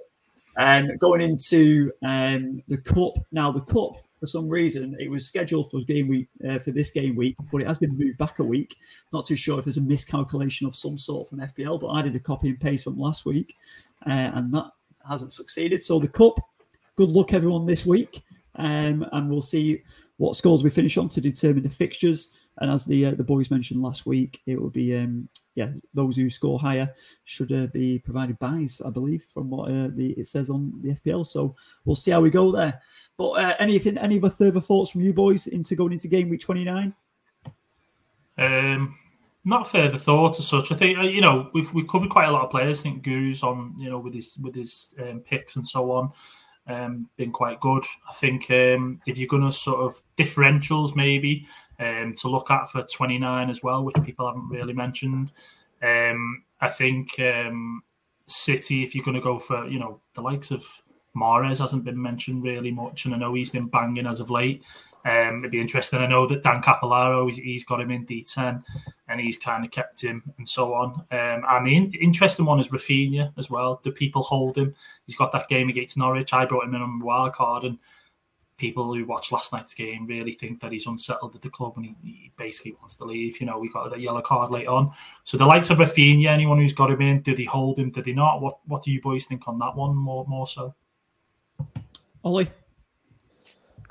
[0.58, 5.70] um, going into um, the cup now, the cup for some reason it was scheduled
[5.70, 8.44] for game week uh, for this game week, but it has been moved back a
[8.44, 8.78] week.
[9.12, 12.16] Not too sure if there's a miscalculation of some sort from FPL, but I did
[12.16, 13.54] a copy and paste from last week,
[14.08, 14.72] uh, and that
[15.08, 15.84] hasn't succeeded.
[15.84, 16.40] So the cup,
[16.96, 18.24] good luck everyone this week,
[18.56, 19.84] um, and we'll see
[20.18, 22.38] what scores we finish on to determine the fixtures.
[22.60, 26.16] And as the uh, the boys mentioned last week, it will be um, yeah those
[26.16, 26.94] who score higher
[27.26, 30.94] should uh, be provided buys, I believe, from what uh, the it says on the
[30.94, 31.28] FPL.
[31.28, 32.80] So we'll see how we go there.
[33.18, 36.42] But uh, anything, any other further thoughts from you boys into going into game week
[36.42, 36.96] twenty nine?
[38.38, 38.98] Um,
[39.44, 40.72] not further thoughts as such.
[40.72, 42.80] I think uh, you know we've we've covered quite a lot of players.
[42.80, 46.14] I think Guru's on you know with his with his um, picks and so on
[46.68, 47.84] um, been quite good.
[48.10, 51.48] I think um, if you're going to sort of differentials maybe
[51.80, 55.32] um, to look at for 29 as well, which people haven't really mentioned.
[55.82, 57.84] Um, I think um,
[58.28, 60.66] City, if you're going to go for you know the likes of
[61.16, 64.64] Mahrez hasn't been mentioned really much, and I know he's been banging as of late.
[65.06, 65.99] Um, it'd be interesting.
[65.99, 68.64] I know that Dan Capolaro, he's, he's got him in D10
[69.07, 70.94] and he's kind of kept him and so on.
[71.11, 73.80] Um, and the in, interesting one is Raphinha as well.
[73.84, 74.73] Do people hold him?
[75.06, 76.34] He's got that game against Norwich.
[76.34, 77.77] I brought him in on wild card, and
[78.57, 81.86] people who watched last night's game really think that he's unsettled at the club and
[81.86, 83.40] he, he basically wants to leave.
[83.40, 84.91] You know, we got that yellow card late on.
[85.23, 87.91] So the likes of Raphinha, anyone who's got him in, did he hold him?
[87.91, 88.41] Did he not?
[88.41, 90.73] What What do you boys think on that one more more so?
[92.23, 92.49] Ollie.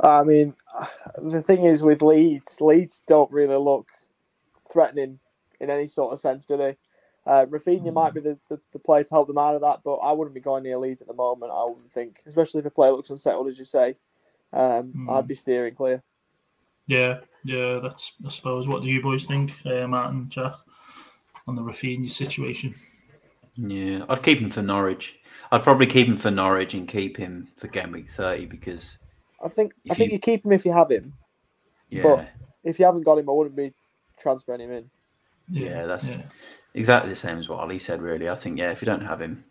[0.01, 0.55] I mean,
[1.23, 3.91] the thing is with Leeds, Leeds don't really look
[4.71, 5.19] threatening
[5.61, 6.77] in any sort of sense, do they?
[7.27, 9.95] Uh, Raphinha might be the, the, the, player to help them out of that, but
[9.97, 11.53] I wouldn't be going near Leeds at the moment.
[11.53, 13.95] I wouldn't think, especially if a player looks unsettled, as you say.
[14.53, 15.11] Um, mm.
[15.11, 16.03] I'd be steering clear.
[16.87, 18.69] Yeah, yeah, that's I suppose.
[18.69, 20.55] What do you boys think, uh, Matt and Jack,
[21.47, 22.75] on the Raphinha situation?
[23.57, 25.15] Yeah, I'd keep him for Norwich.
[25.51, 28.99] I'd probably keep him for Norwich and keep him for game week thirty because
[29.45, 31.13] I think I think you, you keep him if you have him.
[31.91, 32.03] Yeah.
[32.03, 32.29] But
[32.65, 33.73] if you haven't got him, I wouldn't be
[34.19, 34.91] transferring him in.
[35.51, 36.23] Yeah, yeah that's yeah.
[36.73, 38.01] exactly the same as what Ali said.
[38.01, 39.45] Really, I think yeah, if you don't have him,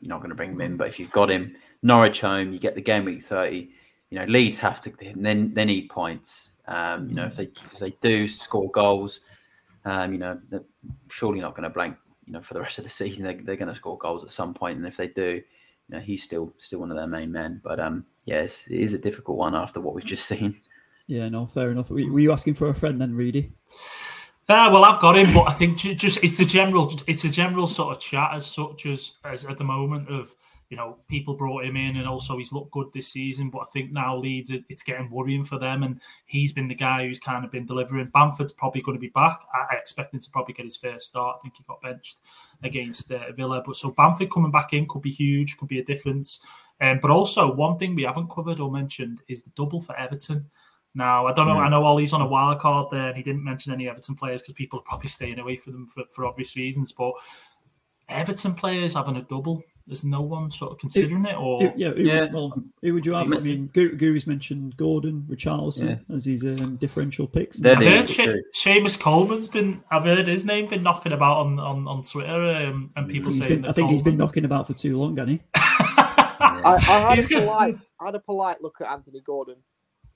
[0.00, 0.76] you're not going to bring him in.
[0.76, 3.70] But if you've got him, Norwich home, you get the game week thirty.
[4.10, 6.52] You know, Leeds have to then they need points.
[6.68, 9.20] Um, you know, if they if they do score goals,
[9.86, 10.64] um, you know, they're
[11.10, 11.96] surely not going to blank.
[12.26, 14.30] You know, for the rest of the season, they, they're going to score goals at
[14.30, 15.42] some point, and if they do,
[15.88, 17.60] you know, he's still still one of their main men.
[17.62, 20.60] But um, yes, it is a difficult one after what we've just seen.
[21.06, 21.90] Yeah, no, fair enough.
[21.90, 23.52] Were you asking for a friend then, Reedy?
[24.48, 27.66] Yeah, well, I've got him, but I think just it's a general, it's a general
[27.66, 30.34] sort of chat as such as as at the moment of
[30.72, 33.64] you know people brought him in and also he's looked good this season, but I
[33.74, 37.44] think now Leeds it's getting worrying for them, and he's been the guy who's kind
[37.44, 38.06] of been delivering.
[38.06, 39.42] Bamford's probably going to be back.
[39.52, 41.36] I expect him to probably get his first start.
[41.36, 42.20] I think he got benched
[42.62, 45.84] against uh, Villa, but so Bamford coming back in could be huge, could be a
[45.84, 46.40] difference.
[46.80, 50.50] Um, but also one thing we haven't covered or mentioned is the double for Everton.
[50.94, 51.56] Now, I don't know.
[51.56, 51.66] Mm.
[51.66, 54.40] I know Ollie's on a wild card there, and he didn't mention any Everton players
[54.40, 56.92] because people are probably staying away from them for, for obvious reasons.
[56.92, 57.12] But
[58.08, 61.74] Everton players having a double, there's no one sort of considering it, it or it,
[61.76, 62.24] yeah, who, yeah.
[62.32, 63.32] Well, who would you have?
[63.32, 66.14] I mean, Gooey's mentioned Gordon, Richarlison yeah.
[66.14, 67.64] as his um, differential picks.
[67.64, 69.82] I've heard she- Seamus Coleman's been.
[69.90, 73.40] I've heard his name been knocking about on on, on Twitter, um, and people he's
[73.40, 73.62] saying.
[73.62, 73.92] Been, I think Coleman...
[73.92, 75.42] he's been knocking about for too long, hasn't he?
[75.54, 79.56] I, I, had a polite, I had a polite look at Anthony Gordon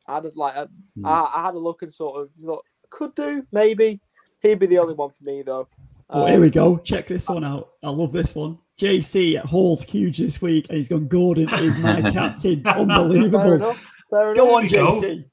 [0.08, 0.68] I had like a,
[0.98, 1.04] mm.
[1.04, 4.00] I, I, had a look and sort of thought could do maybe.
[4.40, 5.68] He'd be the only one for me though.
[6.08, 6.78] Um, here we go.
[6.78, 7.70] Check this one out.
[7.82, 8.58] I love this one.
[8.78, 11.06] JC at Hall huge this week, and he's gone.
[11.06, 12.66] Gordon is my captain.
[12.66, 13.40] Unbelievable.
[13.40, 13.92] Fair enough.
[14.10, 14.36] Fair enough.
[14.36, 15.02] Go on, JC.
[15.02, 15.24] Here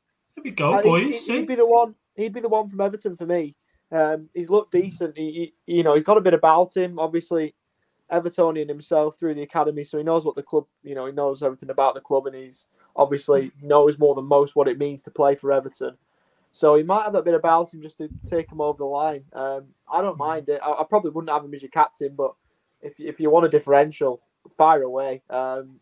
[0.44, 1.26] we go, boys.
[1.28, 1.96] He'd, he'd, be the one.
[2.16, 3.56] He'd be the one from Everton for me.
[3.92, 5.18] Um, he's looked decent.
[5.18, 6.98] He, he, you know, he's got a bit about him.
[6.98, 7.54] Obviously,
[8.12, 10.66] Evertonian himself through the academy, so he knows what the club.
[10.82, 14.56] You know, he knows everything about the club, and he's obviously knows more than most
[14.56, 15.98] what it means to play for Everton.
[16.52, 19.24] So he might have that bit about him just to take him over the line.
[19.34, 20.62] Um, I don't mind it.
[20.64, 22.36] I, I, probably wouldn't have him as your captain, but
[22.84, 24.22] if if you want a differential,
[24.58, 25.22] fire away.
[25.30, 25.80] Um,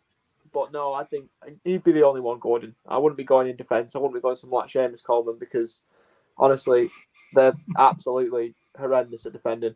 [0.53, 1.29] but no, I think
[1.63, 2.75] he'd be the only one, Gordon.
[2.87, 3.95] I wouldn't be going in defence.
[3.95, 5.79] I wouldn't be going someone like Seamus Coleman because
[6.37, 6.89] honestly,
[7.33, 9.75] they're absolutely horrendous at defending.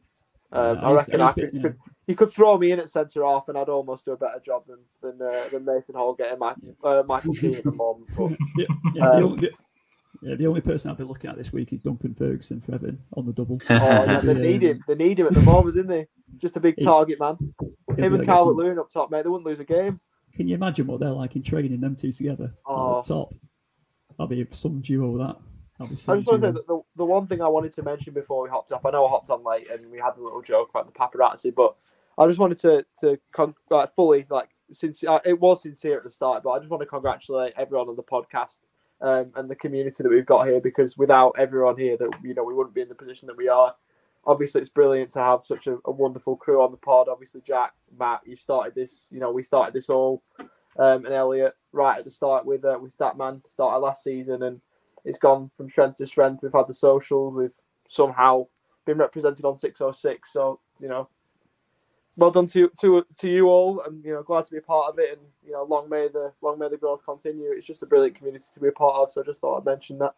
[0.52, 1.78] Um, I reckon I could, could,
[2.08, 4.64] you could throw me in at centre half, and I'd almost do a better job
[4.68, 6.54] than than, uh, than Nathan Hall getting my,
[6.84, 8.10] uh, Michael Keane at the moment.
[8.18, 9.50] But, yeah, yeah, um, the, only,
[10.26, 13.00] yeah, the only person I'll be looking at this week is Duncan Ferguson for Everton
[13.16, 13.62] on the double.
[13.70, 14.84] Oh, yeah, they need him.
[14.88, 16.08] They need him at the moment, didn't they?
[16.38, 17.38] Just a big target man.
[17.96, 19.24] Him and Calvert Lewin up top, mate.
[19.24, 20.00] They wouldn't lose a game.
[20.34, 22.52] Can you imagine what they're like in training them two together?
[22.66, 23.04] Oh.
[23.04, 23.34] top.
[24.18, 25.38] That'd be some duo that.
[25.80, 28.50] I just want to say the, the one thing I wanted to mention before we
[28.50, 30.92] hopped off, I know I hopped on late and we had a little joke about
[30.92, 31.76] the paparazzi, but
[32.18, 36.04] I just wanted to to con- like fully like since uh, it was sincere at
[36.04, 38.62] the start, but I just want to congratulate everyone on the podcast
[39.06, 42.44] um, and the community that we've got here because without everyone here, that you know
[42.44, 43.74] we wouldn't be in the position that we are.
[44.26, 47.08] Obviously, it's brilliant to have such a, a wonderful crew on the pod.
[47.08, 49.08] Obviously, Jack, Matt, you started this.
[49.12, 52.80] You know, we started this all, um, and Elliot right at the start with uh,
[52.82, 54.60] with Statman started last season, and
[55.06, 56.42] it's gone from strength to strength.
[56.42, 57.36] We've had the socials.
[57.36, 57.54] We've
[57.88, 58.48] somehow
[58.86, 60.34] been represented on 606.
[60.34, 61.08] So you know,
[62.18, 64.92] well done to to to you all, and you know, glad to be a part
[64.92, 65.12] of it.
[65.12, 67.52] And you know, long may the long may the growth continue.
[67.52, 69.12] It's just a brilliant community to be a part of.
[69.12, 70.16] So I just thought I'd mention that.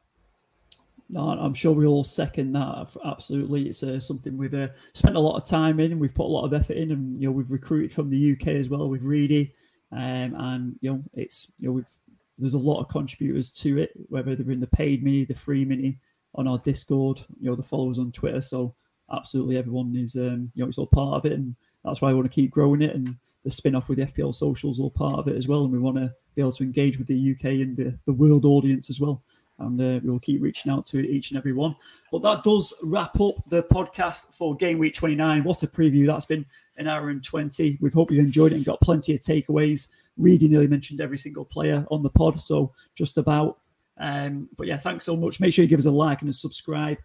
[1.10, 2.95] No, I'm sure we all second that.
[3.06, 6.26] Absolutely, it's uh, something we've uh, spent a lot of time in, and we've put
[6.26, 8.90] a lot of effort in, and you know, we've recruited from the UK as well
[8.90, 9.53] with Reedy,
[9.94, 11.90] um, and you know, it's you know, we've
[12.38, 15.65] there's a lot of contributors to it, whether they're in the paid mini, the free
[15.65, 15.98] mini,
[16.36, 18.41] on our Discord, you know, the followers on Twitter.
[18.41, 18.76] So
[19.11, 22.13] absolutely everyone is, um, you know, it's all part of it, and that's why I
[22.13, 22.95] want to keep growing it.
[22.95, 25.63] And the spin off with the FPL socials all part of it as well.
[25.63, 28.45] And we want to be able to engage with the UK and the, the world
[28.45, 29.23] audience as well.
[29.59, 31.75] And uh, we will keep reaching out to each and every one.
[32.11, 35.43] But that does wrap up the podcast for Game Week 29.
[35.43, 36.45] What a preview that's been
[36.77, 37.79] an hour and 20.
[37.81, 39.89] We hope you've enjoyed it and got plenty of takeaways.
[40.17, 43.59] Reedy nearly mentioned every single player on the pod, so just about.
[43.99, 45.39] Um, but yeah, thanks so much.
[45.39, 46.97] Make sure you give us a like and a subscribe.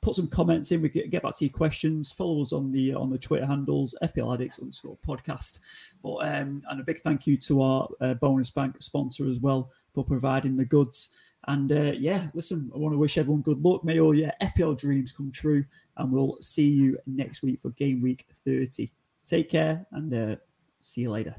[0.00, 0.80] Put some comments in.
[0.80, 2.12] We get, get back to your questions.
[2.12, 5.60] Follow us on the on the Twitter handles FPL Addicts underscore podcast.
[6.02, 9.70] But um, and a big thank you to our uh, bonus bank sponsor as well
[9.92, 11.14] for providing the goods.
[11.46, 13.82] And uh, yeah, listen, I want to wish everyone good luck.
[13.82, 15.64] May all your FPL dreams come true.
[15.96, 18.90] And we'll see you next week for game week 30.
[19.24, 20.36] Take care and uh,
[20.80, 21.34] see you later.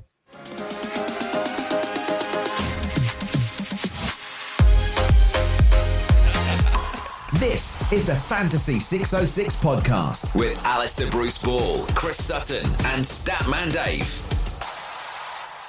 [7.39, 14.21] This is the Fantasy 606 podcast with Alistair Bruce Ball, Chris Sutton, and Statman Dave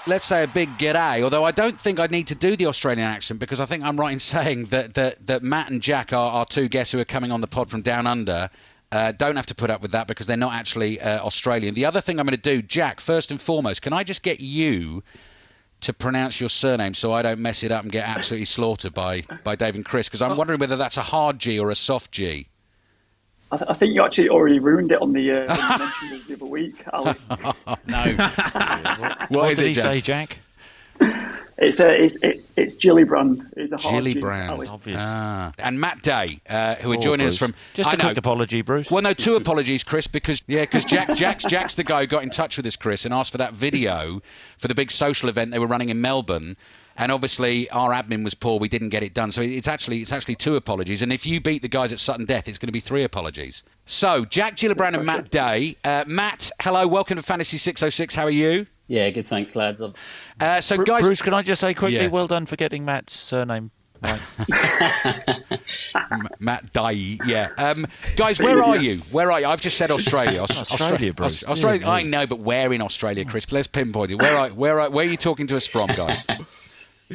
[0.09, 1.23] let's say a big g'day.
[1.23, 4.01] Although I don't think I need to do the Australian accent because I think I'm
[4.01, 7.05] right in saying that that, that Matt and Jack are, are two guests who are
[7.05, 8.51] coming on the pod from down under.
[8.91, 11.75] Uh, don't have to put up with that because they're not actually uh, Australian.
[11.77, 14.41] The other thing I'm going to do, Jack, first and foremost, can I just get
[14.41, 15.05] you
[15.83, 19.25] to pronounce your surname so I don't mess it up and get absolutely slaughtered by,
[19.45, 22.13] by Dave and Chris because I'm wondering whether that's a hard G or a soft
[22.13, 22.47] G.
[23.53, 26.13] I, th- I think you actually already ruined it on the uh, when you mentioned
[26.13, 27.15] it the other week, Ali.
[27.87, 28.15] no.
[28.99, 29.85] what, what did it, he Jack?
[29.85, 30.39] say, Jack?
[31.63, 33.53] It's a it's it, it's Gillibrand.
[33.55, 34.67] It's a hard G, Gillibrand, Ali.
[34.67, 34.99] Obvious.
[35.05, 35.53] Ah.
[35.59, 37.55] And Matt Day, uh, who are Oh, joining us from.
[37.75, 38.91] Just I a quick apology, Bruce.
[38.91, 42.23] Well, no, two apologies, Chris, because yeah, because Jack, Jack's, Jack's the guy who got
[42.23, 44.23] in touch with us, Chris, and asked for that video
[44.57, 46.57] for the big social event they were running in Melbourne.
[46.97, 49.31] And obviously, our admin was poor; we didn't get it done.
[49.31, 51.03] So it's actually it's actually two apologies.
[51.03, 53.65] And if you beat the guys at Sutton Death, it's going to be three apologies.
[53.85, 55.77] So Jack Gillibrand and Matt Day.
[55.85, 58.15] Uh, Matt, hello, welcome to Fantasy 606.
[58.15, 58.67] How are you?
[58.91, 59.25] Yeah, good.
[59.27, 59.81] Thanks, lads.
[60.41, 62.09] Uh, so Bru- guys, Bruce, can I just say quickly, Yeah.
[62.09, 63.71] well done for getting Matt's surname
[64.03, 64.21] right.
[66.41, 67.51] Matt Day, yeah.
[67.57, 67.87] Um,
[68.17, 68.97] guys, where are you?
[69.13, 69.47] Where are you?
[69.47, 70.43] I've just said Australia.
[70.43, 71.45] Aus- Australia, Bruce.
[71.45, 71.83] Australia.
[71.83, 73.51] Yeah, I know, but where in Australia, Chris?
[73.53, 74.17] Let's pinpoint it.
[74.21, 76.27] Where are where are where are you talking to us from, guys?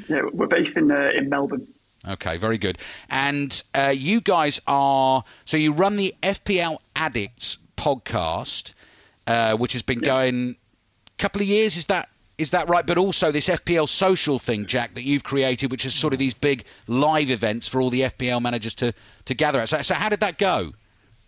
[0.10, 1.68] Yeah, we're based in uh, in Melbourne.
[2.06, 2.78] Okay, very good.
[3.10, 8.74] And uh, you guys are so you run the FPL Addicts podcast,
[9.26, 10.56] uh, which has been going a
[11.18, 11.78] couple of years.
[11.78, 12.86] Is that is that right?
[12.86, 16.34] But also this FPL social thing, Jack, that you've created, which is sort of these
[16.34, 18.94] big live events for all the FPL managers to
[19.26, 19.70] to gather at.
[19.70, 20.74] So, so how did that go?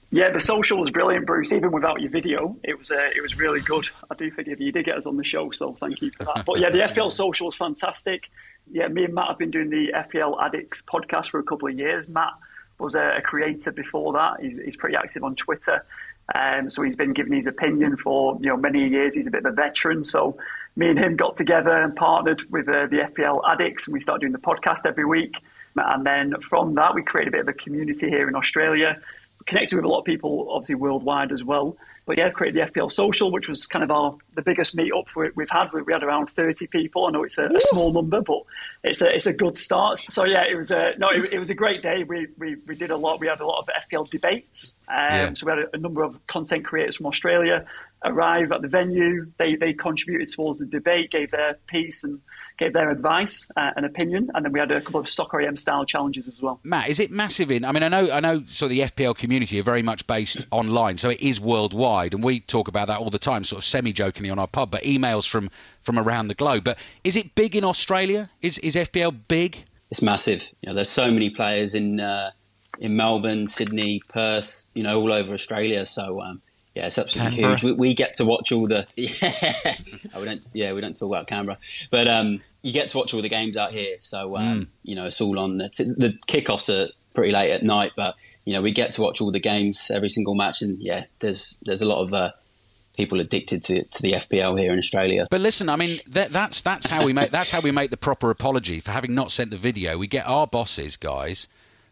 [0.09, 1.51] Yeah, the social was brilliant, Bruce.
[1.51, 3.85] Even without your video, it was uh, it was really good.
[4.09, 4.68] I do forgive you.
[4.68, 6.45] You did get us on the show, so thank you for that.
[6.45, 8.30] But yeah, the FPL social was fantastic.
[8.72, 11.77] Yeah, me and Matt have been doing the FPL Addicts podcast for a couple of
[11.77, 12.07] years.
[12.07, 12.34] Matt
[12.80, 14.39] was a, a creator before that.
[14.41, 15.85] He's, he's pretty active on Twitter,
[16.35, 19.15] um, so he's been giving his opinion for you know many years.
[19.15, 20.37] He's a bit of a veteran, so
[20.75, 24.21] me and him got together and partnered with uh, the FPL Addicts, and we started
[24.21, 25.37] doing the podcast every week.
[25.75, 28.99] And then from that, we created a bit of a community here in Australia
[29.48, 31.76] connected with a lot of people, obviously worldwide as well.
[32.06, 35.32] But yeah, created the FPL Social, which was kind of our the biggest meetup we-
[35.36, 35.74] we've had.
[35.74, 37.06] We we had around thirty people.
[37.07, 38.44] I know it's a, a small number, but
[38.84, 39.99] it's a it's a good start.
[40.10, 42.03] So yeah, it was a no, it, it was a great day.
[42.06, 43.19] We, we we did a lot.
[43.19, 44.78] We had a lot of FPL debates.
[44.88, 45.34] Um, Yeah.
[45.34, 47.65] So we had a, a number of content creators from Australia
[48.03, 49.28] arrive at the venue.
[49.38, 52.22] They they contributed towards the debate, gave their piece and
[52.57, 54.32] gave their advice uh, and opinion.
[54.34, 56.60] And then we had a couple of soccer AM style challenges as well.
[56.64, 57.65] Matt, is it massive in?
[57.65, 58.44] I mean, I know, I know.
[58.48, 62.24] Sort of the FPL community are very much based online, so it is worldwide, and
[62.24, 64.72] we talk about that all the time, sort of semi-jokingly on our pub.
[64.72, 65.49] But emails from
[65.84, 66.64] from around the globe.
[66.64, 68.30] But is it big in Australia?
[68.41, 69.57] Is is FPL big?
[69.90, 70.52] It's massive.
[70.61, 72.32] You know, there's so many players in uh,
[72.80, 74.65] in Melbourne, Sydney, Perth.
[74.74, 75.86] You know, all over Australia.
[75.86, 76.41] So um,
[76.77, 77.53] yeah, it's absolutely Canberra.
[77.53, 77.63] huge.
[77.63, 78.85] We, we get to watch all the.
[78.95, 79.73] Yeah,
[80.13, 80.47] Oh, we don't.
[80.53, 81.57] Yeah, we don't talk about Canberra,
[81.89, 83.95] but um, you get to watch all the games out here.
[83.99, 85.59] So um, you know, it's all on.
[85.59, 89.21] It's, the kickoffs are pretty late at night, but you know, we get to watch
[89.21, 92.13] all the games, every single match, and yeah, there's there's a lot of.
[92.13, 92.31] Uh,
[92.93, 95.27] People addicted to, to the FPL here in Australia.
[95.29, 97.97] But listen, I mean, that, that's that's how we make that's how we make the
[97.97, 99.99] proper apology for having not sent the video.
[99.99, 101.47] We get our bosses, guys,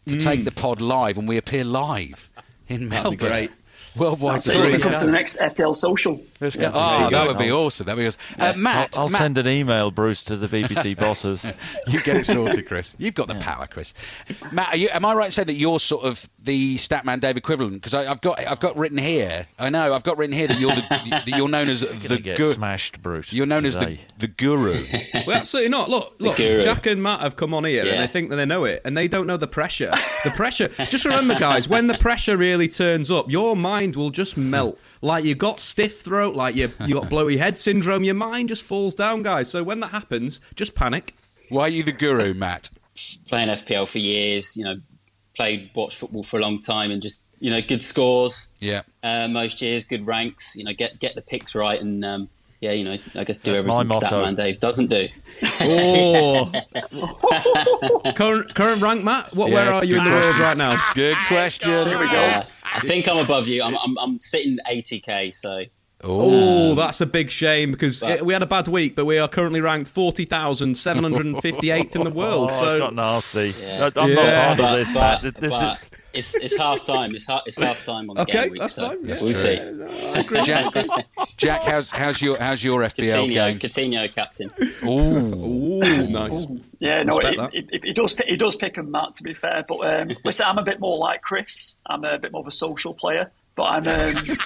[0.07, 2.27] to take the pod live, and we appear live
[2.67, 3.17] in Melbourne.
[3.17, 3.51] great.
[3.97, 4.41] Worldwide.
[4.41, 5.01] So when it Let's comes go.
[5.01, 6.21] to the next FPL Social.
[6.41, 6.63] Let's go.
[6.63, 7.27] Yeah, Oh, that go.
[7.27, 7.85] would be awesome.
[7.85, 8.21] That would be awesome.
[8.37, 11.45] Uh, I'll, Matt, I'll Matt, send an email, Bruce, to the BBC bosses.
[11.87, 12.93] you get it sorted, Chris.
[12.99, 13.93] You've got the power, Chris.
[14.51, 17.37] Matt, are you, am I right in saying that you're sort of the Statman Dave
[17.37, 17.75] equivalent?
[17.75, 19.47] Because I've got I've got written here.
[19.57, 20.81] I know I've got written here that you're the
[21.25, 23.31] that you're known as the Gonna get gu- smashed, Bruce.
[23.31, 24.85] You're known as the, the guru.
[25.25, 25.89] Well, absolutely not.
[25.89, 26.35] Look, look.
[26.37, 28.97] Jack and Matt have come on here and they think that they know it, and
[28.97, 29.91] they don't know the pressure.
[30.25, 30.67] The pressure.
[30.89, 34.77] just remember, guys, when the pressure really turns up, your mind will just melt.
[35.05, 38.03] Like you got stiff throat, like you you got bloaty head syndrome.
[38.03, 39.49] Your mind just falls down, guys.
[39.51, 41.13] So when that happens, just panic.
[41.49, 42.69] Why are you the guru, Matt?
[43.27, 44.77] playing FPL for years, you know,
[45.35, 48.81] played watched football for a long time, and just you know, good scores Yeah.
[49.03, 50.55] uh, most years, good ranks.
[50.55, 52.29] You know, get get the picks right, and um,
[52.61, 54.07] yeah, you know, I guess do That's my everything motto.
[54.23, 55.07] Statman Dave doesn't do.
[55.61, 56.51] Oh,
[58.15, 59.35] current current rank, Matt.
[59.35, 59.51] What?
[59.51, 60.81] where are you in the good world right now?
[60.95, 61.87] Good question.
[61.87, 62.43] Here we Uh,
[62.75, 63.63] I think I'm above you.
[63.63, 65.63] I'm I'm, I'm sitting 80k, so
[66.03, 69.17] Oh, that's a big shame because But- it- we had a bad week, but we
[69.17, 72.49] are currently ranked 40,758th in the world.
[72.51, 73.53] Oh, it's so got nasty.
[73.59, 73.89] Yeah.
[73.95, 74.15] I'm Yeah.
[74.15, 75.35] not part of this, but, Matt.
[75.41, 75.79] This but
[76.15, 77.15] it's it's half time.
[77.15, 79.17] It's half it's half time on the Okay, game week, that's so fine, yeah.
[79.21, 80.43] we'll see.
[80.43, 80.73] Jack,
[81.37, 83.59] Jack, how's how's your how's your FPL Coutinho, game?
[83.59, 84.51] Coutinho captain.
[84.83, 85.83] Ooh.
[85.83, 86.47] Ooh, nice.
[86.79, 88.17] Yeah, no, Respect it, it, it, he does.
[88.27, 89.15] He does pick him, Matt.
[89.15, 91.77] To be fair, but um, listen, I'm a bit more like Chris.
[91.85, 93.87] I'm a bit more of a social player, but I'm.
[93.87, 94.37] Um,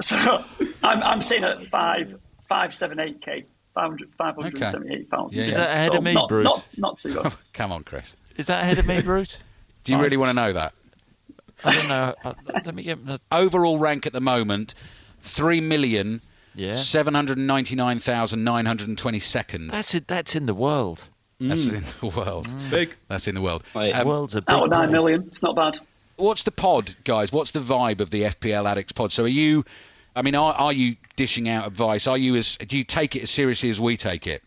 [0.00, 0.44] so
[0.82, 3.46] I'm, I'm sitting at five, five, seven, eight k,
[3.80, 5.38] 500 578,000.
[5.38, 6.44] Yeah, Is that ahead So of me, not, Bruce?
[6.44, 7.32] Not, not too good.
[7.52, 8.16] Come on, Chris.
[8.36, 9.38] Is that ahead of me, Bruce?
[9.84, 10.72] Do you really want to know that?
[11.64, 12.14] I don't know.
[12.24, 12.34] Uh,
[12.64, 13.04] Let me get.
[13.04, 14.74] the- Overall rank at the moment,
[15.22, 16.20] three million
[16.54, 19.68] Yeah, seven hundred ninety nine thousand nine hundred twenty second.
[19.68, 20.06] that's it.
[20.06, 21.06] That's in the world.
[21.40, 22.46] That's in the world.
[22.70, 22.94] Big.
[23.08, 23.62] That's in the world.
[23.74, 23.92] Right.
[23.94, 25.24] The Um, world's a big Out of nine million.
[25.28, 25.78] it's not bad.
[26.16, 27.32] what's the pod, guys?
[27.32, 29.10] What's the vibe of the FPL Addicts pod?
[29.12, 29.64] So are you?
[30.20, 32.06] I mean, are, are you dishing out advice?
[32.06, 34.42] Are you as do you take it as seriously as we take it?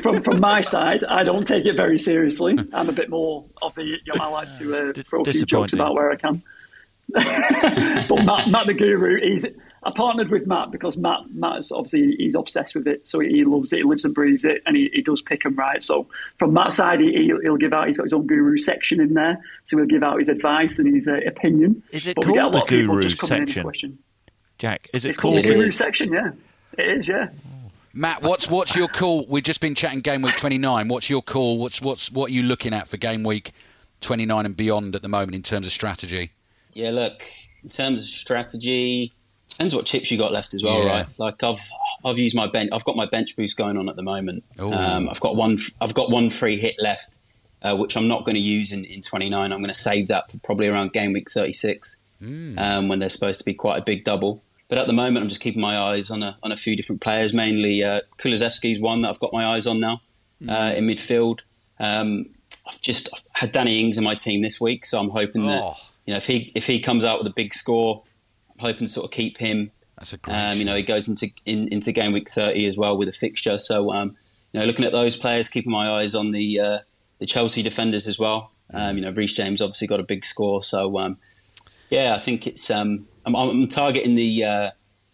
[0.00, 2.56] from from my side, I don't take it very seriously.
[2.72, 5.44] I'm a bit more of the you know, I like to uh, throw a few
[5.44, 6.44] jokes about where I can.
[7.08, 9.44] but Matt, Matt the Guru, he's
[9.82, 13.44] I partnered with Matt because Matt Matt is obviously he's obsessed with it, so he
[13.44, 15.82] loves it, he lives and breathes it, and he, he does pick and right.
[15.82, 16.06] So
[16.38, 17.88] from Matt's side, he, he'll, he'll give out.
[17.88, 20.94] He's got his own Guru section in there, so he'll give out his advice and
[20.94, 21.82] his uh, opinion.
[21.90, 23.98] Is it But we a called lot the of Guru just coming in section?
[24.58, 24.70] Question.
[24.72, 25.44] Jack, is it It's called called?
[25.44, 25.76] the Guru is.
[25.76, 26.30] section, yeah.
[26.78, 27.28] It is, yeah.
[27.94, 29.24] Matt, what's what's your call?
[29.26, 30.88] We've just been chatting game week 29.
[30.88, 31.56] What's your call?
[31.58, 33.52] What's what's what are you looking at for game week
[34.02, 36.30] 29 and beyond at the moment in terms of strategy?
[36.74, 37.22] Yeah, look,
[37.62, 39.14] in terms of strategy,
[39.48, 40.90] depends what chips you got left as well, Yeah.
[40.90, 41.06] right?
[41.18, 41.66] Like I've
[42.04, 42.68] I've used my bench.
[42.70, 44.44] I've got my bench boost going on at the moment.
[44.58, 45.56] Um, I've got one.
[45.80, 47.14] I've got one free hit left,
[47.62, 49.52] uh, which I'm not going to use in, in 29.
[49.52, 53.38] I'm going to save that for probably around game week 36, um, when there's supposed
[53.38, 54.42] to be quite a big double.
[54.68, 57.00] But at the moment, I'm just keeping my eyes on a on a few different
[57.00, 57.32] players.
[57.32, 60.00] Mainly, uh, Kulusevski's one that I've got my eyes on now
[60.48, 61.40] uh, in midfield.
[61.78, 62.30] Um,
[62.68, 65.62] I've just I've had Danny Ings in my team this week, so I'm hoping that
[65.62, 65.74] Oh.
[66.04, 68.02] you know if he if he comes out with a big score,
[68.54, 69.70] I'm hoping to sort of keep him.
[69.98, 70.34] That's a great.
[70.36, 73.12] Um, you know, he goes into in, into game week 30 as well with a
[73.12, 73.56] fixture.
[73.58, 74.16] So um,
[74.52, 76.78] you know, looking at those players, keeping my eyes on the uh,
[77.20, 78.50] the Chelsea defenders as well.
[78.74, 81.18] Um, you know, Reece James obviously got a big score, so um,
[81.88, 84.70] yeah, I think it's um, I'm, I'm targeting the uh,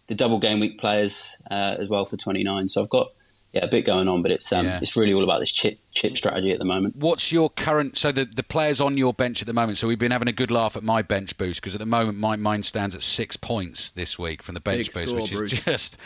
[0.07, 2.67] the double game week players uh, as well for 29.
[2.69, 3.11] So I've got
[3.51, 4.79] yeah a bit going on, but it's um, Yeah.
[4.81, 6.95] it's really all about this chip chip strategy at the moment.
[6.95, 7.97] What's your current?
[7.97, 9.77] So the the players on your bench at the moment.
[9.77, 12.17] So we've been having a good laugh at my bench boost because at the moment
[12.19, 15.31] my mine stands at six points this week from the bench Big boost, score, which
[15.33, 15.53] Bruce.
[15.53, 15.97] is just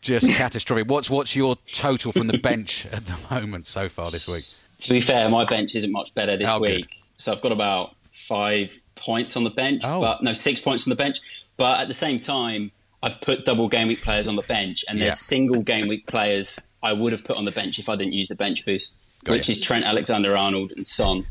[0.00, 0.88] just catastrophic.
[0.88, 4.44] What's what's your total from the bench at the moment so far this week?
[4.80, 6.76] To be fair, my bench isn't much better this Oh, good.
[6.76, 6.96] week.
[7.16, 10.00] So I've got about five points on the bench, Oh.
[10.00, 11.18] but no, six points on the bench.
[11.56, 12.72] But at the same time,
[13.02, 15.06] I've put double game week players on the bench, and Yeah.
[15.06, 18.12] there's single game week players I would have put on the bench if I didn't
[18.14, 19.52] use the bench boost, Got which you.
[19.52, 21.26] is Trent Alexander-Arnold and Son,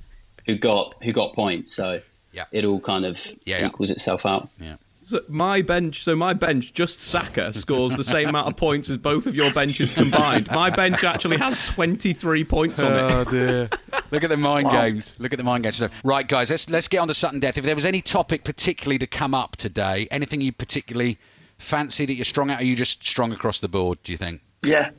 [0.46, 1.74] who got who got points.
[1.76, 2.02] So
[2.34, 2.46] Yeah.
[2.52, 3.68] it all kind of Yeah, yeah.
[3.68, 4.50] equals itself out.
[4.62, 4.76] Yeah.
[5.02, 8.98] So my bench, so my bench, just Saka scores the same amount of points as
[8.98, 10.48] both of your benches combined.
[10.52, 13.12] My bench actually has 23 points on it.
[13.12, 13.30] Oh, it.
[13.32, 13.70] dear.
[14.12, 15.16] Look at the mind games.
[15.18, 15.78] Look at the mind games.
[15.78, 17.58] So, right, guys, let's let's get on to sudden death.
[17.58, 21.18] If there was any topic particularly to come up today, anything you particularly
[21.58, 23.98] fancy that you're strong at, or are you just strong across the board?
[24.04, 24.42] Do you think?
[24.64, 24.90] Yeah.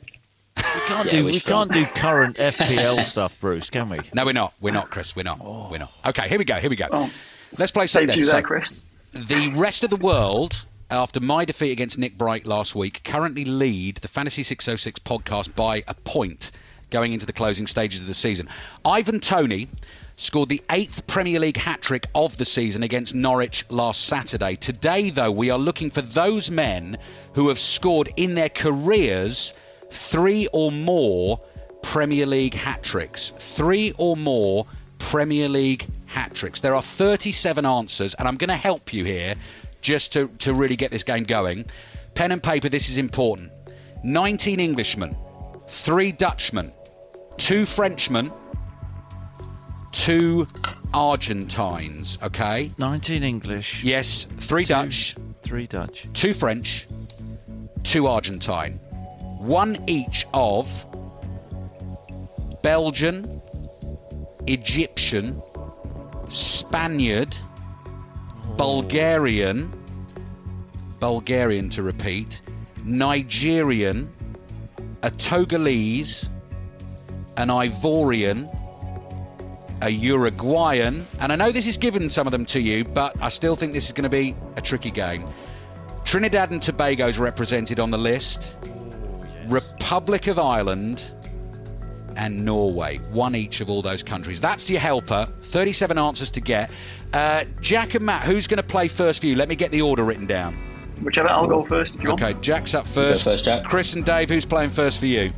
[0.57, 1.69] We can't Yeah, do we're strong.
[1.69, 3.99] can't do current FPL stuff, Bruce, can we?
[4.13, 4.53] No, we're not.
[4.59, 5.15] We're not, Chris.
[5.15, 5.39] We're not.
[5.39, 5.91] We're not.
[6.03, 6.09] Oh.
[6.09, 6.55] Okay, here we go.
[6.55, 6.87] Here we go.
[6.91, 7.09] Well,
[7.57, 8.17] Let's play sudden saved death.
[8.17, 8.83] you So, there, Chris.
[9.13, 13.97] The rest of the world, after my defeat against Nick Bright last week, currently lead
[13.97, 16.51] the Fantasy 606 podcast by a point
[16.91, 18.47] going into the closing stages of the season.
[18.85, 19.67] Ivan Toney
[20.15, 24.55] scored the eighth Premier League hat trick of the season against Norwich last Saturday.
[24.55, 26.97] Today, though, we are looking for those men
[27.33, 29.51] who have scored in their careers
[29.89, 31.41] three or more
[31.81, 33.33] Premier League hat tricks.
[33.37, 34.67] Three or more
[34.99, 36.61] Premier League hat tricks.
[36.61, 39.35] There are 37 answers, and I'm going to help you here
[39.81, 41.65] just to, to really get this game going.
[42.13, 43.51] Pen and paper, this is important.
[44.03, 45.15] 19 Englishmen,
[45.67, 46.71] three Dutchmen,
[47.37, 48.31] two Frenchmen,
[49.91, 50.47] two
[50.93, 52.71] Argentines, okay?
[52.77, 54.73] 19 English, Yes, three Two.
[54.73, 56.07] Dutch, three Dutch.
[56.13, 56.87] two French,
[57.83, 58.73] two Argentine.
[59.39, 60.67] One each of
[62.61, 63.41] Belgian,
[64.47, 65.41] Egyptian,
[66.31, 67.37] Spaniard,
[68.55, 69.73] Bulgarian,
[70.99, 72.41] Bulgarian to repeat,
[72.83, 74.09] Nigerian,
[75.03, 76.29] a Togolese,
[77.35, 78.49] an Ivorian,
[79.81, 83.29] a Uruguayan, and I know this is given some of them to you, but I
[83.29, 85.27] still think this is going to be a tricky game.
[86.05, 88.55] Trinidad and Tobago is represented on the list.
[88.63, 91.11] Oh, Republic of Ireland
[92.15, 92.97] and Norway.
[93.11, 94.39] One each of all those countries.
[94.39, 95.27] That's your helper.
[95.43, 96.71] 37 answers to get.
[97.13, 99.35] Uh, Jack and Matt, who's going to play first for you?
[99.35, 100.53] Let me get the order written down.
[101.03, 102.21] Whichever, I'll go first if you want.
[102.21, 103.23] Okay, Jack's up first.
[103.23, 103.63] first, Jack.
[103.65, 105.33] Chris and Dave, who's playing first for you?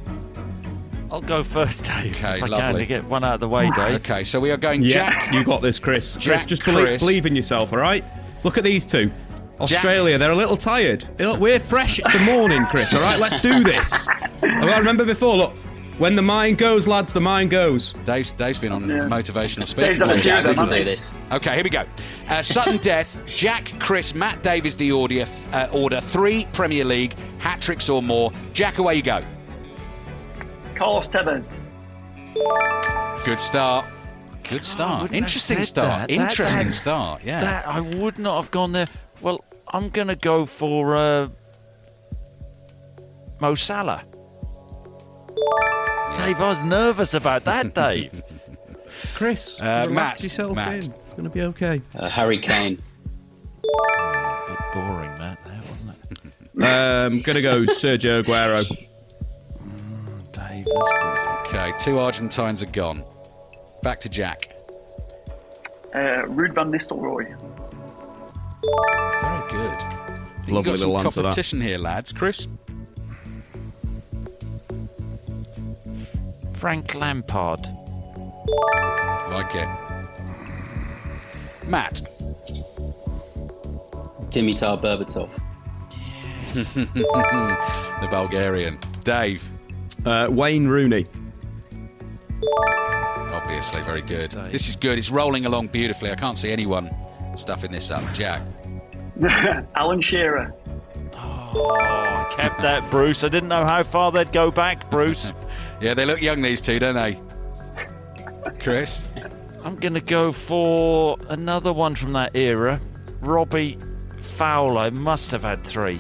[1.10, 2.16] I'll go first, Dave.
[2.16, 2.82] Okay, if I can lovely.
[2.82, 4.02] to get one out of the way, Dave.
[4.02, 5.34] Okay, so we are going Yeah, Jack.
[5.34, 6.16] you got this, Chris.
[6.16, 7.02] Jack, Chris, just believe, Chris.
[7.02, 8.04] believe in yourself, all right?
[8.44, 9.12] Look at these two.
[9.60, 11.08] Australia, they're a little tired.
[11.40, 12.00] We're fresh.
[12.00, 13.20] It's the morning, Chris, all right?
[13.20, 14.08] Let's do this.
[14.41, 15.54] I remember before, look,
[15.98, 17.94] when the mind goes, lads, the mind goes.
[18.03, 18.95] Dave's, Dave's been on Yeah.
[19.03, 19.86] motivational speech.
[19.86, 21.18] Dave's on a Yeah, of we them, can hasn't do this.
[21.32, 21.84] Okay, here we go.
[22.30, 23.07] Uh, sudden death.
[23.26, 25.26] Jack, Chris, Matt, Dave is the order.
[25.52, 28.32] Uh, order three Premier League hat tricks or more.
[28.53, 29.22] Jack, away you go.
[30.76, 31.60] Carlos Tevez.
[33.26, 33.86] Good start.
[34.49, 35.03] Good start.
[35.03, 35.88] wouldn't Interesting start.
[35.88, 36.07] that.
[36.10, 37.22] That- Interesting that's- start.
[37.24, 37.40] Yeah.
[37.40, 38.88] That I would not have gone there.
[39.22, 41.28] Well, I'm going to go for uh,
[43.40, 44.03] Mo Salah.
[46.15, 48.23] Dave, I was nervous about that, Dave.
[49.15, 50.68] Chris, Uh, relax Matt, yourself Matt.
[50.69, 50.76] in.
[50.77, 51.81] It's going to be okay.
[51.95, 52.81] Uh, Harry Kane.
[53.64, 55.40] A bit boring, Matt.
[55.45, 55.98] there, wasn't it?
[56.56, 58.64] Um, going to go Sergio Aguero.
[60.31, 61.48] Dave, that's good.
[61.48, 63.03] Okay, two Argentines are gone.
[63.81, 64.49] Back to Jack.
[65.94, 67.26] Uh, Ruud van Nistelrooy.
[69.22, 69.84] Very good.
[70.48, 71.30] You Lovely got some little answer, that.
[71.30, 72.11] competition here, lads.
[72.11, 72.48] Chris.
[76.64, 77.68] Frank Lampard.
[79.30, 79.68] Like it.
[81.68, 82.02] Matt.
[84.30, 85.38] Dimitar Berbatov.
[87.99, 88.80] the Bulgarian.
[89.03, 89.44] Dave.
[90.06, 91.06] Uh, Wayne Rooney.
[93.34, 94.31] Obviously, very good.
[94.31, 94.98] This is good.
[94.98, 96.11] It's rolling along beautifully.
[96.11, 96.95] I can't see anyone
[97.35, 98.02] stuffing this up.
[98.14, 98.41] Jack.
[99.76, 100.53] Alan Shearer.
[101.14, 103.26] Oh, I kept that, Bruce.
[103.26, 105.34] I didn't know how far they'd go back, Bruce.
[105.84, 107.20] Yeah, they look young, these two, don't they?
[108.62, 109.06] Chris.
[109.66, 112.80] I'm going to go for another one from that era.
[113.20, 113.78] Robbie
[114.38, 116.00] Fowler must have had three.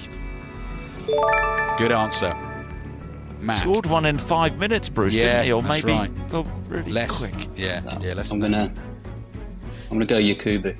[1.77, 2.33] Good answer.
[3.41, 3.59] Matt.
[3.59, 5.51] Scored one in five minutes, Bruce, Yeah, didn't he?
[5.51, 6.47] Or that's maybe right.
[6.69, 7.17] really Less.
[7.17, 7.33] quick.
[7.57, 8.31] Yeah, yeah, less.
[8.31, 8.73] I'm gonna.
[9.91, 10.77] I'm gonna go Yakubu.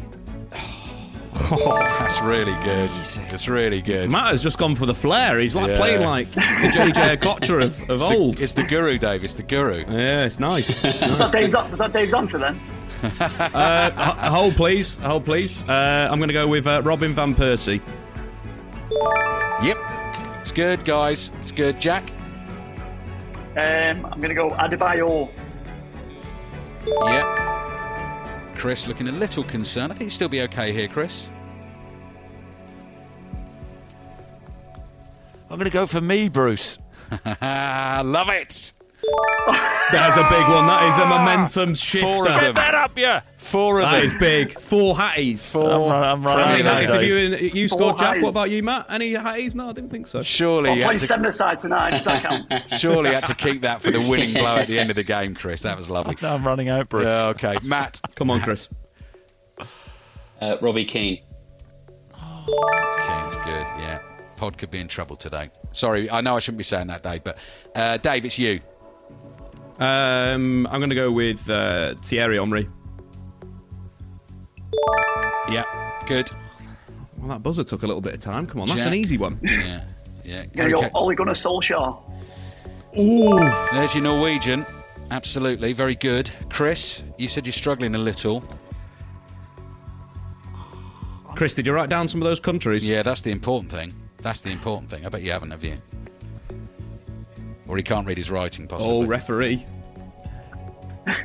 [1.56, 2.90] Oh, that's really good.
[3.32, 4.12] It's really good.
[4.12, 5.40] Matt has just gone for the flair.
[5.40, 5.78] He's like Yeah.
[5.78, 8.40] playing like the JJ Okocha of, of old.
[8.42, 9.24] It's the guru, Dave.
[9.24, 9.80] It's the guru.
[9.88, 10.84] Yeah, it's nice.
[10.84, 11.20] Was Nice.
[11.20, 12.60] that Dave's, was that Dave's answer then?
[13.20, 14.98] Uh, hold, please.
[14.98, 15.64] Hold, please.
[15.68, 17.82] Uh, I'm going to go with uh, Robin Van Persie.
[19.64, 19.78] Yep.
[20.42, 21.32] It's good, guys.
[21.40, 21.80] It's good.
[21.82, 22.10] Jack.
[23.58, 25.30] Um, I'm going to go Adebayor.
[26.86, 27.63] Yep.
[28.64, 29.92] Chris looking a little concerned.
[29.92, 31.30] I think he'll still be okay here, Chris.
[35.50, 36.78] I'm going to go for me, Bruce.
[37.42, 38.72] Love it.
[39.92, 40.66] There's a big one.
[40.66, 42.08] That is a momentum shifter.
[42.08, 42.40] Four of them.
[42.42, 43.22] Get that up, yeah.
[43.38, 44.06] Four of That them.
[44.06, 44.52] is big.
[44.52, 45.52] Four hatties.
[45.52, 45.70] Four.
[45.70, 48.18] I'm, run- I'm How running many out, hatties have you, you scored, Jack?
[48.18, 48.24] hatties.
[48.24, 48.86] What about you, Matt?
[48.90, 49.54] Any hatties?
[49.56, 50.22] No, I didn't think so.
[50.24, 51.92] Surely, I'm you playing had seven aside tonight.
[51.92, 52.64] Does that count?
[52.80, 55.04] surely you had to keep that for the winning blow at the end of the
[55.04, 55.62] game, Chris.
[55.62, 56.16] That was lovely.
[56.22, 57.04] No, I'm running out, Bruce.
[57.06, 58.00] Yeah, okay, Matt.
[58.16, 58.70] Come on, Chris.
[60.42, 61.20] Uh, Robbie Keane.
[62.46, 63.66] Keane's good.
[63.80, 64.00] Yeah,
[64.38, 65.50] Pod could be in trouble today.
[65.74, 67.38] Sorry, I know I shouldn't be saying that, Dave, but
[67.76, 68.60] uh, Dave, it's you.
[69.80, 72.70] Um, I'm going to go with uh, Thierry Henry.
[75.50, 75.66] Yeah,
[76.08, 76.32] good.
[77.18, 78.48] Well, that buzzer took a little bit of time.
[78.48, 78.88] Come on, that's Jack.
[78.88, 79.40] an easy one.
[79.42, 79.84] Yeah,
[80.24, 80.42] yeah.
[80.42, 81.98] I'm going Harry to go Ole Gunnar Solskjaer.
[82.98, 83.40] Ooh.
[83.74, 84.66] There's your Norwegian.
[85.12, 86.32] Absolutely, very good.
[86.50, 88.44] Chris, you said you're struggling a little.
[91.36, 92.88] Chris, did you write down some of those countries?
[92.88, 93.94] Yeah, that's the important thing.
[94.20, 95.06] That's the important thing.
[95.06, 95.78] I bet you haven't, have you?
[97.74, 98.96] Or he can't read his writing, possibly.
[98.98, 99.66] Oh, referee.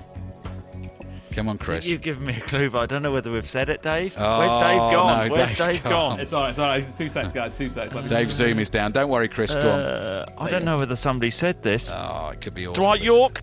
[1.33, 1.85] Come on, Chris.
[1.85, 4.15] You've given me a clue, but I don't know whether we've said it, Dave.
[4.17, 5.29] Oh, Where's Dave gone?
[5.29, 5.93] no, Where's Dave's Dave gone.
[5.93, 6.21] gone?
[6.21, 6.83] It's all right, it's all right.
[6.83, 7.55] It's two seconds, guys.
[7.59, 7.95] Two seconds.
[7.95, 8.93] Let me Dave's Zoom is down.
[8.93, 9.53] Don't worry, Chris.
[9.55, 9.67] Go on.
[9.81, 11.93] Uh, I don't know whether somebody said this.
[11.95, 12.73] Oh, it could be all.
[12.73, 13.43] Dwight Yorke.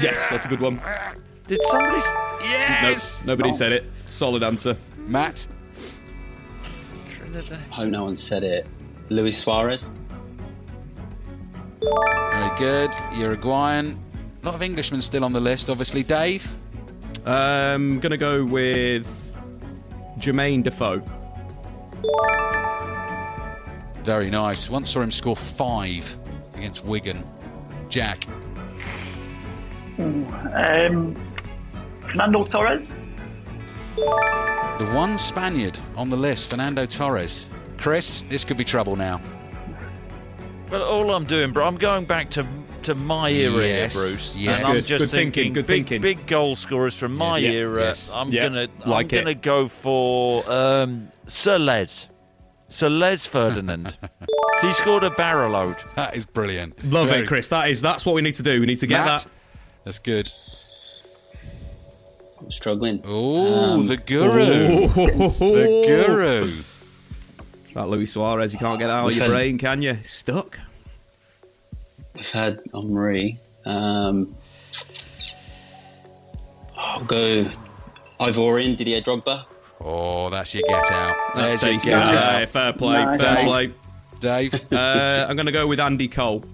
[0.00, 0.82] Yes, that's a good one.
[1.46, 1.98] Did somebody?
[1.98, 3.22] s- Nope, Yes.
[3.24, 3.84] nobody said it.
[4.08, 4.76] Solid answer.
[4.98, 5.46] Matt.
[7.08, 7.52] Trinidad.
[7.52, 8.66] I hope no one said it.
[9.10, 9.92] Luis Suarez.
[11.82, 12.90] Very good.
[13.14, 13.98] Uruguayan.
[14.42, 16.02] A lot of Englishmen still on the list, obviously.
[16.02, 16.46] Dave.
[17.26, 19.06] Um, gonna go with
[20.18, 21.02] Jermaine Defoe.
[24.04, 24.68] Very nice.
[24.68, 26.16] Once saw him score five
[26.54, 27.24] against Wigan.
[27.88, 28.26] Jack.
[29.98, 31.16] Um,
[32.00, 32.96] Fernando Torres.
[33.96, 37.46] The one Spaniard on the list, Fernando Torres.
[37.76, 39.20] Chris, this could be trouble now.
[40.72, 42.46] Well, all I'm doing, bro, I'm going back to
[42.84, 44.34] to my era Yes, here, Bruce.
[44.34, 44.58] yes.
[44.58, 46.00] and I'm Good, just good thinking, good big, thinking.
[46.02, 47.80] big goal scorers from my Yes, era.
[47.82, 48.10] yes.
[48.12, 49.22] I'm Yeah, gonna, like I'm it.
[49.22, 52.08] gonna go for um, Sir Les,
[52.70, 53.96] Sir Les Ferdinand.
[54.62, 55.76] he scored a barrel load.
[55.94, 56.82] That is brilliant.
[56.90, 57.48] Love Very- it, Chris.
[57.48, 58.58] That is that's what we need to do.
[58.58, 59.20] We need to get Matt?
[59.24, 59.30] that.
[59.84, 60.32] That's good.
[62.40, 63.02] I'm struggling.
[63.06, 64.46] Oh, Um, the guru.
[64.46, 66.52] The The guru.
[67.74, 69.96] That Luis Suarez, you can't get that out of We've your had- brain, can you?
[70.02, 70.58] Stuck.
[72.14, 73.36] We've had Henry.
[73.64, 74.34] Um,
[76.76, 77.46] I'll go
[78.20, 79.44] Ivorian Didier Drogba.
[79.80, 81.16] Oh, that's your get out.
[81.34, 81.90] That's There's your tasty.
[81.90, 82.48] get Yeah, out.
[82.48, 83.04] fair play.
[83.04, 83.22] Nice.
[83.22, 83.72] Fair play.
[84.20, 84.54] Dave.
[84.72, 86.44] Uh, I'm going to go with Andy Cole.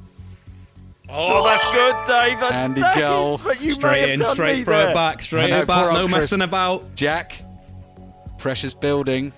[1.10, 2.38] Oh, that's good, Dave.
[2.40, 3.40] That's Andy Dave, Cole.
[3.42, 5.92] But you Straight in, straight me throw it back, I straight know, it back.
[5.92, 6.10] No Chris.
[6.16, 6.94] messing about.
[6.94, 7.42] Jack.
[8.38, 9.32] Precious building.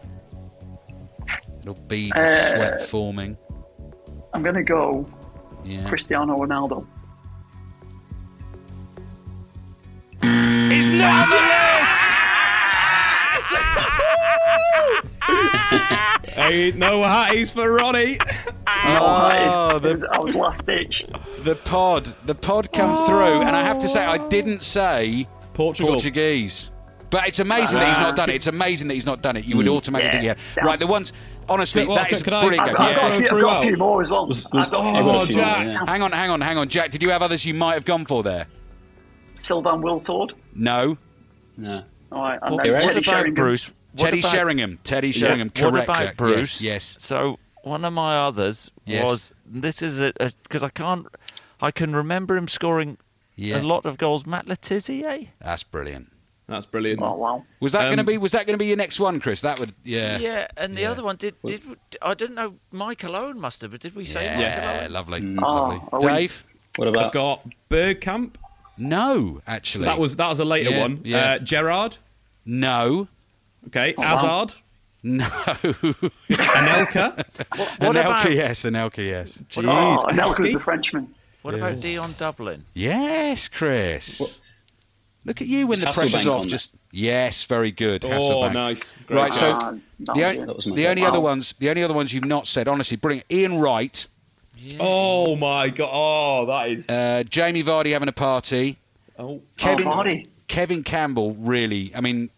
[1.64, 3.36] Little beads of Uh, sweat forming.
[4.34, 5.06] I'm going to go
[5.64, 5.86] Yeah.
[5.88, 6.86] Cristiano Ronaldo.
[10.22, 12.00] He's not on the list.
[16.34, 18.16] Hey, no hatties for Ronnie.
[18.66, 21.04] Oh, It was, I was last ditch.
[21.44, 25.92] The pod, the pod come through, and I have to say, I didn't say Portugal.
[25.94, 26.72] Portuguese.
[27.10, 28.36] But it's amazing that he's not done it.
[28.36, 29.44] It's amazing that he's not done it.
[29.44, 29.76] You would mm.
[29.76, 30.34] automatically Yeah.
[30.34, 30.64] think, yeah.
[30.64, 31.12] Right, the ones,
[31.48, 32.60] honestly, Well, that can- is can brilliant.
[32.60, 32.76] I've game.
[32.76, 33.14] got, I've got, Yeah.
[33.16, 34.26] a, few, I've got a few more as well.
[34.26, 35.84] Was- was- I've got Oh, a few more, yeah.
[35.86, 36.68] Hang on, hang on, hang on.
[36.68, 38.46] Jack, did you have others you might have gone for there?
[39.34, 40.30] Sylvain Wiltord.
[40.54, 40.96] No.
[41.56, 41.82] No.
[42.12, 43.34] All right, and What, then What what Teddy about Sheringham.
[43.34, 43.70] Bruce?
[43.92, 44.78] What Teddy about- Sheringham.
[44.84, 45.48] Teddy Sheringham.
[45.54, 46.16] What Correct, about Jack.
[46.16, 46.60] Bruce?
[46.62, 46.94] Yes.
[46.94, 46.96] yes.
[47.04, 49.04] So one of my others Yes.
[49.04, 50.12] was this is a
[50.44, 51.06] because I can't
[51.60, 52.96] I can remember him scoring
[53.36, 53.60] Yeah.
[53.60, 54.26] a lot of goals.
[54.26, 55.28] Matt Le Tissier.
[55.42, 56.10] That's brilliant.
[56.50, 57.00] That's brilliant.
[57.00, 57.44] Oh wow.
[57.60, 58.18] Was that Um, going to be?
[58.18, 59.40] Was that going to be your next one, Chris?
[59.42, 59.72] That would.
[59.84, 60.18] Yeah.
[60.18, 60.90] Yeah, and the Yeah.
[60.90, 61.62] other one did did
[62.02, 64.92] I didn't know Michael Owen must have, but did we say Michael Yeah, Owen?
[64.92, 65.40] lovely, Mm.
[65.40, 65.80] lovely.
[65.92, 66.44] Oh, are we- Dave?
[66.76, 68.34] What I've got Bergkamp.
[68.76, 69.84] No, actually.
[69.84, 71.00] So that was that was a later Yeah, one.
[71.04, 71.18] yeah.
[71.18, 71.98] Uh, Gerrard.
[72.44, 73.06] no,
[73.68, 73.94] Okay.
[73.96, 74.04] wow.
[74.16, 74.54] Hazard.
[75.04, 75.24] no.
[76.30, 77.16] Anelka.
[77.56, 78.62] What Anelka, about yes.
[78.64, 79.38] Anelka, yes.
[79.50, 79.66] Jeez.
[79.68, 80.52] Oh, and Elka's Heskey.
[80.54, 81.14] the Frenchman.
[81.42, 82.64] what about Dion Dublin?
[82.74, 84.40] Yes, Chris.
[85.24, 86.46] Look at you when Is the Hasselbaink pressure's off.
[86.46, 87.02] Just Great.
[87.02, 88.04] yes, very good.
[88.04, 88.52] Oh, Hasselbaink.
[88.54, 88.94] nice.
[89.06, 90.46] Great Right, so Ah, the, was only, it.
[90.46, 90.90] That was my the guess.
[90.90, 93.26] only other ones, the only other ones you've not said, honestly, brilliant.
[93.30, 94.06] Ian Wright,
[94.78, 95.88] Oh my god.
[95.92, 96.88] Oh, that is.
[96.88, 98.78] uh, Jamie Vardy having a party,
[99.18, 99.40] oh.
[99.56, 100.28] Kevin Oh, Vardy.
[100.48, 101.92] Kevin Campbell, really.
[101.94, 102.28] I mean,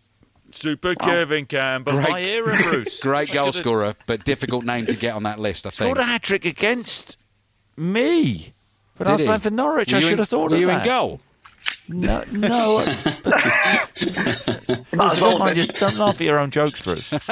[0.51, 3.01] Super Kevin Campbell, Great- my era, Bruce.
[3.03, 5.67] great goal scorer, but difficult name to get on that list.
[5.67, 5.87] I think.
[5.89, 7.17] Scored a hat trick against
[7.77, 8.53] me.
[8.99, 9.27] But I was he?
[9.27, 9.93] playing for Norwich.
[9.93, 10.83] Were I should in- have thought were of you that.
[10.83, 11.21] in goal?
[11.93, 12.79] No, no.
[12.85, 12.97] Might
[15.13, 15.61] as well don't, mind be.
[15.63, 17.13] your, don't laugh at your own jokes, Bruce.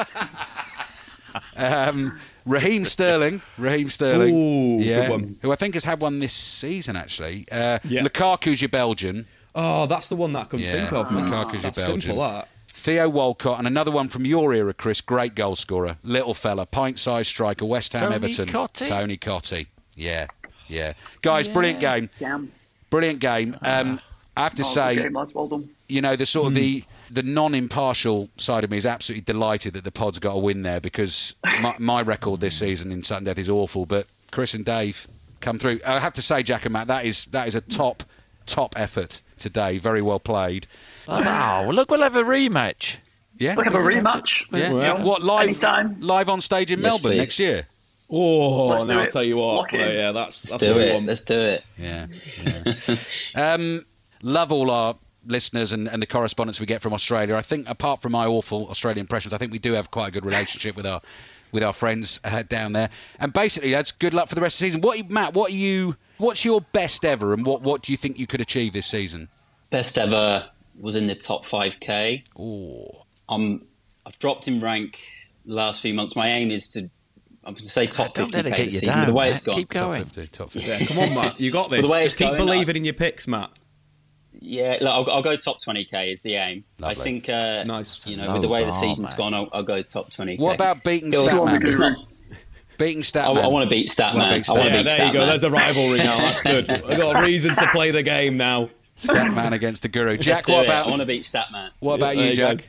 [1.57, 5.39] Um, Raheem Sterling, Raheem Sterling, Ooh, yeah, good one.
[5.43, 7.47] who I think has had one this season actually.
[7.53, 8.03] Uh, Yeah.
[8.03, 11.13] Lukaku's your Belgian, Oh, that's the one that I couldn't Yeah, think of.
[11.13, 12.01] Lukaku's That's, your Belgian.
[12.01, 12.49] simple, that.
[12.69, 15.01] Theo Walcott, and another one from your era, Chris.
[15.03, 18.89] Great goal scorer, little fella, pint-sized striker, West Ham, Tony Everton, Cottee?
[18.89, 19.67] Tony Cottee.
[19.95, 20.27] Yeah,
[20.69, 22.51] yeah, guys, brilliant game, Damn.
[22.91, 23.57] brilliant game.
[23.63, 24.01] Um,
[24.37, 25.35] I have to Oh, say, game, lads.
[25.35, 25.69] Well done.
[25.89, 26.59] you know, the sort of hmm.
[26.59, 30.63] the the non-impartial side of me is absolutely delighted that the pod's got a win
[30.63, 32.67] there because my, my record this hmm.
[32.67, 33.87] season in sudden death is awful.
[33.87, 35.07] But Chris and Dave
[35.41, 35.81] come through.
[35.87, 37.71] I have to say, Jack and Matt, that is that is a hmm.
[37.71, 38.05] top
[38.47, 39.79] top effort today.
[39.79, 40.67] Very well played.
[41.09, 42.99] oh, well, look, we'll have a rematch.
[43.39, 44.45] Yeah, We'll have a rematch.
[44.53, 44.71] Yeah.
[44.71, 45.97] Well, what live anytime.
[46.01, 47.19] live on stage in Yes, Melbourne please.
[47.19, 47.67] next year?
[48.11, 49.73] Oh, Let's now I'll tell you what.
[49.73, 50.93] Well, yeah, that's, Let's that's do it.
[50.93, 51.07] want.
[51.07, 51.65] Let's do it.
[51.79, 52.07] Yeah.
[53.35, 53.55] yeah.
[53.55, 53.87] um,
[54.23, 57.35] love all our listeners and, and the correspondence we get from Australia.
[57.37, 60.11] I think, apart from my awful Australian impressions, I think we do have quite a
[60.11, 61.01] good relationship with our
[61.53, 62.91] with our friends uh, down there.
[63.19, 64.81] And basically, that's good luck for the rest of the season.
[64.83, 65.35] What, Matt?
[65.35, 65.97] What are you?
[66.19, 69.29] What's your best ever, and what what do you think you could achieve this season?
[69.71, 70.49] Best ever
[70.79, 72.25] was in the top 5k.
[72.39, 73.67] Oh, I'm
[74.07, 74.99] I've dropped in rank
[75.45, 76.17] last few months.
[76.17, 76.91] My aim is to
[77.45, 78.89] I'm going to say top Don't let 50k get this you season.
[78.95, 79.33] down, but the way Matt.
[79.33, 80.05] it's gone, Keep top going.
[80.05, 80.69] fifty, top fifty.
[80.69, 81.41] Yeah, come on, Matt.
[81.41, 81.83] You got this.
[81.83, 83.51] The way Just keep going, believing in your picks, Matt.
[84.41, 86.65] Yeah, look, I'll, I'll go top 20k is the aim.
[86.79, 86.91] Lovely.
[86.91, 88.07] I think, uh, Nice.
[88.07, 89.17] you know, Low with the way the bar, season's mate.
[89.19, 90.41] gone, I'll, I'll go top 20k.
[90.41, 92.07] What about beating It Statman?
[92.79, 93.43] Beating I, Statman.
[93.45, 94.21] I want to beat Wanna Statman.
[94.21, 94.65] I want to Statman.
[94.65, 95.19] Yeah, beat there you go.
[95.21, 95.27] Statman.
[95.27, 96.17] There's a rivalry now.
[96.19, 96.71] That's good.
[96.71, 98.71] I've got a reason to play the game now.
[98.99, 100.17] Statman against the Guru.
[100.17, 100.67] Jack, what it.
[100.67, 101.71] about I want to beat Statman.
[101.81, 102.55] what about There you, you go.
[102.55, 102.69] Jack?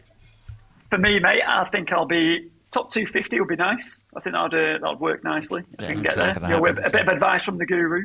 [0.89, 4.01] For me, mate, I think I'll be top 250 would be nice.
[4.15, 5.63] I think that'd, uh, that'd work nicely.
[5.73, 6.33] If Yeah, we can get it's there.
[6.33, 8.03] not You know, a bit of advice from the guru.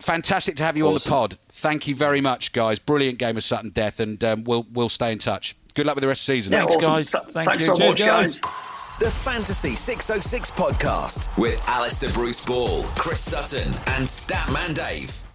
[0.00, 1.12] Fantastic to have you Awesome.
[1.12, 1.38] on the pod.
[1.54, 2.78] Thank you very much, guys.
[2.78, 5.56] Brilliant game of Sutton Death, and um, we'll we'll stay in touch.
[5.74, 6.52] Good luck with the rest of the season.
[6.52, 6.88] Yeah, Thanks, awesome.
[6.90, 7.10] guys.
[7.10, 7.66] Th- Thank Thanks you.
[7.66, 8.40] so Cheers, much, guys.
[8.40, 8.52] guys.
[9.00, 15.27] The Fantasy 606 podcast with Alistair Bruce Ball, Chris Sutton, and Statman Dave.